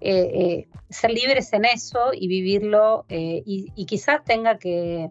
eh, 0.00 0.30
eh, 0.34 0.68
ser 0.90 1.12
libres 1.12 1.52
en 1.54 1.64
eso 1.64 2.10
y 2.12 2.28
vivirlo, 2.28 3.06
eh, 3.08 3.42
y, 3.46 3.86
quizás 3.86 4.22
tenga 4.24 4.58
que, 4.58 5.10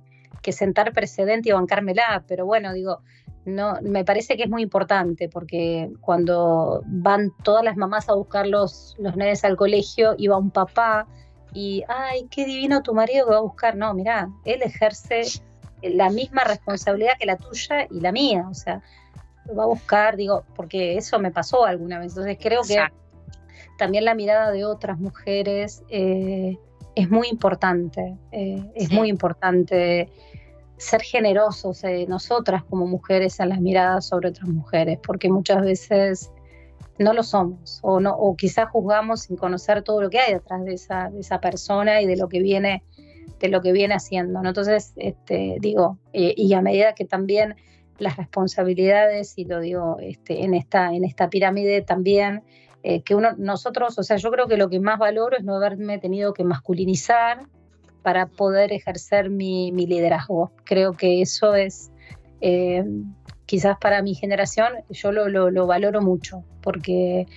sentar 0.51 0.93
precedente 0.93 1.49
y 1.49 1.51
bancármela, 1.53 2.25
pero 2.27 2.45
bueno, 2.45 2.73
digo, 2.73 2.99
no, 3.45 3.79
me 3.81 4.05
parece 4.05 4.37
que 4.37 4.43
es 4.43 4.49
muy 4.49 4.61
importante 4.61 5.29
porque 5.29 5.89
cuando 6.01 6.83
van 6.85 7.31
todas 7.43 7.63
las 7.63 7.77
mamás 7.77 8.09
a 8.09 8.13
buscar 8.13 8.45
los, 8.47 8.95
los 8.99 9.15
nenes 9.15 9.43
al 9.45 9.55
colegio 9.55 10.15
y 10.17 10.27
va 10.27 10.37
un 10.37 10.51
papá 10.51 11.07
y, 11.53 11.83
ay, 11.87 12.27
qué 12.29 12.45
divino 12.45 12.81
tu 12.83 12.93
marido 12.93 13.25
que 13.25 13.31
va 13.31 13.37
a 13.37 13.41
buscar. 13.41 13.75
No, 13.75 13.93
mira, 13.93 14.29
él 14.45 14.61
ejerce 14.63 15.23
la 15.84 16.10
misma 16.10 16.43
responsabilidad 16.43 17.13
que 17.19 17.26
la 17.26 17.38
tuya 17.38 17.88
y 17.89 18.00
la 18.00 18.12
mía, 18.12 18.48
o 18.50 18.54
sea, 18.54 18.82
lo 19.46 19.56
va 19.56 19.63
a 19.63 19.67
buscar, 19.67 20.15
digo, 20.15 20.43
porque 20.56 20.98
eso 20.98 21.19
me 21.19 21.32
pasó 21.32 21.65
alguna 21.65 22.00
vez, 22.00 22.13
entonces 22.13 22.38
creo 22.39 22.62
que 22.63 22.78
también 23.78 24.06
la 24.06 24.15
mirada 24.15 24.52
de 24.52 24.65
otras 24.65 25.00
mujeres 25.00 25.84
eh, 25.89 26.58
es 26.96 27.10
muy 27.10 27.28
importante, 27.28 28.17
eh, 28.32 28.63
es 28.76 28.91
muy 28.91 29.10
importante 29.10 30.10
ser 30.78 31.02
generosos 31.02 31.84
eh, 31.84 32.06
nosotras 32.08 32.63
como 32.63 32.86
mujeres 32.86 33.39
en 33.39 33.50
las 33.50 33.60
miradas 33.60 34.08
sobre 34.08 34.30
otras 34.30 34.50
mujeres, 34.50 35.00
porque 35.06 35.30
muchas 35.30 35.62
veces 35.62 36.32
no 37.00 37.13
lo 37.13 37.24
somos 37.24 37.80
o 37.82 38.00
no 38.00 38.13
o 38.15 38.36
quizás 38.36 38.69
juzgamos 38.69 39.22
sin 39.22 39.36
conocer 39.36 39.82
todo 39.82 40.02
lo 40.02 40.10
que 40.10 40.19
hay 40.19 40.34
detrás 40.34 40.63
de 40.63 40.74
esa, 40.74 41.10
de 41.10 41.22
esa 41.22 41.39
persona 41.39 42.02
y 42.02 42.06
de 42.06 42.17
lo 42.17 42.30
que 42.30 42.39
viene 42.39 42.84
de 43.43 43.49
lo 43.49 43.62
que 43.62 43.73
viene 43.73 43.93
haciendo. 43.93 44.41
¿no? 44.41 44.47
Entonces, 44.47 44.93
este, 44.95 45.58
digo, 45.60 45.97
eh, 46.13 46.34
y 46.38 46.53
a 46.53 46.62
medida 46.62 46.95
que 46.95 47.03
también 47.03 47.56
las 47.99 48.15
responsabilidades, 48.15 49.34
y 49.38 49.43
lo 49.43 49.60
digo 49.60 49.97
este, 49.99 50.45
en, 50.45 50.53
esta, 50.53 50.93
en 50.93 51.03
esta 51.03 51.29
pirámide 51.29 51.82
también, 51.82 52.43
eh, 52.84 53.01
que 53.01 53.15
uno, 53.15 53.34
nosotros, 53.38 53.99
o 53.99 54.03
sea, 54.03 54.15
yo 54.15 54.32
creo 54.32 54.47
que 54.47 54.56
lo 54.56 54.69
que 54.69 54.79
más 54.79 54.97
valoro 54.97 55.36
es 55.38 55.43
no 55.43 55.56
haberme 55.56 55.99
tenido 55.99 56.34
que 56.34 56.45
masculinizar 56.45 57.41
para 58.01 58.27
poder 58.27 58.71
ejercer 58.71 59.29
mi, 59.29 59.71
liderazgo. 59.71 60.53
Creo 60.63 60.93
que 60.93 61.21
eso 61.21 61.53
es, 61.53 61.91
eh, 62.39 62.86
quizás 63.45 63.77
para 63.77 64.01
mi 64.01 64.15
generación, 64.15 64.71
yo 64.89 65.12
lo, 65.12 65.27
lo, 65.27 65.67
valoro 65.67 66.01
mucho, 66.01 66.45
porque 66.62 67.27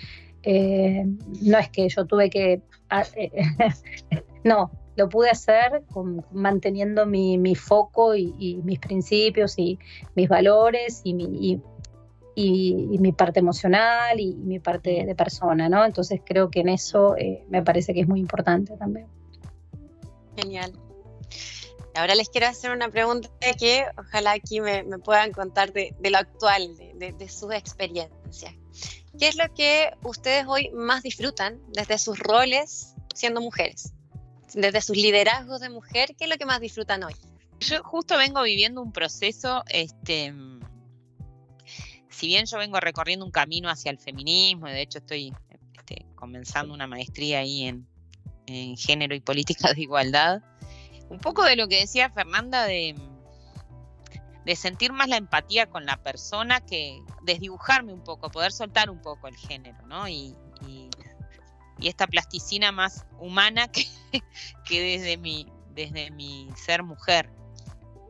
no 0.45 1.59
es 1.59 1.69
que 1.71 1.89
yo 1.89 2.07
tuve 2.07 2.31
que... 2.31 2.63
No, 4.47 4.71
lo 4.95 5.09
pude 5.09 5.29
hacer 5.29 5.83
manteniendo 6.31 7.05
mi, 7.05 7.57
foco 7.57 8.15
y, 8.15 8.61
mis 8.63 8.79
principios 8.79 9.59
y 9.59 9.77
mis 10.15 10.29
valores 10.29 11.01
y 11.03 11.15
mi, 11.15 11.61
y, 12.37 12.99
mi 13.01 13.11
parte 13.11 13.41
emocional 13.41 14.21
y, 14.21 14.35
mi 14.35 14.61
parte 14.61 15.05
de 15.05 15.15
persona, 15.17 15.69
¿no? 15.69 15.85
Entonces 15.85 16.21
creo 16.25 16.49
que 16.49 16.61
en 16.61 16.69
eso 16.69 17.17
eh, 17.17 17.43
me 17.49 17.65
parece 17.65 17.93
que 17.93 18.03
es 18.03 18.07
muy 18.07 18.21
importante 18.21 18.77
también. 18.77 19.09
Genial. 20.37 20.73
Ahora 21.97 22.15
les 22.15 22.29
quiero 22.29 22.47
hacer 22.47 22.71
una 22.71 22.89
pregunta 22.89 23.29
que 23.59 23.85
ojalá 23.99 24.31
aquí 24.31 24.61
me, 24.61 24.85
puedan 25.01 25.33
contar 25.33 25.73
de, 25.73 25.93
lo 26.09 26.19
actual, 26.19 26.77
de, 26.77 27.13
de 27.19 27.29
sus 27.29 27.53
experiencias. 27.53 28.55
¿Qué 29.19 29.27
es 29.27 29.35
lo 29.35 29.53
que 29.55 29.91
ustedes 30.05 30.47
hoy 30.47 30.71
más 30.71 31.03
disfrutan 31.03 31.61
desde 31.73 31.99
sus 31.99 32.21
roles 32.21 32.95
siendo 33.13 33.41
mujeres? 33.41 33.93
Desde 34.55 34.81
sus 34.81 34.97
liderazgos 34.97 35.61
de 35.61 35.71
mujer, 35.71 36.15
¿qué 36.17 36.25
es 36.25 36.31
lo 36.31 36.37
que 36.37 36.47
más 36.47 36.61
disfrutan 36.61 37.05
hoy? 37.05 37.15
Yo 37.61 37.83
justo 37.83 38.17
vengo 38.17 38.43
viviendo 38.43 38.83
un 38.83 38.93
proceso, 38.93 39.65
este, 39.69 40.33
si 42.11 42.27
bien 42.27 42.47
yo 42.47 42.59
vengo 42.59 42.81
recorriendo 42.81 43.25
un 43.25 43.31
camino 43.31 43.69
hacia 43.69 43.91
el 43.91 43.99
feminismo, 43.99 44.67
de 44.67 44.83
hecho 44.83 44.99
estoy 44.99 45.33
este, 45.75 46.07
comenzando 46.15 46.75
una 46.75 46.87
maestría 46.87 47.41
ahí 47.41 47.65
en, 47.65 47.87
género 48.77 49.15
y 49.15 49.21
política 49.21 49.73
de 49.73 49.83
igualdad, 49.83 50.41
un 51.09 51.19
poco 51.19 51.45
de 51.45 51.57
lo 51.57 51.67
que 51.67 51.81
decía 51.81 52.11
Fernanda 52.11 52.65
de, 52.65 52.95
sentir 54.55 54.93
más 54.93 55.09
la 55.09 55.17
empatía 55.17 55.67
con 55.67 55.85
la 55.85 55.97
persona 55.97 56.61
que 56.61 57.03
desdibujarme 57.23 57.93
un 57.93 58.05
poco, 58.05 58.31
poder 58.31 58.53
soltar 58.53 58.89
un 58.89 59.03
poco 59.03 59.27
el 59.27 59.37
género, 59.37 59.85
¿no? 59.89 60.07
Y 61.79 61.89
esta 61.89 62.07
plasticina 62.07 62.73
más 62.73 63.05
humana 63.19 63.69
que, 63.73 63.87
que 64.65 64.81
desde, 64.81 65.17
mi, 65.17 65.47
desde 65.75 66.11
mi 66.11 66.49
ser 66.57 66.83
mujer. 66.83 67.31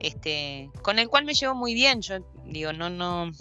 este, 0.01 0.71
con 0.83 0.99
el 0.99 1.09
cual 1.09 1.25
me 1.25 1.35
llevo 1.35 1.55
muy 1.55 1.75
bien. 1.75 2.03
Yo 2.03 2.19
digo, 2.45 2.73
no, 2.73 2.91
no, 2.91 3.33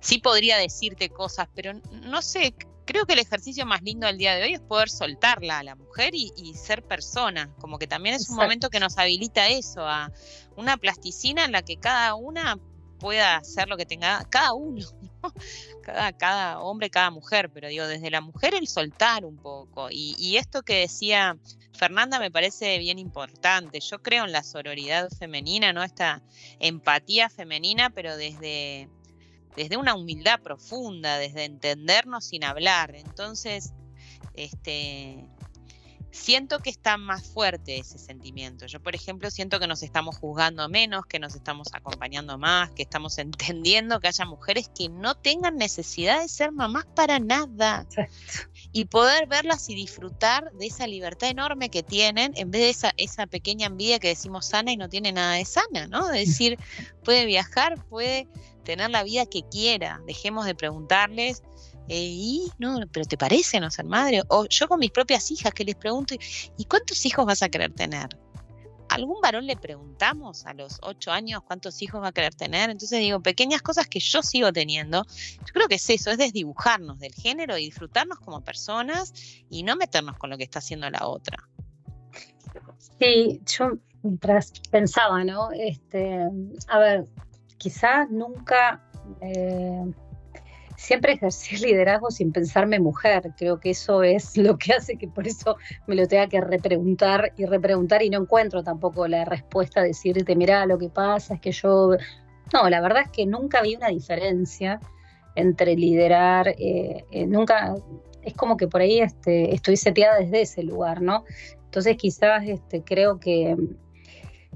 sí 0.00 0.18
podría 0.18 0.56
decirte 0.58 1.10
cosas, 1.10 1.48
pero 1.54 1.72
no 1.90 2.22
sé, 2.22 2.54
creo 2.86 3.04
que 3.04 3.12
el 3.12 3.18
ejercicio 3.18 3.66
más 3.66 3.82
lindo 3.82 4.06
del 4.06 4.16
día 4.16 4.34
de 4.34 4.44
hoy 4.44 4.54
es 4.54 4.60
poder 4.60 4.88
soltarla 4.88 5.58
a 5.58 5.62
la 5.62 5.74
mujer 5.74 6.14
y, 6.14 6.54
ser 6.54 6.82
persona, 6.82 7.52
como 7.60 7.78
que 7.78 7.86
también 7.86 8.14
es 8.14 8.30
un 8.30 8.36
momento 8.36 8.70
que 8.70 8.80
nos 8.80 8.96
habilita 8.96 9.48
eso, 9.48 9.86
a 9.86 10.10
una 10.56 10.76
plasticina 10.76 11.44
en 11.44 11.52
la 11.52 11.62
que 11.62 11.76
cada 11.76 12.14
una 12.14 12.58
pueda 12.98 13.36
hacer 13.36 13.68
lo 13.68 13.76
que 13.76 13.84
tenga, 13.84 14.24
cada 14.30 14.54
uno, 14.54 14.86
cada, 15.82 16.12
cada 16.12 16.60
hombre, 16.60 16.90
cada 16.90 17.10
mujer, 17.10 17.50
pero 17.50 17.68
digo, 17.68 17.86
desde 17.86 18.10
la 18.10 18.20
mujer 18.20 18.54
el 18.54 18.68
soltar 18.68 19.24
un 19.24 19.36
poco. 19.36 19.88
Y, 19.90 20.14
y 20.18 20.36
esto 20.36 20.62
que 20.62 20.80
decía 20.80 21.36
Fernanda 21.72 22.18
me 22.18 22.30
parece 22.30 22.78
bien 22.78 22.98
importante. 22.98 23.80
Yo 23.80 24.02
creo 24.02 24.24
en 24.24 24.32
la 24.32 24.42
sororidad 24.42 25.08
femenina, 25.10 25.72
¿no? 25.72 25.82
Esta 25.82 26.22
empatía 26.58 27.28
femenina, 27.28 27.90
pero 27.90 28.16
desde 28.16 28.88
desde 29.56 29.78
una 29.78 29.94
humildad 29.94 30.40
profunda, 30.40 31.18
desde 31.18 31.44
entendernos 31.44 32.26
sin 32.26 32.44
hablar. 32.44 32.94
Entonces, 32.94 33.72
este, 34.34 35.24
siento 36.16 36.58
que 36.60 36.70
está 36.70 36.96
más 36.96 37.24
fuerte 37.24 37.78
ese 37.78 37.98
sentimiento. 37.98 38.66
Yo, 38.66 38.82
por 38.82 38.94
ejemplo, 38.94 39.30
siento 39.30 39.60
que 39.60 39.66
nos 39.66 39.82
estamos 39.82 40.16
juzgando 40.16 40.68
menos, 40.68 41.06
que 41.06 41.18
nos 41.18 41.34
estamos 41.34 41.68
acompañando 41.72 42.38
más, 42.38 42.70
que 42.70 42.82
estamos 42.82 43.18
entendiendo 43.18 44.00
que 44.00 44.08
haya 44.08 44.24
mujeres 44.24 44.70
que 44.74 44.88
no 44.88 45.14
tengan 45.14 45.56
necesidad 45.56 46.22
de 46.22 46.28
ser 46.28 46.52
mamás 46.52 46.86
para 46.94 47.18
nada. 47.18 47.86
Y 48.72 48.86
poder 48.86 49.26
verlas 49.26 49.68
y 49.68 49.74
disfrutar 49.74 50.50
de 50.52 50.66
esa 50.66 50.86
libertad 50.86 51.28
enorme 51.28 51.70
que 51.70 51.82
tienen, 51.82 52.32
en 52.36 52.50
vez 52.50 52.62
de 52.62 52.70
esa, 52.70 52.92
esa 52.96 53.26
pequeña 53.26 53.66
envidia 53.66 53.98
que 53.98 54.08
decimos 54.08 54.46
sana 54.46 54.72
y 54.72 54.76
no 54.76 54.88
tiene 54.88 55.12
nada 55.12 55.34
de 55.34 55.44
sana, 55.44 55.86
¿no? 55.86 56.08
De 56.08 56.20
decir, 56.20 56.58
puede 57.04 57.26
viajar, 57.26 57.84
puede 57.86 58.26
tener 58.64 58.90
la 58.90 59.04
vida 59.04 59.26
que 59.26 59.42
quiera. 59.48 60.00
Dejemos 60.06 60.44
de 60.44 60.54
preguntarles, 60.54 61.42
eh, 61.88 62.08
y 62.10 62.50
no, 62.58 62.80
pero 62.92 63.06
¿te 63.06 63.16
parece 63.16 63.60
no 63.60 63.70
ser 63.70 63.84
madre? 63.84 64.22
O 64.28 64.46
yo 64.46 64.68
con 64.68 64.80
mis 64.80 64.90
propias 64.90 65.30
hijas 65.30 65.52
que 65.52 65.64
les 65.64 65.76
pregunto, 65.76 66.14
¿y 66.56 66.64
cuántos 66.64 67.04
hijos 67.06 67.24
vas 67.26 67.42
a 67.42 67.48
querer 67.48 67.72
tener? 67.72 68.08
¿Algún 68.88 69.20
varón 69.20 69.46
le 69.46 69.56
preguntamos 69.56 70.46
a 70.46 70.54
los 70.54 70.78
ocho 70.82 71.10
años 71.10 71.42
cuántos 71.44 71.82
hijos 71.82 72.02
va 72.02 72.08
a 72.08 72.12
querer 72.12 72.34
tener? 72.34 72.70
Entonces 72.70 73.00
digo, 73.00 73.20
pequeñas 73.20 73.60
cosas 73.60 73.88
que 73.88 73.98
yo 73.98 74.22
sigo 74.22 74.52
teniendo. 74.52 75.04
Yo 75.04 75.52
creo 75.52 75.68
que 75.68 75.74
es 75.74 75.90
eso, 75.90 76.10
es 76.10 76.18
desdibujarnos 76.18 76.98
del 76.98 77.12
género 77.12 77.58
y 77.58 77.64
disfrutarnos 77.64 78.20
como 78.20 78.42
personas 78.42 79.12
y 79.50 79.64
no 79.64 79.76
meternos 79.76 80.16
con 80.18 80.30
lo 80.30 80.38
que 80.38 80.44
está 80.44 80.60
haciendo 80.60 80.88
la 80.88 81.06
otra. 81.08 81.48
Sí, 82.98 83.40
yo 83.46 83.72
pensaba, 84.70 85.24
¿no? 85.24 85.50
Este, 85.52 86.20
a 86.68 86.78
ver, 86.78 87.04
quizás 87.58 88.08
nunca, 88.10 88.82
eh, 89.20 89.92
siempre 90.76 91.14
ejercí 91.14 91.56
liderazgo 91.56 92.10
sin 92.10 92.32
pensarme 92.32 92.78
mujer. 92.78 93.32
Creo 93.36 93.60
que 93.60 93.70
eso 93.70 94.02
es 94.02 94.36
lo 94.36 94.58
que 94.58 94.72
hace 94.72 94.96
que 94.96 95.08
por 95.08 95.26
eso 95.26 95.56
me 95.86 95.94
lo 95.94 96.06
tenga 96.06 96.28
que 96.28 96.40
repreguntar 96.40 97.32
y 97.36 97.44
repreguntar 97.46 98.02
y 98.02 98.10
no 98.10 98.20
encuentro 98.20 98.62
tampoco 98.62 99.08
la 99.08 99.24
respuesta 99.24 99.82
de 99.82 99.88
decirte, 99.88 100.36
mira, 100.36 100.66
lo 100.66 100.78
que 100.78 100.88
pasa 100.88 101.34
es 101.34 101.40
que 101.40 101.52
yo... 101.52 101.96
No, 102.52 102.70
la 102.70 102.80
verdad 102.80 103.02
es 103.06 103.10
que 103.10 103.26
nunca 103.26 103.60
vi 103.62 103.74
una 103.74 103.88
diferencia 103.88 104.80
entre 105.34 105.74
liderar, 105.74 106.48
eh, 106.48 107.04
eh, 107.10 107.26
nunca, 107.26 107.74
es 108.22 108.34
como 108.34 108.56
que 108.56 108.68
por 108.68 108.80
ahí 108.80 109.00
este, 109.00 109.52
estoy 109.52 109.76
seteada 109.76 110.18
desde 110.18 110.42
ese 110.42 110.62
lugar, 110.62 111.02
¿no? 111.02 111.24
Entonces 111.64 111.96
quizás 111.96 112.46
este, 112.46 112.82
creo 112.82 113.18
que 113.18 113.56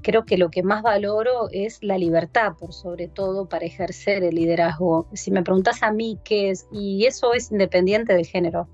creo 0.01 0.25
que 0.25 0.37
lo 0.37 0.49
que 0.49 0.63
más 0.63 0.81
valoro 0.81 1.49
es 1.51 1.81
la 1.81 1.97
libertad, 1.97 2.53
por 2.59 2.73
sobre 2.73 3.07
todo, 3.07 3.47
para 3.47 3.65
ejercer 3.65 4.23
el 4.23 4.35
liderazgo. 4.35 5.07
Si 5.13 5.31
me 5.31 5.43
preguntas 5.43 5.83
a 5.83 5.91
mí 5.91 6.19
qué 6.23 6.49
es, 6.49 6.67
y 6.71 7.05
eso 7.05 7.33
es 7.33 7.51
independiente 7.51 8.13
del 8.13 8.25
género. 8.25 8.67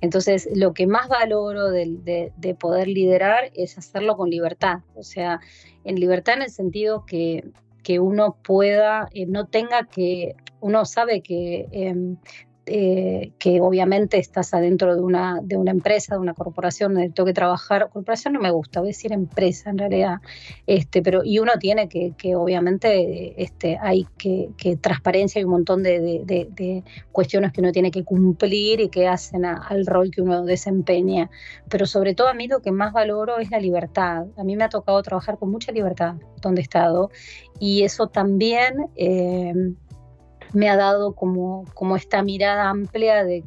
Entonces, 0.00 0.48
lo 0.52 0.74
que 0.74 0.88
más 0.88 1.08
valoro 1.08 1.70
de, 1.70 2.56
poder 2.58 2.88
liderar 2.88 3.52
es 3.54 3.78
hacerlo 3.78 4.16
con 4.16 4.30
libertad, 4.30 4.80
o 4.96 5.04
sea, 5.04 5.40
en 5.84 5.94
libertad 5.94 6.36
en 6.36 6.42
el 6.42 6.50
sentido 6.50 7.06
que, 7.06 7.44
que 7.84 8.00
uno 8.00 8.36
pueda, 8.42 9.08
eh, 9.14 9.26
no 9.26 9.46
tenga 9.46 9.86
que, 9.86 10.34
uno 10.60 10.84
sabe 10.84 11.22
que 11.22 11.68
em, 11.70 12.16
eh, 12.64 13.32
que 13.40 13.60
obviamente 13.60 14.18
estás 14.18 14.54
adentro 14.54 14.94
de 14.94 15.02
una, 15.02 15.40
de 15.42 15.56
una 15.56 15.72
empresa, 15.72 16.14
de 16.14 16.20
una 16.20 16.32
corporación 16.32 16.94
donde 16.94 17.10
tengo 17.10 17.26
que 17.26 17.32
trabajar. 17.32 17.88
Corporación 17.90 18.34
no 18.34 18.40
me 18.40 18.52
gusta, 18.52 18.78
voy 18.78 18.88
a 18.88 18.90
decir 18.90 19.12
empresa 19.12 19.70
en 19.70 19.78
realidad. 19.78 20.18
Este, 20.66 21.02
pero, 21.02 21.22
y 21.24 21.40
uno 21.40 21.52
tiene 21.58 21.88
que, 21.88 22.12
que 22.16 22.36
obviamente, 22.36 23.42
este, 23.42 23.78
hay 23.80 24.06
que, 24.16 24.50
que 24.56 24.76
transparencia 24.76 25.40
y 25.40 25.44
un 25.44 25.50
montón 25.50 25.82
de, 25.82 26.22
de, 26.24 26.84
cuestiones 27.10 27.52
que 27.52 27.60
uno 27.60 27.72
tiene 27.72 27.90
que 27.90 28.04
cumplir 28.04 28.80
y 28.80 28.88
que 28.88 29.08
hacen 29.08 29.44
al 29.44 29.84
rol 29.84 30.12
que 30.12 30.22
uno 30.22 30.44
desempeña. 30.44 31.30
Pero 31.68 31.84
sobre 31.86 32.14
todo 32.14 32.28
a 32.28 32.34
mí 32.34 32.46
lo 32.46 32.60
que 32.60 32.70
más 32.70 32.92
valoro 32.92 33.38
es 33.38 33.50
la 33.50 33.58
libertad. 33.58 34.26
A 34.36 34.44
mí 34.44 34.54
me 34.54 34.62
ha 34.62 34.68
tocado 34.68 35.02
trabajar 35.02 35.36
con 35.36 35.50
mucha 35.50 35.72
libertad 35.72 36.14
donde 36.40 36.60
he 36.60 36.62
estado 36.62 37.10
y 37.58 37.82
eso 37.82 38.06
también... 38.06 38.86
Eh, 38.94 39.52
me 40.52 40.68
ha 40.68 40.76
dado 40.76 41.14
como, 41.14 41.64
como 41.74 41.96
esta 41.96 42.22
mirada 42.22 42.68
amplia 42.68 43.24
de, 43.24 43.44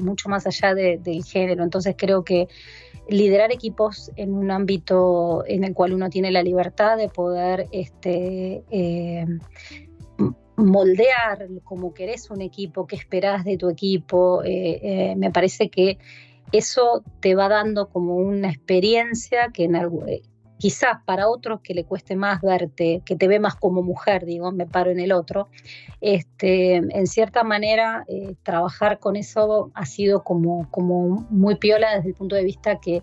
mucho 0.00 0.28
más 0.28 0.46
allá 0.46 0.74
del 0.74 1.24
género. 1.24 1.62
Entonces 1.62 1.94
creo 1.96 2.24
que 2.24 2.48
liderar 3.08 3.52
equipos 3.52 4.10
en 4.16 4.32
un 4.32 4.50
ámbito 4.50 5.44
en 5.46 5.64
el 5.64 5.74
cual 5.74 5.92
uno 5.94 6.10
tiene 6.10 6.30
la 6.30 6.42
libertad 6.42 6.96
de 6.96 7.08
poder 7.08 7.66
este, 7.72 8.62
eh, 8.70 9.26
moldear 10.56 11.48
como 11.64 11.92
querés 11.94 12.30
un 12.30 12.40
equipo, 12.40 12.86
qué 12.86 12.96
esperás 12.96 13.44
de 13.44 13.56
tu 13.56 13.68
equipo, 13.68 14.42
eh, 14.44 14.80
eh, 14.82 15.16
me 15.16 15.30
parece 15.30 15.70
que 15.70 15.98
eso 16.52 17.02
te 17.20 17.34
va 17.34 17.48
dando 17.48 17.88
como 17.88 18.16
una 18.16 18.50
experiencia 18.50 19.50
que 19.52 19.64
en, 19.64 19.76
quizás 20.60 20.98
para 21.06 21.26
otros 21.26 21.60
que 21.62 21.72
le 21.72 21.84
cueste 21.84 22.16
más 22.16 22.42
verte, 22.42 23.00
que 23.06 23.16
te 23.16 23.26
ve 23.26 23.40
más 23.40 23.56
como 23.56 23.82
mujer, 23.82 24.26
digo, 24.26 24.52
me 24.52 24.66
paro 24.66 24.90
en 24.90 25.00
el 25.00 25.10
otro, 25.10 25.48
este, 26.02 26.76
en 26.76 27.06
cierta 27.06 27.42
manera 27.44 28.04
eh, 28.08 28.34
trabajar 28.42 28.98
con 28.98 29.16
eso 29.16 29.70
ha 29.72 29.86
sido 29.86 30.22
como, 30.22 30.70
como 30.70 31.26
muy 31.30 31.56
piola 31.56 31.96
desde 31.96 32.10
el 32.10 32.14
punto 32.14 32.36
de 32.36 32.44
vista 32.44 32.78
que 32.78 33.02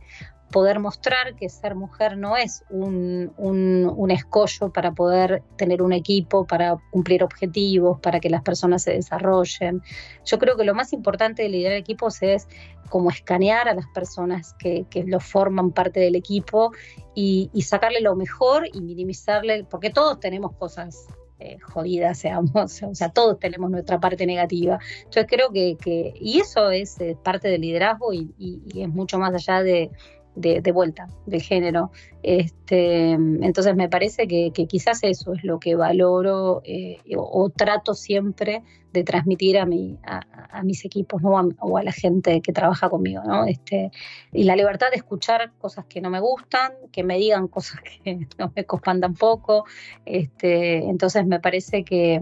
poder 0.52 0.80
mostrar 0.80 1.36
que 1.36 1.50
ser 1.50 1.76
mujer 1.76 2.18
no 2.18 2.38
es 2.38 2.64
un, 2.70 3.34
un, 3.38 4.12
escollo 4.12 4.72
para 4.72 4.93
poder 4.93 5.43
tener 5.58 5.82
un 5.82 5.91
equipo, 5.91 6.48
para 6.48 6.78
cumplir 6.91 7.24
objetivos, 7.24 8.00
para 8.00 8.20
que 8.20 8.30
las 8.30 8.41
personas 8.41 8.84
se 8.84 8.93
desarrollen. 8.93 9.82
Yo 10.26 10.39
creo 10.39 10.56
que 10.56 10.64
lo 10.64 10.74
más 10.74 10.93
importante 10.93 11.43
de 11.43 11.50
liderar 11.50 11.78
equipos 11.78 12.22
es 12.22 12.48
como 12.89 13.10
escanear 13.10 13.68
a 13.68 13.74
las 13.74 13.88
personas 13.88 14.54
que, 14.58 14.86
que 14.89 15.04
lo 15.04 15.20
forman 15.20 15.72
parte 15.72 16.00
del 16.00 16.16
equipo 16.16 16.72
y, 17.14 17.50
sacarle 17.62 18.00
lo 18.00 18.16
mejor 18.16 18.68
y 18.72 18.80
minimizarle, 18.80 19.66
porque 19.66 19.89
todos 19.89 20.20
tenemos 20.20 20.56
cosas 20.56 21.08
eh, 21.39 21.58
jodidas, 21.60 22.20
seamos, 22.20 22.82
o 22.84 22.95
sea, 22.95 23.10
todos 23.10 23.39
tenemos 23.39 23.70
nuestra 23.70 24.00
parte 24.00 24.26
negativa. 24.26 24.80
Yo 25.12 25.26
creo 25.26 25.52
que, 25.52 25.78
que 25.78 26.14
y 26.20 26.39
eso 26.39 26.70
es 26.72 27.00
eh, 27.02 27.18
parte 27.22 27.48
del 27.48 27.62
liderazgo 27.62 28.14
y, 28.14 28.34
es 28.76 28.88
mucho 28.88 29.20
más 29.20 29.34
allá 29.34 29.62
de, 29.64 29.91
de, 30.38 30.72
vuelta 30.72 31.08
del 31.26 31.42
género. 31.42 31.92
Este, 32.24 33.12
entonces 33.12 33.76
me 33.76 33.90
parece 33.90 34.28
que, 34.28 34.52
quizás 34.52 35.04
eso 35.04 35.34
es 35.34 35.44
lo 35.44 35.60
que 35.60 35.76
valoro 35.76 36.62
eh, 36.64 37.00
o, 37.16 37.50
trato 37.50 37.94
siempre 37.94 38.64
de 38.94 39.04
transmitir 39.04 39.58
a, 39.58 39.66
mi, 39.66 39.98
a, 40.04 40.64
mis 40.64 40.86
equipos 40.86 41.22
o 41.24 41.78
a 41.78 41.84
la 41.84 41.92
gente 41.92 42.42
que 42.42 42.54
trabaja 42.54 42.90
conmigo. 42.90 43.24
¿no? 43.24 43.46
Este, 43.46 43.92
y 44.32 44.44
la 44.44 44.56
libertad 44.56 44.88
de 44.90 44.98
escuchar 44.98 45.52
cosas 45.58 45.86
que 45.86 46.02
no 46.02 46.10
me 46.10 46.20
gustan, 46.20 46.74
que 46.92 47.04
me 47.04 47.18
digan 47.18 47.48
cosas 47.48 47.80
que 48.04 48.28
no 48.38 48.52
me 48.56 48.66
copan 48.66 49.02
tampoco. 49.02 49.66
Este, 50.06 50.78
entonces 50.86 51.26
me 51.26 51.40
parece 51.40 51.84
que, 51.84 52.22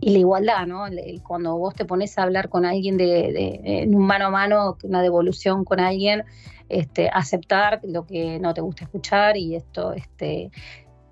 y 0.00 0.10
la 0.10 0.18
igualdad, 0.18 0.66
¿no? 0.66 0.84
Cuando 1.22 1.56
vos 1.58 1.74
te 1.74 1.84
pones 1.84 2.16
a 2.18 2.22
hablar 2.22 2.48
con 2.48 2.64
alguien 2.64 2.96
de, 2.96 3.60
en 3.64 3.94
un 3.94 4.06
mano 4.06 4.26
a 4.26 4.30
mano, 4.30 4.78
una 4.82 5.02
devolución 5.02 5.64
con 5.64 5.78
alguien, 5.78 6.24
este, 6.68 7.10
aceptar 7.12 7.80
lo 7.84 8.06
que 8.06 8.38
no 8.38 8.54
te 8.54 8.60
gusta 8.60 8.84
escuchar 8.84 9.36
y 9.36 9.56
esto, 9.56 9.92
este, 9.92 10.50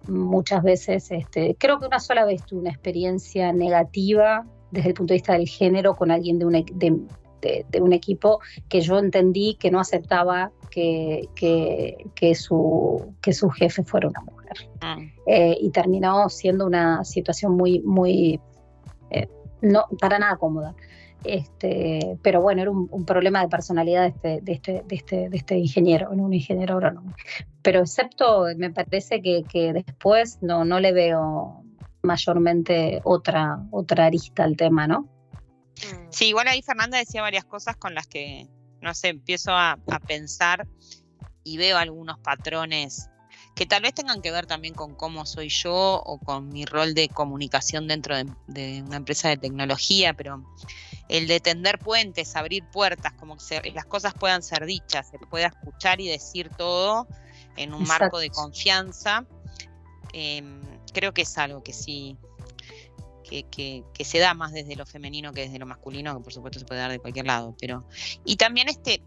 muchas 0.06 0.62
veces, 0.62 1.10
este, 1.10 1.56
creo 1.58 1.78
que 1.78 1.86
una 1.86 2.00
sola 2.00 2.24
vez 2.24 2.44
tuve 2.46 2.60
una 2.60 2.70
experiencia 2.70 3.52
negativa 3.52 4.46
desde 4.70 4.88
el 4.88 4.94
punto 4.94 5.12
de 5.12 5.16
vista 5.16 5.32
del 5.34 5.48
género 5.48 5.94
con 5.94 6.10
alguien 6.10 6.38
de 6.38 6.46
un, 6.46 6.52
de, 6.52 7.80
un 7.80 7.92
equipo 7.92 8.40
que 8.68 8.80
yo 8.80 8.98
entendí 8.98 9.54
que 9.54 9.70
no 9.70 9.80
aceptaba 9.80 10.50
que, 10.70 11.28
que, 11.34 12.34
su, 12.34 13.14
que 13.20 13.32
su 13.32 13.50
jefe 13.50 13.82
fuera 13.82 14.08
una 14.08 14.20
mujer. 14.20 14.68
Ah. 14.80 14.96
Eh, 15.26 15.56
y 15.60 15.70
terminó 15.70 16.28
siendo 16.28 16.66
una 16.66 17.04
situación 17.04 17.56
muy, 17.56 17.80
muy, 17.80 18.40
eh, 19.10 19.28
no, 19.62 19.86
para 20.00 20.18
nada 20.18 20.36
cómoda. 20.36 20.74
Este, 21.24 22.16
pero 22.22 22.40
bueno, 22.40 22.62
era 22.62 22.70
un, 22.70 23.04
problema 23.04 23.42
de 23.42 23.48
personalidad 23.48 24.02
de 24.02 24.08
este, 24.08 24.40
de 24.40 24.52
este, 24.52 24.84
de 24.86 24.96
este, 24.96 25.28
de 25.28 25.36
este 25.36 25.58
ingeniero, 25.58 26.10
un 26.10 26.32
ingeniero 26.32 26.74
agrónomo. 26.74 27.12
Pero 27.62 27.80
excepto, 27.80 28.46
me 28.56 28.70
parece 28.70 29.20
que, 29.20 29.42
que 29.42 29.72
después 29.72 30.38
no, 30.42 30.64
no 30.64 30.78
le 30.78 30.92
veo 30.92 31.64
mayormente 32.02 33.00
otra, 33.04 33.58
otra 33.70 34.06
arista 34.06 34.44
al 34.44 34.56
tema, 34.56 34.86
¿no? 34.86 35.02
Mm. 35.02 36.08
Sí, 36.10 36.28
igual 36.28 36.48
ahí 36.48 36.62
Fernanda 36.62 36.98
decía 36.98 37.22
varias 37.22 37.44
cosas 37.44 37.76
con 37.76 37.94
las 37.94 38.06
que, 38.06 38.48
no 38.80 38.94
sé, 38.94 39.08
empiezo 39.08 39.52
a, 39.52 39.78
pensar 40.06 40.66
y 41.44 41.58
veo 41.58 41.76
algunos 41.76 42.18
patrones 42.18 43.10
que 43.58 43.66
tal 43.66 43.82
vez 43.82 43.92
tengan 43.92 44.22
que 44.22 44.30
ver 44.30 44.46
también 44.46 44.72
con 44.72 44.94
cómo 44.94 45.26
soy 45.26 45.48
yo 45.48 45.74
o 45.74 46.18
con 46.18 46.48
mi 46.50 46.64
rol 46.64 46.94
de 46.94 47.08
comunicación 47.08 47.88
dentro 47.88 48.14
de, 48.16 48.82
una 48.86 48.98
empresa 48.98 49.30
de 49.30 49.36
tecnología, 49.36 50.14
pero 50.14 50.44
el 51.08 51.26
de 51.26 51.40
tender 51.40 51.80
puentes, 51.80 52.36
abrir 52.36 52.62
puertas, 52.70 53.14
como 53.14 53.36
que 53.36 53.72
las 53.72 53.84
cosas 53.84 54.14
puedan 54.14 54.44
ser 54.44 54.64
dichas, 54.64 55.10
se 55.10 55.18
pueda 55.18 55.48
escuchar 55.48 56.00
y 56.00 56.06
decir 56.06 56.50
todo 56.56 57.08
en 57.56 57.74
un 57.74 57.82
marco 57.82 58.20
de 58.20 58.30
confianza, 58.30 59.26
em, 60.12 60.62
creo 60.94 61.12
que 61.12 61.22
es 61.22 61.36
algo 61.36 61.60
que 61.60 61.72
sí, 61.72 62.16
que, 63.28 63.82
se 64.04 64.18
da 64.20 64.34
más 64.34 64.52
desde 64.52 64.76
lo 64.76 64.86
femenino 64.86 65.32
que 65.32 65.40
desde 65.40 65.58
lo 65.58 65.66
masculino, 65.66 66.16
que 66.16 66.22
por 66.22 66.32
supuesto 66.32 66.60
se 66.60 66.64
puede 66.64 66.80
dar 66.80 66.92
de 66.92 67.00
cualquier 67.00 67.26
lado, 67.26 67.56
pero 67.60 67.84
y 68.24 68.36
también 68.36 68.68
este, 68.68 69.02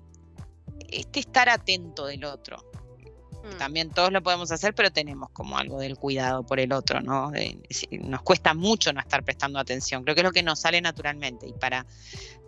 este 0.89 1.21
estar 1.21 1.47
atento 1.47 2.05
del 2.05 2.25
otro. 2.25 2.69
Mm. 3.43 3.57
También 3.57 3.89
todos 3.89 4.11
lo 4.11 4.21
podemos 4.21 4.51
hacer, 4.51 4.73
pero 4.73 4.91
tenemos 4.91 5.29
como 5.31 5.57
algo 5.57 5.79
del 5.79 5.97
cuidado 5.97 6.43
por 6.43 6.59
el 6.59 6.71
otro, 6.73 7.01
¿no? 7.01 7.31
nos 8.01 8.21
cuesta 8.21 8.53
mucho 8.53 8.93
no 8.93 8.99
estar 8.99 9.23
prestando 9.23 9.59
atención. 9.59 10.03
Creo 10.03 10.15
que 10.15 10.21
es 10.21 10.25
lo 10.25 10.31
que 10.31 10.43
nos 10.43 10.59
sale 10.59 10.81
naturalmente. 10.81 11.47
Y 11.47 11.53
para, 11.53 11.85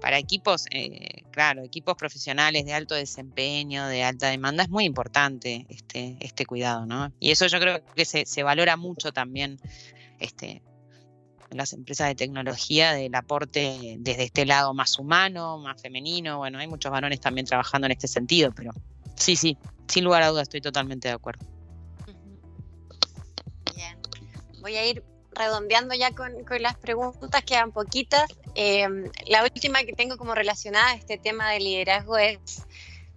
para 0.02 0.18
equipos, 0.18 0.66
eh, 0.72 1.24
claro, 1.32 1.64
equipos 1.64 1.96
profesionales 1.96 2.66
de 2.66 2.74
alto 2.74 2.96
desempeño, 2.96 3.88
de 3.88 4.04
alta 4.04 4.30
demanda, 4.30 4.64
es 4.64 4.70
muy 4.70 4.86
importante 4.86 5.66
este, 5.70 6.18
este 6.20 6.46
cuidado, 6.46 6.86
¿no? 6.86 7.12
Y 7.20 7.32
eso 7.32 7.48
yo 7.48 7.60
creo 7.60 7.84
que 7.96 8.06
se, 8.06 8.26
se 8.26 8.44
valora 8.44 8.78
mucho 8.78 9.12
también 9.12 9.60
este, 10.20 10.62
las 11.56 11.74
empresas 11.74 12.08
de 12.08 12.16
tecnología 12.16 12.94
del 12.94 13.16
aporte 13.16 13.96
desde 14.00 14.24
este 14.24 14.46
lado 14.46 14.74
más 14.74 15.00
humano, 15.00 15.58
más 15.60 15.82
femenino. 15.82 16.38
Bueno, 16.38 16.60
hay 16.60 16.68
muchos 16.68 16.92
varones 16.92 17.20
también 17.20 17.46
trabajando 17.46 17.86
en 17.86 17.92
este 17.92 18.08
sentido, 18.08 18.52
pero 18.52 18.72
sí, 19.16 19.36
sí, 19.36 19.58
sin 19.88 20.04
lugar 20.04 20.24
a 20.24 20.30
dudas 20.30 20.44
estoy 20.44 20.62
totalmente 20.62 21.08
de 21.08 21.14
acuerdo. 21.14 21.46
Bien, 23.76 23.98
voy 24.62 24.76
a 24.76 24.86
ir 24.86 25.04
redondeando 25.36 25.96
ya 25.96 26.12
con, 26.12 26.34
las 26.60 26.78
preguntas, 26.78 27.44
quedan 27.44 27.72
poquitas. 27.72 28.26
Em, 28.56 29.10
la 29.28 29.44
última 29.44 29.84
que 29.84 29.94
tengo 29.94 30.18
como 30.18 30.36
relacionada 30.36 30.92
a 30.92 30.96
este 30.96 31.18
tema 31.18 31.52
de 31.52 31.60
liderazgo 31.60 32.18
es 32.18 32.66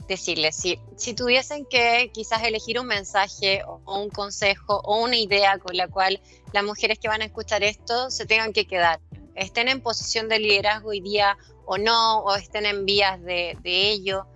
decirles, 0.08 0.54
si, 0.56 0.78
si 0.96 1.14
tuviesen 1.14 1.66
que 1.66 2.10
quizás 2.14 2.42
elegir 2.44 2.78
un 2.78 2.86
mensaje 2.86 3.62
o 3.64 3.80
un 3.86 4.08
consejo 4.08 4.80
o 4.84 5.02
una 5.02 5.16
idea 5.16 5.58
con 5.58 5.76
la 5.76 5.88
cual 5.88 6.20
las 6.52 6.64
mujeres 6.64 6.98
que 6.98 7.08
van 7.08 7.22
a 7.22 7.24
escuchar 7.24 7.64
esto 7.64 8.10
se 8.10 8.24
tengan 8.24 8.52
que 8.52 8.66
quedar, 8.66 9.00
estén 9.34 9.68
en 9.68 9.80
posición 9.80 10.28
de 10.28 10.38
liderazgo 10.38 10.90
hoy 10.90 11.00
día 11.00 11.36
o 11.64 11.76
no, 11.76 12.20
o 12.20 12.34
estén 12.36 12.66
en 12.66 12.86
vías 12.86 13.20
de, 13.22 13.56
ello, 13.64 14.26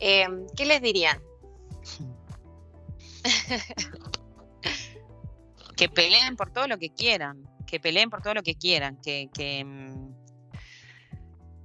eh, 0.00 0.26
¿qué 0.56 0.66
les 0.66 0.82
dirían? 0.82 1.22
que 5.76 5.88
peleen 5.88 6.36
por 6.36 6.52
todo 6.52 6.68
lo 6.68 6.78
que 6.78 6.90
quieran, 6.90 7.48
que 7.66 7.80
peleen 7.80 8.10
por 8.10 8.22
todo 8.22 8.34
lo 8.34 8.42
que 8.42 8.54
quieran, 8.54 9.00
que, 9.00 9.30
que, 9.32 9.64
mm, 9.64 10.14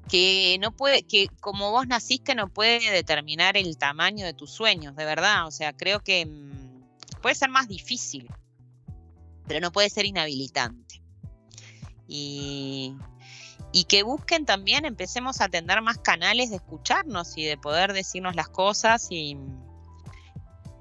que 0.10 0.58
no 0.62 0.76
puede, 0.76 1.04
que 1.04 1.28
como 1.42 1.72
vos 1.72 1.88
naciste 1.88 2.36
no 2.36 2.48
puede 2.48 2.92
determinar 2.92 3.58
el 3.58 3.78
tamaño 3.78 4.26
de 4.26 4.34
tus 4.34 4.52
sueños, 4.52 4.96
de 4.96 5.06
verdad. 5.06 5.48
O 5.48 5.52
sea, 5.52 5.74
creo 5.74 6.02
que 6.02 6.26
mm, 6.26 7.22
puede 7.22 7.36
ser 7.36 7.50
más 7.50 7.68
difícil 7.68 8.30
pero 9.48 9.60
no 9.60 9.72
puede 9.72 9.90
ser 9.90 10.06
inhabilitante. 10.06 11.02
Y, 12.08 12.96
que 13.88 14.04
busquen 14.04 14.46
también, 14.46 14.86
empecemos 14.86 15.42
a 15.42 15.50
tener 15.50 15.82
más 15.82 15.98
canales 15.98 16.50
de 16.50 16.58
escucharnos 16.58 17.38
y 17.38 17.44
de 17.44 17.58
poder 17.58 17.94
decirnos 17.94 18.36
las 18.36 18.48
cosas 18.48 19.08
y, 19.12 19.38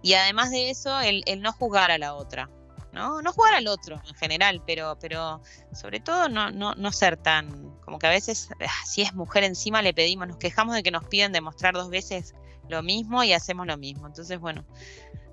y 0.05 0.13
además 0.13 0.51
de 0.51 0.69
eso, 0.69 1.01
el, 1.01 1.25
no 1.41 1.51
juzgar 1.53 1.91
a 1.91 1.97
la 1.97 2.13
otra. 2.15 2.51
¿no? 2.93 3.23
No 3.23 3.33
jugar 3.33 3.55
al 3.55 3.67
otro 3.67 4.01
en 4.07 4.15
general, 4.15 4.63
pero, 4.67 4.99
pero 5.01 5.41
sobre 5.73 5.99
todo 5.99 6.29
no, 6.29 6.51
no, 6.51 6.75
no 6.75 6.93
ser 6.93 7.17
tan, 7.17 7.71
como 7.81 7.99
que 7.99 8.07
a 8.07 8.11
veces, 8.11 8.51
ah, 8.61 8.87
si 8.87 9.01
es 9.01 9.15
mujer 9.15 9.45
encima 9.45 9.81
le 9.81 9.95
pedimos, 9.95 10.29
nos 10.29 10.37
quejamos 10.37 10.75
de 10.75 10.83
que 10.83 10.91
nos 10.91 11.05
piden 11.07 11.33
demostrar 11.33 11.73
dos 11.73 11.89
veces 11.89 12.35
lo 12.69 12.83
mismo 12.83 13.25
y 13.25 13.33
hacemos 13.33 13.67
lo 13.67 13.79
mismo. 13.79 14.07
Entonces, 14.07 14.39
bueno, 14.39 14.67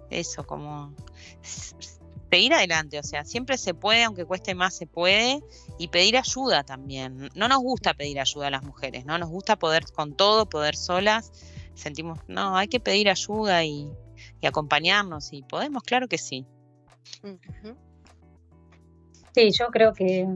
eso, 0.10 0.48
como 0.48 0.96
seguir 2.32 2.54
adelante, 2.54 2.98
o 2.98 3.04
sea, 3.04 3.26
siempre 3.26 3.58
se 3.58 3.74
puede, 3.74 4.06
aunque 4.06 4.24
cueste 4.24 4.56
más, 4.56 4.74
se 4.74 4.88
puede, 4.88 5.42
y 5.78 5.90
pedir 5.90 6.18
ayuda 6.18 6.64
también. 6.64 7.30
No 7.36 7.50
nos 7.50 7.60
gusta 7.60 7.94
pedir 7.94 8.22
ayuda 8.22 8.48
a 8.48 8.52
las 8.52 8.64
mujeres, 8.64 9.06
¿no? 9.06 9.18
Nos 9.18 9.30
gusta 9.30 9.60
poder 9.60 9.84
con 9.92 10.16
todo, 10.16 10.48
poder 10.48 10.78
solas. 10.78 11.30
Sentimos, 11.76 12.20
no, 12.28 12.56
hay 12.56 12.70
que 12.70 12.80
pedir 12.80 13.10
ayuda 13.10 13.66
y, 13.66 13.92
acompañarnos, 14.48 15.34
y 15.34 15.44
podemos, 15.44 15.84
claro 15.84 16.08
que 16.08 16.18
sí. 16.18 16.46
Sí, 19.34 19.52
yo 19.52 19.68
creo 19.68 19.94
que 19.94 20.28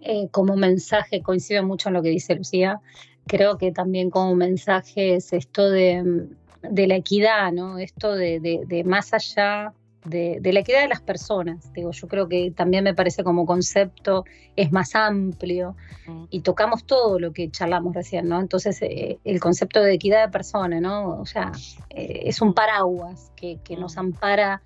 eh, 0.00 0.28
como 0.30 0.56
mensaje, 0.56 1.22
coincido 1.22 1.62
mucho 1.62 1.88
en 1.88 1.94
lo 1.94 2.02
que 2.02 2.08
dice 2.08 2.34
Lucía, 2.34 2.80
creo 3.26 3.58
que 3.58 3.72
también 3.72 4.10
como 4.10 4.34
mensaje 4.34 5.14
es 5.16 5.32
esto 5.32 5.68
de, 5.70 6.28
la 6.62 6.96
equidad, 6.96 7.52
¿no? 7.52 7.78
Esto 7.78 8.14
de, 8.14 8.40
de 8.66 8.84
más 8.84 9.12
allá 9.12 9.74
de, 10.04 10.40
la 10.52 10.60
equidad 10.60 10.82
de 10.82 10.88
las 10.88 11.00
personas. 11.00 11.72
Digo, 11.72 11.92
yo 11.92 12.08
creo 12.08 12.28
que 12.28 12.50
también 12.50 12.84
me 12.84 12.94
parece 12.94 13.22
como 13.22 13.46
concepto 13.46 14.24
es 14.56 14.72
más 14.72 14.94
amplio 14.94 15.76
mm. 16.06 16.24
y 16.30 16.40
tocamos 16.40 16.84
todo 16.84 17.18
lo 17.18 17.32
que 17.32 17.50
charlamos 17.50 17.94
recién, 17.94 18.28
¿no? 18.28 18.40
Entonces, 18.40 18.80
eh, 18.82 19.18
el 19.24 19.40
concepto 19.40 19.80
de 19.80 19.94
equidad 19.94 20.26
de 20.26 20.32
personas, 20.32 20.80
¿no? 20.80 21.20
O 21.20 21.26
sea, 21.26 21.52
eh, 21.90 22.22
es 22.24 22.40
un 22.40 22.52
paraguas 22.52 23.32
que, 23.36 23.58
nos 23.78 23.96
mm. 23.96 24.00
ampara 24.00 24.62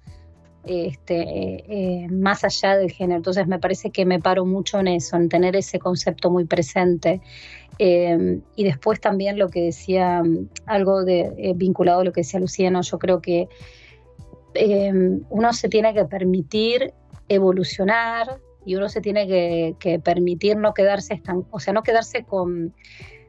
este, 0.65 1.65
eh, 1.69 2.09
más 2.09 2.43
allá 2.43 2.77
del 2.77 2.91
género. 2.91 3.19
Entonces, 3.19 3.47
me 3.47 3.59
parece 3.59 3.91
que 3.91 4.05
me 4.05 4.19
paro 4.19 4.45
mucho 4.45 4.81
en 4.81 4.89
eso, 4.89 5.17
en 5.17 5.29
tener 5.29 5.55
ese 5.55 5.79
concepto 5.79 6.31
muy 6.31 6.45
presente. 6.45 7.21
y 7.79 8.65
después 8.65 9.01
también 9.01 9.39
lo 9.39 9.49
que 9.51 9.61
decía, 9.61 10.23
algo 10.65 11.05
de, 11.05 11.53
vinculado 11.55 12.01
a 12.01 12.05
lo 12.05 12.13
que 12.13 12.23
decía 12.23 12.41
Luciano, 12.41 12.81
yo 12.81 12.99
creo 12.99 13.21
que 13.21 13.49
Em, 14.59 15.23
uno 15.31 15.53
se 15.53 15.69
tiene 15.69 15.95
que 15.95 16.05
permitir 16.05 16.93
evolucionar 17.29 18.41
y 18.65 18.75
uno 18.75 18.89
se 18.89 19.01
tiene 19.01 19.27
que, 19.27 20.01
permitir 20.01 20.57
no 20.57 20.75
quedarse 20.75 21.23
o 21.51 21.61
sea, 21.61 21.73
no 21.73 21.83
quedarse 21.83 22.25
con, 22.25 22.75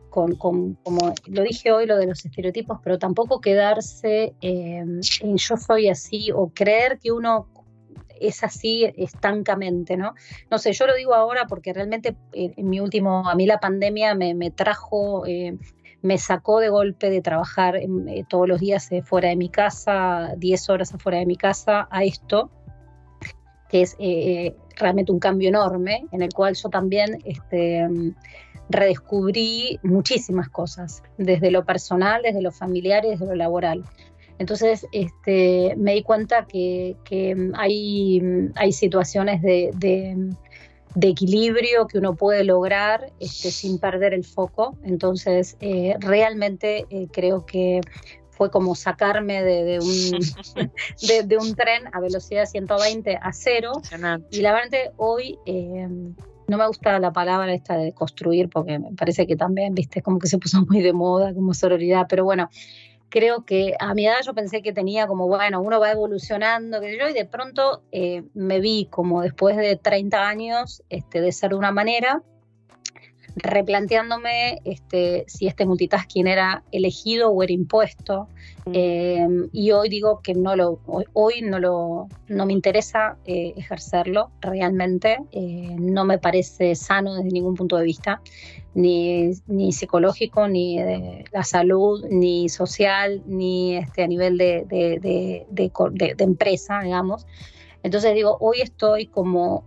con, 0.09 0.35
como 0.35 1.13
lo 1.27 1.43
dije 1.43 1.71
hoy, 1.71 1.85
lo 1.85 1.97
de 1.97 2.07
los 2.07 2.25
estereotipos, 2.25 2.79
pero 2.83 2.97
tampoco 2.97 3.39
quedarse 3.39 4.33
em, 4.41 4.99
en 5.21 5.37
yo 5.37 5.57
soy 5.57 5.89
así 5.89 6.31
o 6.33 6.49
creer 6.49 6.97
que 6.99 7.11
uno 7.11 7.47
es 8.19 8.43
así 8.43 8.91
estancamente, 8.97 9.95
¿no? 9.95 10.13
No 10.49 10.57
sé, 10.57 10.73
yo 10.73 10.87
lo 10.87 10.95
digo 10.95 11.13
ahora 11.13 11.45
porque 11.47 11.73
realmente 11.73 12.15
eh, 12.33 12.53
en, 12.57 12.69
mi 12.69 12.79
último, 12.79 13.29
a 13.29 13.35
mí 13.35 13.45
la 13.45 13.59
pandemia 13.59 14.15
me, 14.15 14.33
me 14.33 14.51
trajo 14.51 15.25
eh, 15.25 15.55
me 16.01 16.17
sacó 16.17 16.59
de 16.59 16.69
golpe 16.69 17.09
de 17.09 17.21
trabajar 17.21 17.75
eh, 17.75 17.87
todos 18.29 18.47
los 18.47 18.59
días 18.59 18.91
eh, 18.91 19.01
fuera 19.01 19.29
de 19.29 19.35
mi 19.35 19.49
casa, 19.49 20.33
10 20.37 20.69
horas 20.69 20.93
afuera 20.93 21.19
de 21.19 21.25
mi 21.25 21.35
casa, 21.35 21.87
a 21.89 22.03
esto, 22.03 22.49
que 23.69 23.81
es 23.81 23.95
eh, 23.99 24.55
realmente 24.75 25.11
un 25.11 25.19
cambio 25.19 25.49
enorme, 25.49 26.05
en 26.11 26.21
el 26.21 26.33
cual 26.33 26.55
yo 26.55 26.69
también 26.69 27.19
este, 27.25 27.87
redescubrí 28.69 29.79
muchísimas 29.83 30.49
cosas, 30.49 31.03
desde 31.17 31.51
lo 31.51 31.65
personal, 31.65 32.21
desde 32.21 32.41
lo 32.41 32.51
familiar 32.51 33.03
y 33.05 33.09
desde 33.09 33.25
lo 33.25 33.35
laboral. 33.35 33.83
Entonces 34.39 34.85
este, 34.91 35.73
me 35.77 35.95
di 35.95 36.03
cuenta 36.03 36.45
que, 36.45 36.95
hay, 37.55 38.21
hay 38.55 38.71
situaciones 38.71 39.41
de 39.41 39.71
equilibrio 41.01 41.87
que 41.87 41.97
uno 41.97 42.15
puede 42.15 42.43
lograr 42.43 43.11
este, 43.19 43.51
sin 43.51 43.79
perder 43.79 44.13
el 44.13 44.23
foco. 44.23 44.77
Entonces, 44.83 45.57
eh, 45.59 45.95
realmente 45.99 46.85
eh, 46.89 47.07
creo 47.11 47.45
que 47.45 47.81
fue 48.29 48.51
como 48.51 48.75
sacarme 48.75 49.43
de, 49.43 49.79
un, 49.79 50.19
de, 51.27 51.37
un 51.37 51.55
tren 51.55 51.83
a 51.91 51.99
velocidad 51.99 52.45
120 52.45 53.17
a 53.21 53.33
cero. 53.33 53.71
Y 54.31 54.41
la 54.41 54.53
verdad, 54.53 54.93
hoy 54.97 55.39
em, 55.45 56.15
no 56.47 56.57
me 56.57 56.67
gusta 56.67 56.99
la 56.99 57.11
palabra 57.11 57.53
esta 57.53 57.77
de 57.77 57.93
construir, 57.93 58.49
porque 58.49 58.79
me 58.79 58.93
parece 58.93 59.25
que 59.25 59.35
también, 59.35 59.73
viste, 59.73 60.01
como 60.01 60.19
que 60.19 60.27
se 60.27 60.37
puso 60.37 60.65
muy 60.67 60.81
de 60.81 60.93
moda 60.93 61.33
como 61.33 61.53
sororidad, 61.53 62.05
pero 62.07 62.23
bueno, 62.23 62.49
creo 63.09 63.45
que 63.45 63.73
a 63.79 63.93
mi 63.93 64.05
edad 64.05 64.17
yo 64.25 64.33
pensé 64.33 64.61
que 64.61 64.73
tenía 64.73 65.07
como, 65.07 65.27
bueno, 65.27 65.61
uno 65.61 65.79
va 65.79 65.91
evolucionando, 65.91 66.81
que 66.81 66.97
yo, 66.97 67.07
y 67.07 67.13
de 67.13 67.25
pronto 67.25 67.83
eh, 67.91 68.23
me 68.33 68.59
vi 68.59 68.87
como 68.89 69.21
después 69.21 69.55
de 69.57 69.75
30 69.75 70.27
años 70.27 70.83
este, 70.89 71.21
de 71.21 71.31
ser 71.31 71.51
de 71.51 71.55
una 71.55 71.71
manera, 71.71 72.21
replanteándome 73.37 74.59
este, 74.65 75.23
si 75.27 75.47
este 75.47 75.65
multitasking 75.65 76.27
era 76.27 76.63
elegido 76.71 77.29
o 77.29 77.43
era 77.43 77.53
impuesto. 77.53 78.27
Mm. 78.65 78.71
Em, 78.73 79.49
y 79.53 79.71
hoy 79.71 79.89
digo 79.89 80.19
que 80.21 80.33
no 80.33 80.55
lo, 80.55 80.79
hoy, 80.85 81.05
hoy 81.13 81.41
no 81.41 81.59
lo, 81.59 82.07
no 82.27 82.45
me 82.45 82.53
interesa 82.53 83.17
eh, 83.25 83.53
ejercerlo 83.55 84.31
realmente. 84.41 85.17
eh, 85.31 85.75
no 85.79 86.03
me 86.05 86.17
parece 86.17 86.75
sano 86.75 87.15
desde 87.15 87.29
ningún 87.29 87.55
punto 87.55 87.77
de 87.77 87.83
vista, 87.85 88.21
ni, 88.73 89.31
ni 89.47 89.71
psicológico, 89.71 90.47
ni 90.47 90.77
de 90.81 91.25
la 91.31 91.43
salud, 91.43 92.05
ni 92.09 92.49
social, 92.49 93.21
ni 93.25 93.77
este, 93.77 94.03
a 94.03 94.07
nivel 94.07 94.37
de, 94.37 94.65
de- 94.67 94.99
de- 94.99 96.15
de 96.15 96.23
empresa, 96.23 96.81
digamos. 96.81 97.25
Entonces 97.83 98.13
digo, 98.13 98.37
hoy 98.39 98.61
estoy 98.61 99.05
como 99.07 99.63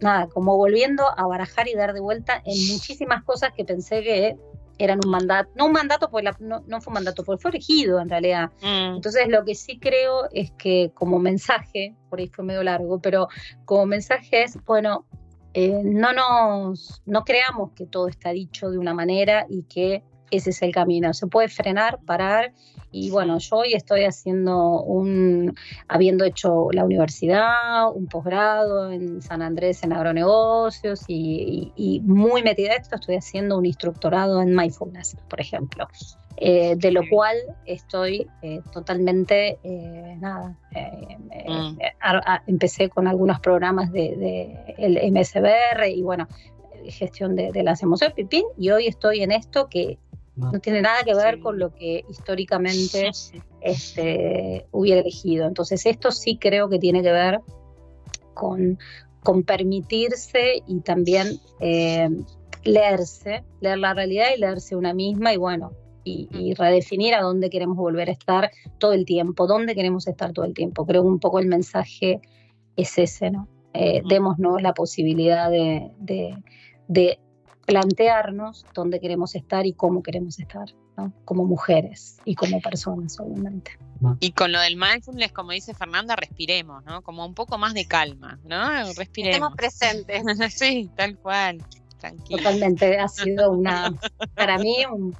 nada, 0.00 0.28
como 0.28 0.56
volviendo 0.56 1.04
a 1.16 1.26
barajar 1.26 1.68
y 1.68 1.74
dar 1.74 1.92
de 1.92 2.00
vuelta 2.00 2.42
en 2.44 2.72
muchísimas 2.72 3.24
cosas 3.24 3.50
que 3.56 3.64
pensé 3.64 4.02
que 4.02 4.36
eran 4.78 5.00
un 5.02 5.10
mandato, 5.10 5.50
no 5.54 5.66
un 5.66 5.72
mandato, 5.72 6.10
porque 6.10 6.24
la- 6.24 6.36
no, 6.38 6.62
no 6.66 6.80
fue 6.82 6.90
un 6.90 6.94
mandato, 6.96 7.24
porque 7.24 7.40
fue 7.40 7.50
elegido 7.50 7.98
en 7.98 8.10
realidad. 8.10 8.50
Mm, 8.60 8.96
Entonces 8.96 9.26
lo 9.28 9.42
que 9.44 9.54
sí 9.54 9.78
creo 9.78 10.28
es 10.32 10.50
que 10.52 10.90
como 10.94 11.18
mensaje, 11.18 11.94
por 12.10 12.18
ahí 12.18 12.28
fue 12.28 12.44
medio 12.44 12.62
largo, 12.62 12.98
pero 13.00 13.28
como 13.64 13.86
mensaje 13.86 14.42
es, 14.42 14.58
bueno, 14.66 15.06
eh, 15.54 15.80
no 15.82 16.12
nos, 16.12 17.02
no 17.06 17.24
creamos 17.24 17.72
que 17.72 17.86
todo 17.86 18.08
está 18.08 18.30
dicho 18.32 18.70
de 18.70 18.76
una 18.76 18.92
manera 18.92 19.46
y 19.48 19.62
que 19.62 20.02
ese 20.30 20.50
es 20.50 20.62
el 20.62 20.72
camino. 20.72 21.12
Se 21.14 21.26
puede 21.26 21.48
frenar, 21.48 21.98
parar 22.06 22.52
y 22.92 23.10
bueno, 23.10 23.38
yo 23.38 23.56
hoy 23.56 23.74
estoy 23.74 24.04
haciendo 24.04 24.80
un, 24.82 25.54
habiendo 25.88 26.24
hecho 26.24 26.68
la 26.72 26.84
universidad, 26.84 27.90
un 27.94 28.06
posgrado 28.06 28.90
en 28.90 29.20
San 29.22 29.42
Andrés 29.42 29.82
en 29.82 29.92
agronegocios 29.92 31.02
y, 31.08 31.72
y- 31.76 31.96
y 31.96 32.00
muy 32.00 32.42
metida 32.42 32.74
esto, 32.74 32.94
estoy 32.96 33.16
haciendo 33.16 33.58
un 33.58 33.66
instructorado 33.66 34.40
en 34.40 34.54
mindfulness, 34.54 35.16
por 35.28 35.40
ejemplo. 35.40 35.86
Eh, 36.38 36.76
de 36.76 36.90
lo 36.90 37.00
cual 37.10 37.36
estoy 37.64 38.26
eh, 38.42 38.60
totalmente, 38.70 39.58
eh, 39.62 40.16
nada, 40.20 40.54
Mm. 41.48 41.78
a- 42.00 42.34
a- 42.34 42.42
empecé 42.46 42.88
con 42.90 43.06
algunos 43.06 43.40
programas 43.40 43.90
de, 43.92 44.16
de 44.16 44.74
el 44.78 44.98
MSBR 45.12 45.88
y 45.90 46.02
bueno, 46.02 46.26
gestión 46.88 47.34
de, 47.36 47.52
de 47.52 47.62
las 47.62 47.82
emociones, 47.82 48.14
pipín, 48.14 48.44
y 48.58 48.70
hoy 48.70 48.86
estoy 48.86 49.22
en 49.22 49.32
esto 49.32 49.68
que 49.68 49.98
no 50.36 50.60
tiene 50.60 50.82
nada 50.82 51.02
que 51.04 51.14
ver 51.14 51.36
Sí. 51.36 51.40
con 51.40 51.58
lo 51.58 51.74
que 51.74 52.04
históricamente 52.10 53.10
este, 53.62 54.66
hubiera 54.70 55.00
elegido. 55.00 55.46
Entonces 55.46 55.84
esto 55.86 56.10
sí 56.12 56.36
creo 56.38 56.68
que 56.68 56.78
tiene 56.78 57.02
que 57.02 57.10
ver 57.12 57.40
con, 58.34 58.78
con 59.22 59.42
permitirse 59.42 60.62
y 60.66 60.80
también 60.80 61.28
eh, 61.60 62.08
leerse, 62.64 63.44
leer 63.60 63.78
la 63.78 63.94
realidad 63.94 64.26
y 64.36 64.40
leerse 64.40 64.76
una 64.76 64.92
misma 64.94 65.32
y 65.32 65.36
bueno, 65.36 65.72
y, 66.04 66.28
y 66.30 66.54
redefinir 66.54 67.14
a 67.14 67.22
dónde 67.22 67.50
queremos 67.50 67.76
volver 67.76 68.08
a 68.10 68.12
estar 68.12 68.50
todo 68.78 68.92
el 68.92 69.04
tiempo, 69.04 69.46
dónde 69.46 69.74
queremos 69.74 70.06
estar 70.06 70.32
todo 70.32 70.44
el 70.44 70.54
tiempo. 70.54 70.86
Creo 70.86 71.02
que 71.02 71.08
un 71.08 71.18
poco 71.18 71.38
el 71.40 71.46
mensaje 71.46 72.20
es 72.76 72.98
ese, 72.98 73.30
¿no? 73.30 73.48
Eh, 73.74 74.00
Ujú. 74.00 74.08
Démonos 74.08 74.62
la 74.62 74.72
posibilidad 74.74 75.50
de, 75.50 75.90
de- 75.98 76.36
de 76.88 77.18
plantearnos 77.66 78.64
dónde 78.74 79.00
queremos 79.00 79.34
estar 79.34 79.66
y 79.66 79.72
cómo 79.72 80.02
queremos 80.02 80.38
estar, 80.38 80.68
¿no? 80.96 81.12
Como 81.24 81.44
mujeres 81.44 82.18
y 82.24 82.34
como 82.34 82.60
personas, 82.60 83.18
obviamente. 83.20 83.78
Y 84.20 84.32
con 84.32 84.52
lo 84.52 84.60
del 84.60 84.76
mindfulness, 84.76 85.32
como 85.32 85.50
dice 85.52 85.74
Fernanda, 85.74 86.16
respiremos, 86.16 86.84
¿no? 86.84 87.02
Como 87.02 87.26
un 87.26 87.34
poco 87.34 87.58
más 87.58 87.74
de 87.74 87.86
calma, 87.86 88.38
¿no? 88.44 88.92
Respiremos. 88.96 89.34
Estemos 89.36 89.56
presentes. 89.56 90.22
sí, 90.54 90.90
tal 90.96 91.18
cual. 91.18 91.62
Tranquilo. 91.98 92.38
Totalmente, 92.38 92.98
ha 92.98 93.08
sido 93.08 93.50
una, 93.50 93.92
para 94.34 94.58
mí, 94.58 94.76
un- 94.90 95.14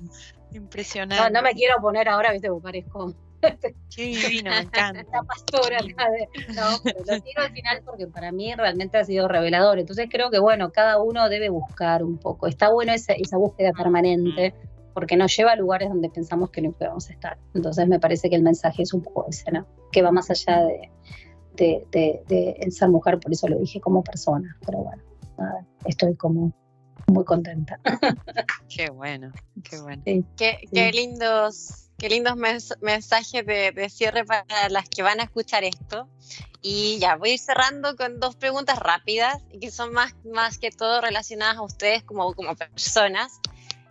Impresionante. 0.53 1.23
no, 1.23 1.31
no 1.31 1.43
me 1.43 1.53
quiero 1.53 1.81
poner 1.81 2.09
ahora, 2.09 2.33
viste, 2.33 2.49
porque 2.49 2.63
parezco 2.63 3.13
Qué 3.95 4.03
divino, 4.03 4.51
me 4.51 4.59
encanta. 4.61 5.05
la 5.13 5.23
pastora 5.23 5.79
acá 5.79 6.11
de- 6.11 6.29
no, 6.55 6.63
pero 6.83 6.99
lo 7.01 7.21
tiro 7.21 7.43
al 7.43 7.53
final 7.53 7.83
porque 7.85 8.07
para 8.07 8.33
mí 8.33 8.55
realmente 8.55 8.99
ha 8.99 9.05
sido 9.05 9.29
revelador. 9.29 9.79
Entonces 9.79 10.09
creo 10.11 10.31
que, 10.31 10.39
bueno, 10.39 10.71
cada 10.73 11.01
uno 11.03 11.29
debe 11.29 11.49
buscar 11.49 12.03
un 12.03 12.19
poco. 12.19 12.47
Está 12.47 12.71
bueno 12.71 12.93
esa, 12.93 13.13
esa 13.15 13.37
búsqueda 13.37 13.73
permanente 13.73 14.55
porque 14.95 15.17
nos 15.17 15.37
lleva 15.37 15.53
a 15.53 15.57
lugares 15.57 15.89
donde 15.89 16.09
pensamos 16.09 16.51
que 16.51 16.63
no 16.63 16.73
podemos 16.73 17.09
estar. 17.11 17.39
Entonces 17.55 17.87
me 17.87 18.01
parece 18.01 18.31
que 18.31 18.37
el 18.37 18.43
mensaje 18.43 18.83
es 18.83 18.93
un 18.95 19.03
poco 19.03 19.27
ese, 19.29 19.51
¿no? 19.53 19.67
Que 19.93 20.03
va 20.03 20.11
más 20.11 20.31
allá 20.31 20.63
de, 20.65 20.91
de, 21.91 22.23
de- 22.29 22.71
ser 22.71 22.89
mujer, 22.89 23.19
por 23.21 23.33
eso 23.33 23.47
lo 23.49 23.59
dije 23.59 23.81
como 23.81 24.03
persona. 24.03 24.57
Pero 24.65 24.79
bueno, 24.79 25.03
nada, 25.39 25.67
estoy 25.85 26.15
como 26.17 26.53
muy 27.09 27.25
contenta. 27.25 27.79
Qué 28.75 28.91
bueno, 28.91 29.31
qué 29.63 29.81
bueno. 29.81 30.03
Qué, 30.05 30.59
Sí. 30.63 30.69
qué 30.73 30.93
lindos, 30.93 31.86
qué 31.99 32.09
lindos 32.09 32.35
mens- 32.35 32.77
mensajes 32.81 33.45
de, 33.47 33.73
de 33.73 33.91
cierre 33.91 34.25
para 34.25 34.69
las 34.69 34.89
que 34.89 35.03
van 35.03 35.21
a 35.21 35.25
escuchar 35.25 35.65
esto. 35.65 36.09
Y 36.63 36.99
ya 36.99 37.17
voy 37.17 37.31
a 37.31 37.33
ir 37.35 37.39
cerrando 37.39 37.97
con 37.97 38.19
dos 38.19 38.35
preguntas 38.37 38.79
rápidas 38.79 39.43
que 39.61 39.71
son 39.71 39.93
más, 39.93 40.15
más 40.25 40.59
que 40.59 40.71
todo 40.71 41.01
relacionadas 41.01 41.57
a 41.57 41.63
ustedes 41.63 42.03
como, 42.03 42.33
como 42.35 42.57
personas 42.57 43.41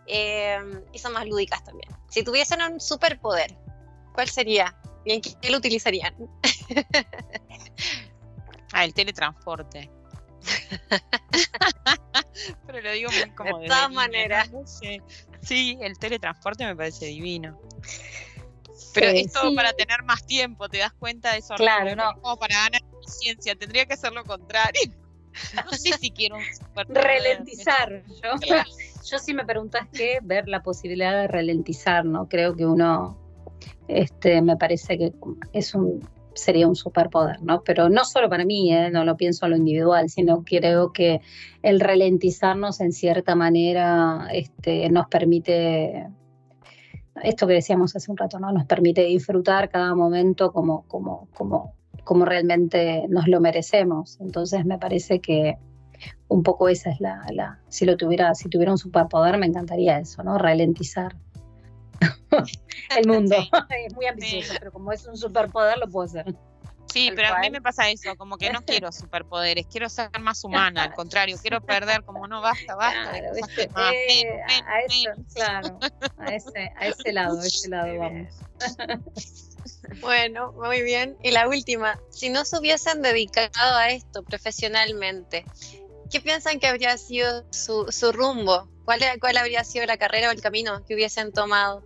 eh, 0.07 0.57
y 0.91 0.99
son 0.99 1.13
más 1.13 1.25
lúdicas 1.25 1.63
también. 1.63 1.89
Si 2.09 2.23
tuviesen 2.23 2.61
un 2.61 2.81
superpoder, 2.81 3.55
¿cuál 4.13 4.29
sería? 4.29 4.75
¿Y 5.05 5.13
en 5.13 5.21
qué, 5.21 5.31
qué 5.41 5.49
lo 5.49 5.57
utilizarían? 5.57 6.15
Ah, 8.73 8.83
el 8.83 8.93
teletransporte. 8.93 9.89
Pero 12.67 12.81
lo 12.81 12.91
digo 12.91 13.11
muy 13.11 13.29
como 13.31 13.57
De 13.57 13.63
desde 13.63 13.75
todas 13.75 13.91
maneras. 13.91 14.49
Sí, 15.41 15.77
el 15.79 15.97
teletransporte 15.97 16.65
me 16.65 16.75
parece 16.75 17.05
divino. 17.05 17.59
Pero 18.93 19.07
es 19.07 19.31
todo 19.31 19.49
sí. 19.49 19.55
para 19.55 19.73
tener 19.73 20.03
más 20.03 20.25
tiempo, 20.25 20.69
te 20.69 20.77
das 20.77 20.93
cuenta 20.93 21.33
de 21.33 21.39
eso. 21.39 21.55
Claro, 21.55 21.95
no. 21.95 22.13
Como 22.21 22.37
para 22.37 22.55
ganar 22.55 22.81
eficiencia, 23.01 23.55
tendría 23.55 23.85
que 23.85 23.97
ser 23.97 24.13
lo 24.13 24.23
contrario. 24.23 24.91
No 25.53 25.71
sé 25.71 25.91
si 25.99 26.11
quiero 26.11 26.37
un 26.37 26.43
superpoder. 26.43 27.03
Ralentizar. 27.03 28.03
Yo, 28.07 28.39
Claro. 28.41 28.69
yo 29.05 29.19
si 29.19 29.33
me 29.33 29.45
preguntas 29.45 29.87
qué, 29.91 30.19
ver 30.23 30.47
la 30.47 30.63
posibilidad 30.63 31.13
de 31.21 31.27
ralentizar, 31.27 32.05
¿no? 32.05 32.29
Creo 32.29 32.55
que 32.55 32.65
uno, 32.65 33.17
este, 33.89 34.41
me 34.41 34.55
parece 34.55 34.97
que 34.97 35.13
es 35.51 35.75
un, 35.75 36.07
sería 36.35 36.67
un 36.67 36.75
superpoder, 36.75 37.41
¿no? 37.41 37.63
Pero 37.63 37.89
no 37.89 38.05
solo 38.05 38.29
para 38.29 38.45
mí, 38.45 38.73
¿eh? 38.73 38.89
no 38.91 39.03
lo 39.03 39.17
pienso 39.17 39.45
a 39.45 39.49
lo 39.49 39.55
individual, 39.55 40.09
sino 40.09 40.43
creo 40.43 40.91
que 40.91 41.21
el 41.63 41.79
ralentizarnos 41.79 42.81
en 42.81 42.91
cierta 42.91 43.35
manera 43.35 44.27
este, 44.31 44.89
nos 44.89 45.07
permite, 45.07 46.07
esto 47.23 47.47
que 47.47 47.53
decíamos 47.53 47.95
hace 47.95 48.11
un 48.11 48.17
rato, 48.17 48.39
¿no? 48.39 48.51
Nos 48.51 48.65
permite 48.65 49.03
disfrutar 49.05 49.69
cada 49.69 49.95
momento 49.95 50.51
como, 50.51 50.83
como, 50.87 51.27
como, 51.33 51.73
como 52.03 52.25
realmente 52.25 53.05
nos 53.09 53.27
lo 53.27 53.39
merecemos. 53.39 54.19
Entonces 54.19 54.65
me 54.65 54.77
parece 54.77 55.19
que 55.19 55.57
un 56.27 56.43
poco 56.43 56.67
esa 56.69 56.89
es 56.91 56.99
la, 56.99 57.25
la 57.33 57.59
si 57.69 57.85
lo 57.85 57.95
tuviera, 57.97 58.35
si 58.35 58.49
tuviera 58.49 58.71
un 58.71 58.77
superpoder 58.77 59.37
me 59.37 59.45
encantaría 59.45 59.97
eso, 59.99 60.23
¿no? 60.23 60.37
Ralentizar 60.37 61.15
el 62.97 63.07
mundo. 63.07 63.35
Sí. 63.35 63.49
es 63.85 63.95
muy 63.95 64.05
ambicioso, 64.11 64.51
Sí. 64.51 64.57
pero 64.59 64.71
como 64.71 64.91
es 64.91 65.05
un 65.07 65.15
superpoder 65.17 65.77
lo 65.77 65.87
puedo 65.87 66.05
hacer. 66.05 66.35
Sí, 66.95 67.11
pero 67.13 67.35
a 67.35 67.39
mí 67.39 67.49
me 67.49 67.61
pasa 67.61 67.89
eso, 67.89 68.15
como 68.15 68.37
que 68.37 68.49
no 68.49 68.61
quiero 68.65 68.89
superpoderes, 68.89 69.67
quiero 69.69 69.89
ser 69.89 70.09
más 70.21 70.41
humana, 70.45 70.83
al 70.83 70.93
contrario, 70.93 71.35
quiero 71.41 71.59
perder, 71.59 72.05
como 72.05 72.25
no, 72.25 72.39
basta, 72.41 72.73
basta. 72.73 73.17
Eh, 73.17 74.41
a, 74.47 74.79
eso, 74.79 75.21
claro, 75.33 75.77
a 76.17 76.33
ese, 76.33 76.71
a 76.73 76.87
ese 76.87 77.11
lado, 77.11 77.41
a 77.41 77.45
ese 77.45 77.67
lado 77.67 77.99
vamos. 77.99 78.29
Bueno, 79.99 80.53
muy 80.53 80.83
bien. 80.83 81.17
Y 81.21 81.31
la 81.31 81.49
última, 81.49 81.99
si 82.11 82.29
no 82.29 82.45
se 82.45 82.59
hubiesen 82.59 83.01
dedicado 83.01 83.75
a 83.75 83.89
esto 83.89 84.23
profesionalmente, 84.23 85.43
¿qué 86.09 86.21
piensan 86.21 86.59
que 86.59 86.67
habría 86.67 86.97
sido 86.97 87.45
su, 87.51 87.91
su 87.91 88.13
rumbo? 88.13 88.69
¿Cuál, 88.85 89.01
¿Cuál 89.19 89.35
habría 89.35 89.65
sido 89.65 89.85
la 89.85 89.97
carrera 89.97 90.29
o 90.29 90.31
el 90.31 90.41
camino 90.41 90.85
que 90.85 90.95
hubiesen 90.95 91.33
tomado? 91.33 91.83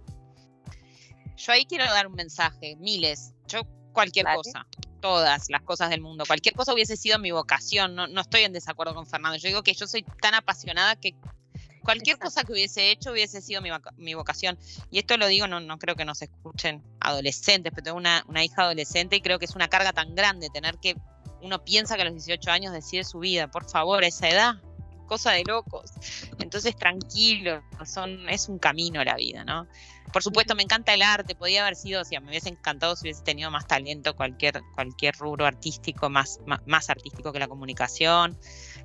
Yo 1.36 1.52
ahí 1.52 1.66
quiero 1.66 1.86
dar 1.86 2.06
un 2.06 2.14
mensaje, 2.14 2.76
miles. 2.76 3.34
Yo 3.48 3.62
cualquier 3.92 4.26
Dale. 4.26 4.38
cosa, 4.38 4.68
todas 5.00 5.50
las 5.50 5.62
cosas 5.62 5.90
del 5.90 6.02
mundo, 6.02 6.26
cualquier 6.28 6.56
cosa 6.56 6.74
hubiese 6.74 6.98
sido 6.98 7.20
mi 7.20 7.32
vocación. 7.32 7.96
No, 7.96 8.08
no 8.08 8.22
estoy 8.22 8.42
en 8.42 8.54
desacuerdo 8.54 8.94
con 8.94 9.08
Fernando. 9.08 9.38
Yo 9.38 9.48
digo 9.48 9.64
que 9.64 9.74
yo 9.74 9.88
soy 9.88 10.04
tan 10.22 10.34
apasionada 10.34 10.96
que 10.96 11.16
cualquier 11.84 12.16
Exacto. 12.18 12.26
cosa 12.26 12.44
que 12.44 12.54
hubiese 12.54 12.92
hecho 12.92 13.12
hubiese 13.12 13.42
sido 13.42 13.62
mi, 13.62 13.70
mi 13.98 14.14
vocación. 14.14 14.58
Y 14.92 15.00
esto 15.00 15.18
lo 15.18 15.28
digo, 15.28 15.48
no, 15.48 15.60
no 15.60 15.80
creo 15.80 15.96
que 15.96 16.06
nos 16.06 16.22
escuchen 16.22 16.84
adolescentes, 17.00 17.72
pero 17.74 17.84
tengo 17.84 17.98
una, 17.98 18.24
una 18.28 18.44
hija 18.44 18.64
adolescente 18.64 19.16
y 19.16 19.22
creo 19.22 19.40
que 19.40 19.46
es 19.46 19.56
una 19.56 19.68
carga 19.70 19.94
tan 19.94 20.16
grande 20.16 20.50
tener 20.54 20.78
que, 20.78 20.96
uno 21.42 21.64
piensa 21.64 21.96
que 21.96 22.02
a 22.02 22.06
los 22.06 22.14
18 22.14 22.52
años 22.52 22.74
decide 22.74 23.04
su 23.04 23.20
vida, 23.20 23.50
por 23.50 23.70
favor, 23.70 24.04
a 24.04 24.08
esa 24.08 24.30
edad, 24.30 24.56
cosa 25.08 25.32
de 25.32 25.44
locos. 25.44 25.92
Entonces, 26.40 26.76
tranquilo, 26.76 27.62
son, 27.86 28.30
es 28.30 28.50
un 28.50 28.60
camino 28.60 29.04
la 29.04 29.16
vida, 29.16 29.44
¿no? 29.44 29.68
Por 30.12 30.24
supuesto, 30.24 30.56
me 30.56 30.64
encanta 30.64 30.94
el 30.94 31.02
arte, 31.02 31.36
podía 31.36 31.62
haber 31.62 31.76
sido, 31.76 32.02
o 32.02 32.06
sea, 32.06 32.20
me 32.20 32.30
hubiese 32.30 32.50
encantado 32.50 32.96
si 32.96 33.04
hubiese 33.04 33.24
tenido 33.24 33.52
más 33.52 33.68
talento, 33.68 34.16
cualquier, 34.16 34.62
cualquier 34.76 35.16
rubro 35.16 35.46
artístico, 35.46 36.10
más, 36.10 36.40
más, 36.46 36.60
más 36.66 36.90
artístico 36.90 37.32
que 37.32 37.40
la 37.40 37.48
comunicación. 37.48 38.38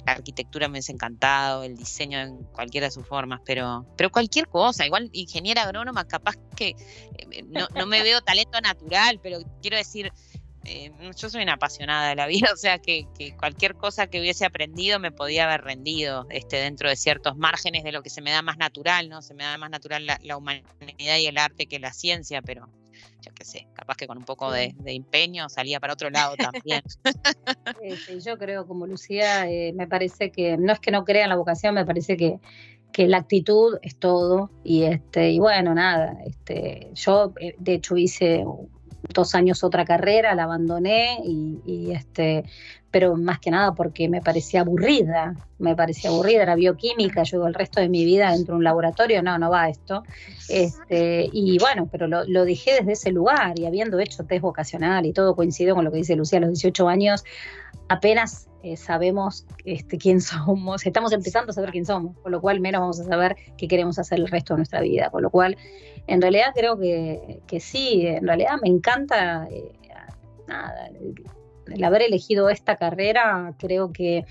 la 0.05 0.13
arquitectura 0.13 0.69
me 0.69 0.79
ha 0.79 0.83
encantado, 0.93 1.63
el 1.65 1.77
diseño 1.77 2.19
en 2.21 2.45
cualquiera 2.53 2.89
de 2.89 2.91
sus 2.91 3.07
formas, 3.07 3.41
pero, 3.45 3.87
pero 3.97 4.11
cualquier 4.11 4.49
cosa, 4.49 4.85
igual 4.85 5.09
ingeniera 5.13 5.63
agrónoma, 5.63 6.05
capaz 6.07 6.37
que 6.57 6.77
eh, 7.19 7.43
no, 7.47 7.69
no 7.75 7.87
me 7.87 8.03
veo 8.03 8.21
talento 8.21 8.61
natural, 8.61 9.19
pero 9.23 9.39
quiero 9.63 9.77
decir, 9.77 10.13
eh, 10.65 10.93
yo 11.17 11.29
soy 11.29 11.43
una 11.43 11.55
apasionada 11.55 12.09
de 12.09 12.17
la 12.17 12.27
vida, 12.27 12.49
o 12.53 12.57
sea 12.57 12.79
que, 12.79 13.07
cualquier 13.39 13.75
cosa 13.75 14.07
que 14.07 14.21
hubiese 14.21 14.45
aprendido 14.45 14.99
me 14.99 15.13
podía 15.13 15.45
haber 15.45 15.63
rendido 15.63 16.27
este, 16.31 16.57
dentro 16.57 16.89
de 16.89 16.97
ciertos 16.97 17.37
márgenes 17.37 17.85
de 17.85 17.93
lo 17.93 18.03
que 18.03 18.11
se 18.11 18.23
me 18.23 18.31
da 18.31 18.43
más 18.43 18.59
natural, 18.59 19.09
¿no? 19.09 19.23
Se 19.23 19.35
me 19.35 19.45
da 19.45 19.59
más 19.59 19.71
natural 19.71 20.07
la, 20.07 20.37
humanidad 20.37 21.19
y 21.19 21.27
el 21.27 21.39
arte 21.39 21.67
que 21.67 21.79
la 21.79 21.93
ciencia, 21.93 22.43
pero 22.43 22.69
yo 23.21 23.33
qué 23.35 23.45
sé, 23.45 23.67
capaz 23.75 23.97
que 23.97 24.07
con 24.07 24.19
un 24.19 24.25
poco 24.25 24.51
de, 24.51 24.75
empeño 24.85 25.49
salía 25.49 25.81
para 25.81 25.95
otro 25.95 26.11
lado 26.11 26.37
también. 26.37 26.83
yo 28.25 28.39
creo, 28.39 28.67
como 28.67 28.87
Lucía, 28.87 29.49
eh, 29.49 29.73
me 29.75 29.87
parece 29.87 30.31
que 30.31 30.57
no 30.57 30.73
es 30.73 30.81
que 30.81 30.91
no 30.91 31.05
crea 31.05 31.25
en 31.25 31.31
la 31.31 31.37
vocación, 31.37 31.75
me 31.75 31.87
parece 31.87 32.17
que 32.17 32.39
que 32.95 33.09
la 33.09 33.19
actitud 33.19 33.77
es 33.83 33.97
todo 33.97 34.51
y 34.63 34.85
este 34.85 35.33
y 35.33 35.41
bueno 35.41 35.75
nada 35.75 36.17
este 36.25 36.91
yo 36.95 37.35
eh, 37.41 37.57
de 37.59 37.75
hecho 37.75 37.97
hice 37.97 38.45
dos 39.13 39.35
años 39.35 39.65
otra 39.65 39.85
carrera, 39.85 40.35
la 40.35 40.45
abandoné 40.45 41.19
y, 41.25 41.93
este, 41.93 42.45
pero 42.95 43.17
más 43.17 43.41
que 43.41 43.51
nada 43.51 43.75
porque 43.75 44.09
me 44.09 44.23
parecía 44.23 44.61
aburrida, 44.61 45.35
me 45.59 45.75
parecía 45.75 46.11
aburrida, 46.11 46.45
era 46.45 46.55
bioquímica, 46.55 47.25
yo 47.25 47.45
el 47.45 47.53
resto 47.53 47.81
de 47.81 47.89
mi 47.89 48.05
vida 48.05 48.31
dentro 48.31 48.55
de 48.55 48.59
un 48.59 48.63
laboratorio, 48.63 49.21
no, 49.21 49.37
no 49.37 49.51
va 49.51 49.69
esto. 49.69 50.05
Este, 50.49 51.29
y 51.33 51.59
bueno, 51.59 51.89
pero 51.91 52.07
lo, 52.07 52.23
lo 52.25 52.45
dejé 52.45 52.75
desde 52.75 52.93
ese 52.93 53.11
lugar 53.11 53.59
y 53.59 53.67
habiendo 53.67 53.99
hecho 53.99 54.23
test 54.23 54.43
vocacional 54.43 55.07
y 55.07 55.13
todo 55.13 55.35
coincido 55.35 55.75
con 55.75 55.85
lo 55.85 55.91
que 55.91 55.97
dice 55.97 56.15
Lucía 56.15 56.39
a 56.39 56.43
los 56.43 56.51
18 56.51 56.89
años, 56.89 57.25
apenas 57.89 58.47
eh, 58.63 58.77
sabemos 58.77 59.45
este, 59.65 59.99
quién 59.99 60.21
somos, 60.21 60.87
estamos 60.87 61.13
empezando 61.13 61.51
a 61.51 61.53
saber 61.53 61.73
quién 61.73 61.87
somos, 61.87 62.17
con 62.19 62.31
lo 62.31 62.41
cual 62.41 62.61
menos 62.61 62.81
vamos 62.81 63.01
a 63.01 63.05
saber 63.07 63.35
qué 63.59 63.67
queremos 63.67 63.99
hacer 63.99 64.21
el 64.21 64.29
resto 64.29 64.55
de 64.55 64.59
nuestra 64.59 64.81
vida, 64.83 65.11
con 65.11 65.21
lo 65.21 65.31
cual 65.31 65.57
en 66.07 66.23
realidad 66.23 66.53
creo 66.55 66.79
que, 66.79 67.41
que 67.49 67.59
sí, 67.59 68.07
en 68.07 68.25
realidad 68.25 68.53
me 68.63 68.69
encanta 68.69 69.49
eh, 69.51 69.73
nada, 70.47 70.91
el, 71.67 71.85
haber 71.85 72.03
elegido 72.03 72.49
esta 72.51 72.77
carrera, 72.77 73.55
creo 73.59 73.93
que 73.93 74.25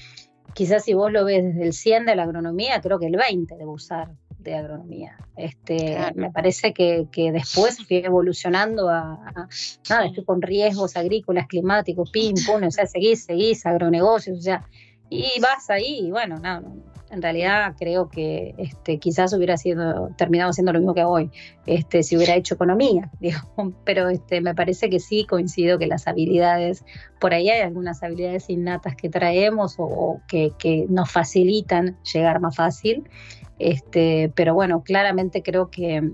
quizás 0.54 0.84
si 0.84 0.94
vos 0.94 1.12
lo 1.12 1.26
ves 1.26 1.44
desde 1.44 1.64
el 1.64 1.74
100 1.74 2.06
de 2.06 2.16
la 2.16 2.24
agronomía, 2.24 2.82
creo 2.82 3.00
que 3.00 3.08
el 3.08 3.16
20 3.16 3.56
debo 3.56 3.74
usar 3.74 4.12
de 4.40 4.56
agronomía. 4.56 5.18
Este, 5.38 5.98
Me 6.16 6.32
parece 6.32 6.74
que, 6.74 7.08
que, 7.12 7.32
después 7.32 7.78
fui 7.86 7.98
evolucionando 7.98 8.90
a, 8.90 9.48
nada, 9.90 10.06
estoy 10.06 10.26
con 10.26 10.42
riesgos 10.42 10.96
agrícolas, 10.98 11.48
climáticos, 11.48 12.12
pim, 12.12 12.36
pum, 12.46 12.64
o 12.64 12.72
sea, 12.72 12.86
seguís, 12.86 13.24
seguís, 13.24 13.66
agronegocios, 13.66 14.38
o 14.38 14.42
sea, 14.42 14.68
y 15.10 15.40
vas 15.40 15.70
ahí, 15.70 16.08
y 16.08 16.12
bueno, 16.12 16.38
no, 16.38 16.93
en 17.14 17.22
realidad 17.22 17.76
creo 17.78 18.10
que 18.10 18.56
este, 18.58 18.98
quizás 18.98 19.34
hubiera 19.34 19.56
sido, 19.58 20.10
terminado 20.18 20.52
siendo 20.52 20.74
lo 20.74 20.80
mismo 20.80 20.94
que 20.94 21.04
hoy, 21.04 21.32
este, 21.66 22.04
si 22.04 22.18
hubiera 22.18 22.36
hecho 22.36 22.56
economía, 22.56 23.10
digo, 23.20 23.40
pero 23.86 24.10
este, 24.10 24.42
me 24.42 24.56
parece 24.56 24.90
que 24.90 25.00
sí 25.00 25.26
coincido 25.26 25.78
que 25.78 25.88
las 25.88 26.08
habilidades, 26.08 26.84
por 27.20 27.34
ahí 27.34 27.50
hay 27.50 27.62
algunas 27.62 28.02
habilidades 28.04 28.50
innatas 28.50 28.96
que 28.96 29.10
traemos 29.10 29.76
o, 29.78 30.22
que, 30.28 30.52
nos 30.90 31.12
facilitan 31.12 31.98
llegar 32.12 32.40
más 32.40 32.56
fácil. 32.56 33.08
Pero 34.36 34.54
bueno, 34.54 34.84
claramente 34.84 35.42
creo 35.42 35.70
que 35.70 36.12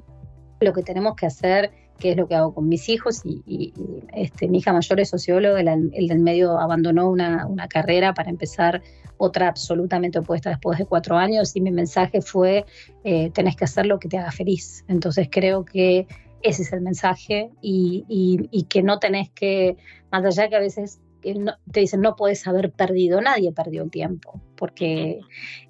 lo 0.60 0.74
que 0.74 0.84
tenemos 0.84 1.16
que 1.16 1.26
hacer, 1.26 1.72
que 2.00 2.12
es 2.12 2.18
lo 2.18 2.28
que 2.28 2.36
hago 2.36 2.54
con 2.54 2.68
mis 2.68 2.89
hijos, 2.89 3.22
y, 3.26 3.74
este, 4.14 4.47
mi 4.47 4.60
hija 4.60 4.74
mayor 4.74 5.00
es 5.00 5.10
socióloga, 5.10 5.60
el, 5.60 5.91
del 5.91 6.20
medio 6.20 6.58
abandonó 6.60 7.10
una, 7.10 7.47
carrera 7.70 8.14
para 8.14 8.30
empezar 8.30 8.82
otra 9.18 9.50
absolutamente 9.50 10.20
opuesta 10.20 10.50
después 10.50 10.80
de 10.80 10.86
cuatro 10.86 11.18
años, 11.18 11.56
y 11.56 11.62
mi 11.62 11.72
mensaje 11.72 12.22
fue, 12.22 12.66
eh, 13.04 13.32
tenés 13.32 13.56
que 13.56 13.66
hacer 13.66 13.86
lo 13.86 14.00
que 14.00 14.08
te 14.08 14.18
haga 14.18 14.32
feliz. 14.32 14.86
Entonces 14.88 15.28
creo 15.30 15.66
que 15.66 16.08
ese 16.41 16.62
es 16.62 16.72
el 16.72 16.82
mensaje 16.82 17.52
y, 17.62 18.06
y 18.08 18.64
que 18.64 18.82
no 18.82 19.00
tenés 19.00 19.30
que, 19.30 19.76
más 20.10 20.24
allá 20.24 20.47
que 20.47 20.56
a 20.56 20.60
veces 20.60 21.02
te 21.22 21.80
dicen 21.80 22.01
no 22.01 22.15
puedes 22.15 22.47
haber 22.47 22.72
perdido, 22.72 23.22
nadie 23.22 23.51
perdió 23.51 23.84
el 23.84 23.91
tiempo, 23.91 24.41
porque 24.55 25.20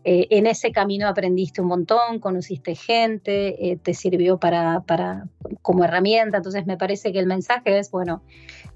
eh, 0.04 0.28
en 0.30 0.48
ese 0.48 0.72
camino 0.72 1.08
aprendiste 1.08 1.62
un 1.62 1.68
montón, 1.68 2.20
conociste 2.20 2.76
gente, 2.76 3.72
eh, 3.72 3.78
te 3.78 3.94
sirvió 3.94 4.40
para, 4.40 4.82
para, 4.82 5.28
como 5.62 5.84
herramienta, 5.84 6.38
entonces 6.38 6.66
me 6.66 6.78
parece 6.78 7.12
que 7.12 7.20
el 7.20 7.28
mensaje 7.28 7.80
es, 7.80 7.92
bueno, 7.92 8.24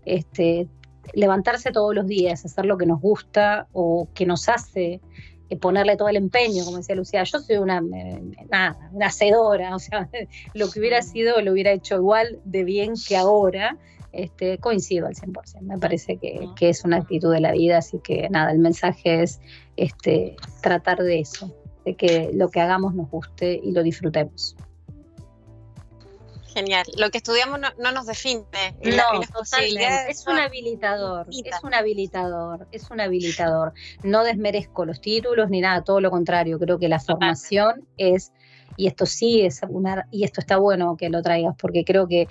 este, 0.05 0.67
levantarse 1.13 1.71
todos 1.71 1.93
los 1.93 2.07
días, 2.07 2.45
hacer 2.45 2.65
lo 2.65 2.77
que 2.77 2.85
nos 2.85 3.01
gusta 3.01 3.67
o 3.73 4.07
que 4.13 4.25
nos 4.25 4.49
hace 4.49 5.01
eh, 5.49 5.57
ponerle 5.57 5.97
todo 5.97 6.09
el 6.09 6.15
empeño, 6.15 6.63
como 6.65 6.77
decía 6.77 6.95
Lucía, 6.95 7.23
yo 7.23 7.39
soy 7.39 7.57
una, 7.57 7.81
nada, 8.49 8.89
una 8.91 9.07
hacedora, 9.07 9.75
o 9.75 9.79
sea, 9.79 10.09
lo 10.53 10.69
que 10.69 10.79
hubiera 10.79 11.01
sido 11.01 11.41
lo 11.41 11.51
hubiera 11.51 11.71
hecho 11.71 11.95
igual 11.95 12.39
de 12.45 12.63
bien 12.63 12.93
que 13.07 13.17
ahora, 13.17 13.77
este, 14.13 14.59
coincido 14.59 15.07
al 15.07 15.15
100%. 15.15 15.61
Me 15.61 15.77
parece 15.77 16.17
que, 16.17 16.47
es 16.59 16.85
una 16.85 16.97
actitud 16.97 17.33
de 17.33 17.41
la 17.41 17.51
vida, 17.51 17.79
así 17.79 17.99
que 17.99 18.29
nada, 18.29 18.51
el 18.51 18.59
mensaje 18.59 19.23
es 19.23 19.41
este, 19.75 20.35
tratar 20.61 20.99
de 20.99 21.19
eso, 21.19 21.53
de 21.83 21.95
que 21.95 22.29
lo 22.33 22.49
que 22.49 22.61
hagamos 22.61 22.93
nos 22.93 23.09
guste 23.09 23.59
y 23.61 23.71
lo 23.71 23.83
disfrutemos. 23.83 24.55
Genial. 26.53 26.85
Lo 26.97 27.09
que 27.09 27.17
estudiamos 27.17 27.59
no, 27.59 27.91
nos 27.91 28.05
define. 28.05 28.45
No, 28.83 29.21
Es 30.07 30.27
un 30.27 30.37
habilitador. 30.37 31.25
Es 31.31 31.63
un 31.63 31.73
habilitador. 31.73 32.67
Es 32.71 32.91
un 32.91 33.01
habilitador. 33.01 33.73
No 34.03 34.23
desmerezco 34.23 34.85
los 34.85 35.01
títulos 35.01 35.49
ni 35.49 35.61
nada, 35.61 35.83
todo 35.83 35.99
lo 35.99 36.11
contrario. 36.11 36.59
Creo 36.59 36.77
que 36.77 36.89
la 36.89 36.99
formación 36.99 37.87
es, 37.97 38.31
y 38.77 38.85
esto 38.85 39.07
sí 39.07 39.41
es 39.41 39.61
una, 39.67 40.07
y 40.11 40.25
esto 40.25 40.41
está 40.41 40.57
bueno 40.57 40.95
que 40.95 41.09
lo 41.09 41.23
traigas, 41.23 41.55
porque 41.59 41.83
creo 41.83 42.07
que 42.07 42.27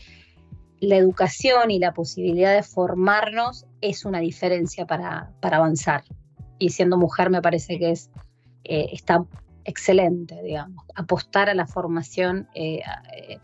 la 0.82 0.96
educación 0.96 1.70
y 1.70 1.78
la 1.78 1.94
posibilidad 1.94 2.56
de 2.56 2.64
formarnos 2.64 3.66
es 3.80 4.04
una 4.04 4.18
diferencia 4.18 4.84
para, 4.84 5.32
avanzar. 5.40 6.02
Y 6.58 6.70
siendo 6.70 6.98
mujer 6.98 7.30
me 7.30 7.40
parece 7.40 7.78
que 7.78 7.92
es, 7.92 8.10
eh, 8.64 8.88
está 8.92 9.24
excelente, 9.64 10.42
digamos. 10.42 10.84
Apostar 10.96 11.48
a 11.48 11.54
la 11.54 11.68
formación 11.68 12.48
eh, 12.56 12.80
eh, 13.16 13.38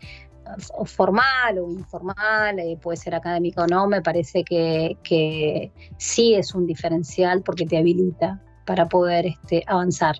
formal 0.83 1.59
o 1.59 1.71
informal, 1.71 2.57
puede 2.81 2.97
ser 2.97 3.15
académica 3.15 3.63
o 3.63 3.67
no, 3.67 3.87
me 3.87 4.01
parece 4.01 4.43
que, 4.43 4.97
que, 5.01 5.71
sí 5.97 6.35
es 6.35 6.53
un 6.53 6.65
diferencial 6.65 7.41
porque 7.41 7.65
te 7.65 7.77
habilita 7.77 8.43
para 8.65 8.89
poder 8.89 9.27
este, 9.27 9.63
avanzar, 9.65 10.17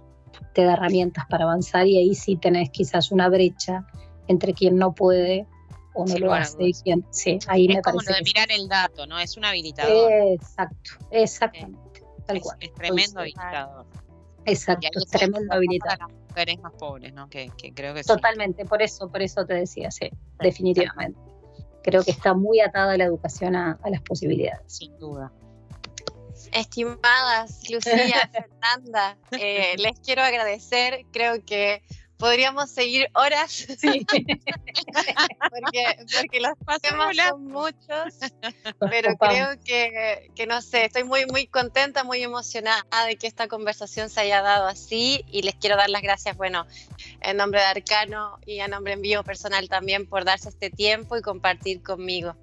te 0.53 0.63
da 0.63 0.73
herramientas 0.73 1.25
para 1.29 1.43
avanzar 1.43 1.85
y 1.85 1.97
ahí 1.97 2.15
sí 2.15 2.37
tenés 2.37 2.69
quizás 2.69 3.11
una 3.11 3.27
brecha 3.27 3.85
entre 4.27 4.53
quien 4.53 4.77
no 4.77 4.93
puede 4.93 5.47
o 5.93 6.05
no 6.05 6.17
lo 6.17 6.33
hace 6.33 6.57
Sí, 7.11 7.39
ahí 7.47 7.67
es 7.67 7.75
me 7.75 7.81
como 7.81 7.97
parece. 7.97 8.11
Lo 8.11 8.17
de 8.17 8.23
mirar 8.23 8.51
el 8.51 8.67
dato, 8.67 9.05
¿no? 9.07 9.19
Es 9.19 9.37
un 9.37 9.45
habilitador. 9.45 10.11
Exacto, 10.11 10.91
exactamente. 11.11 12.03
tal 12.25 12.37
es, 12.37 12.43
cual. 12.43 12.57
Es 12.59 12.73
tremendo 12.73 13.19
habilitador. 13.19 13.85
Exacto, 14.45 14.99
es 14.99 15.07
tremendo 15.07 15.53
habilitador. 15.53 15.97
Para 15.99 16.11
las 16.11 16.27
mujeres 16.29 16.59
más 16.59 16.73
pobres, 16.73 17.13
¿no? 17.13 17.29
Que, 17.29 17.51
creo 17.75 17.93
que 17.93 18.03
Totalmente, 18.03 18.65
por 18.65 18.81
eso, 18.81 19.09
por 19.09 19.21
eso 19.21 19.45
te 19.45 19.55
decía, 19.55 19.91
sí, 19.91 20.09
definitivamente. 20.39 21.19
Creo 21.83 22.03
que 22.03 22.11
está 22.11 22.33
muy 22.33 22.59
atada 22.59 22.97
la 22.97 23.05
educación 23.05 23.55
a, 23.55 23.79
las 23.89 24.01
posibilidades. 24.01 24.61
Sin 24.67 24.97
duda. 24.99 25.31
Estimadas 26.51 27.69
Lucía, 27.69 28.29
Fernanda, 28.31 29.17
eh, 29.31 29.75
les 29.77 29.99
quiero 29.99 30.21
agradecer. 30.21 31.05
Creo 31.11 31.43
que 31.45 31.81
podríamos 32.19 32.69
seguir 32.69 33.09
horas. 33.15 33.65
Sí. 33.79 34.05
porque, 34.09 35.85
porque 36.15 36.39
los 36.41 36.81
temas 36.81 37.15
son 37.15 37.45
muchos. 37.45 38.19
Pero 38.91 39.15
creo 39.15 39.47
que, 39.63 40.29
que, 40.35 40.45
no 40.45 40.61
sé, 40.61 40.85
estoy 40.85 41.05
muy, 41.05 41.25
muy 41.25 41.47
contenta, 41.47 42.03
muy 42.03 42.21
emocionada 42.21 42.83
de 43.07 43.15
que 43.15 43.25
esta 43.25 43.47
conversación 43.47 44.09
se 44.09 44.19
haya 44.19 44.41
dado 44.41 44.67
así. 44.67 45.23
Y 45.31 45.41
les 45.41 45.55
quiero 45.55 45.77
dar 45.77 45.89
las 45.89 46.01
gracias, 46.01 46.37
bueno, 46.37 46.67
en 47.21 47.37
nombre 47.37 47.61
de 47.61 47.65
Arcano 47.65 48.37
y 48.45 48.59
a 48.59 48.67
nombre 48.67 48.93
en 48.93 49.01
vivo 49.01 49.23
personal 49.23 49.69
también 49.69 50.05
por 50.07 50.25
darse 50.25 50.49
este 50.49 50.69
tiempo 50.69 51.17
y 51.17 51.21
compartir 51.21 51.81
conmigo. 51.81 52.35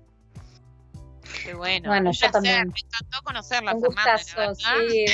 Qué 1.45 1.53
bueno. 1.55 1.91
Bueno, 1.91 2.13
yo 2.13 2.31
también. 2.31 2.69
Me 2.69 2.81
encantó 2.81 3.23
conocerla, 3.25 3.75
un 3.75 3.81
gustazo, 3.83 4.55
sí. 4.55 5.05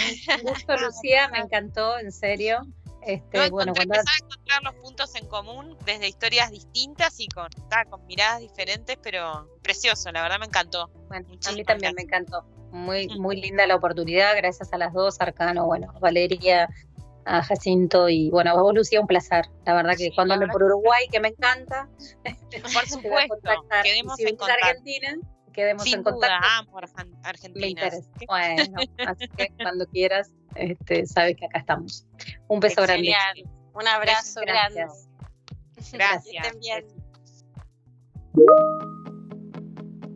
Un 0.40 0.52
gusto, 0.52 0.76
Lucía, 0.78 1.28
me 1.28 1.40
encantó, 1.40 1.98
en 1.98 2.12
serio. 2.12 2.64
Este, 3.04 3.50
bueno, 3.50 3.72
cuando... 3.74 3.94
empezar 3.94 4.14
a 4.14 4.24
encontrar 4.24 4.62
los 4.62 4.74
puntos 4.76 5.14
en 5.16 5.26
común 5.26 5.76
desde 5.84 6.08
historias 6.08 6.50
distintas 6.50 7.18
y 7.18 7.28
con, 7.28 7.48
con 7.90 8.06
miradas 8.06 8.40
diferentes, 8.40 8.96
pero 9.02 9.48
precioso, 9.62 10.12
la 10.12 10.22
verdad 10.22 10.38
me 10.38 10.46
encantó. 10.46 10.88
Bueno, 11.08 11.26
a 11.46 11.52
mí 11.52 11.64
también 11.64 11.94
me 11.94 12.02
encantó. 12.02 12.44
Muy, 12.70 13.08
muy 13.18 13.40
linda 13.40 13.66
la 13.66 13.76
oportunidad, 13.76 14.34
gracias 14.36 14.72
a 14.72 14.78
las 14.78 14.92
dos, 14.92 15.20
Arcano, 15.20 15.66
bueno, 15.66 15.92
Valeria, 16.00 16.68
a 17.24 17.42
Jacinto 17.42 18.08
y 18.08 18.30
bueno, 18.30 18.50
a 18.50 18.54
vos 18.54 18.74
Lucía, 18.74 19.00
un 19.00 19.06
placer. 19.06 19.46
La 19.64 19.74
verdad 19.74 19.94
que 19.96 20.10
cuando 20.14 20.34
ando 20.34 20.46
por 20.48 20.62
Uruguay, 20.62 21.06
que 21.10 21.20
me 21.20 21.28
encanta. 21.28 21.88
Por 22.22 22.88
supuesto, 22.88 23.36
quedemos 23.82 24.18
en 24.20 24.36
contacto. 24.36 24.64
Argentina, 24.64 25.18
quedemos 25.52 25.84
Sin 25.84 25.94
en 25.96 26.02
contacto. 26.02 26.26
Duda, 26.26 26.58
amo 26.58 26.80
Argentina. 27.22 27.60
Me 27.60 27.70
interesa. 27.70 28.10
Bueno, 28.26 28.76
así 29.06 29.28
que 29.28 29.52
cuando 29.60 29.86
quieras, 29.86 30.32
este, 30.54 31.06
sabes 31.06 31.36
que 31.36 31.46
acá 31.46 31.60
estamos. 31.60 32.06
Un 32.48 32.60
beso 32.60 32.82
grande. 32.82 33.14
Un 33.74 33.88
abrazo 33.88 34.40
grande. 34.40 34.86
Gracias. 35.92 36.46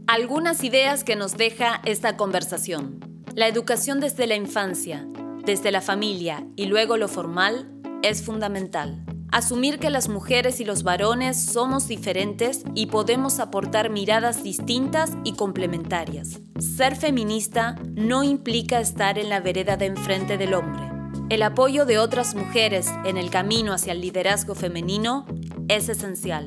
Algunas 0.09 0.63
ideas 0.63 1.03
que 1.03 1.17
nos 1.17 1.37
deja 1.37 1.81
esta 1.85 2.17
conversación. 2.17 3.01
La 3.35 3.49
educación 3.49 3.99
desde 4.01 4.27
la 4.27 4.37
infancia, 4.37 5.07
desde 5.45 5.73
la 5.73 5.81
familia 5.81 6.47
y 6.55 6.67
luego 6.67 6.97
lo 6.97 7.09
formal 7.09 7.73
es 8.03 8.25
fundamental. 8.25 9.05
Asumir 9.33 9.79
que 9.79 9.91
las 9.91 10.09
mujeres 10.09 10.61
y 10.61 10.65
los 10.65 10.83
varones 10.83 11.37
somos 11.37 11.89
diferentes 11.89 12.63
y 12.75 12.87
podemos 12.87 13.41
aportar 13.41 13.91
miradas 13.91 14.43
distintas 14.43 15.13
y 15.25 15.35
complementarias. 15.35 16.41
Ser 16.59 16.97
feminista 16.97 17.77
no 17.95 18.23
implica 18.23 18.81
estar 18.81 19.19
en 19.19 19.29
la 19.29 19.41
vereda 19.41 19.77
de 19.77 19.87
enfrente 19.87 20.39
del 20.39 20.55
hombre. 20.55 20.91
El 21.29 21.43
apoyo 21.43 21.87
de 21.87 21.99
otras 21.99 22.35
mujeres 22.35 22.89
en 23.05 23.17
el 23.17 23.31
camino 23.31 23.73
hacia 23.73 23.93
el 23.93 24.01
liderazgo 24.01 24.55
femenino 24.55 25.27
es 25.69 25.89
esencial. 25.89 26.47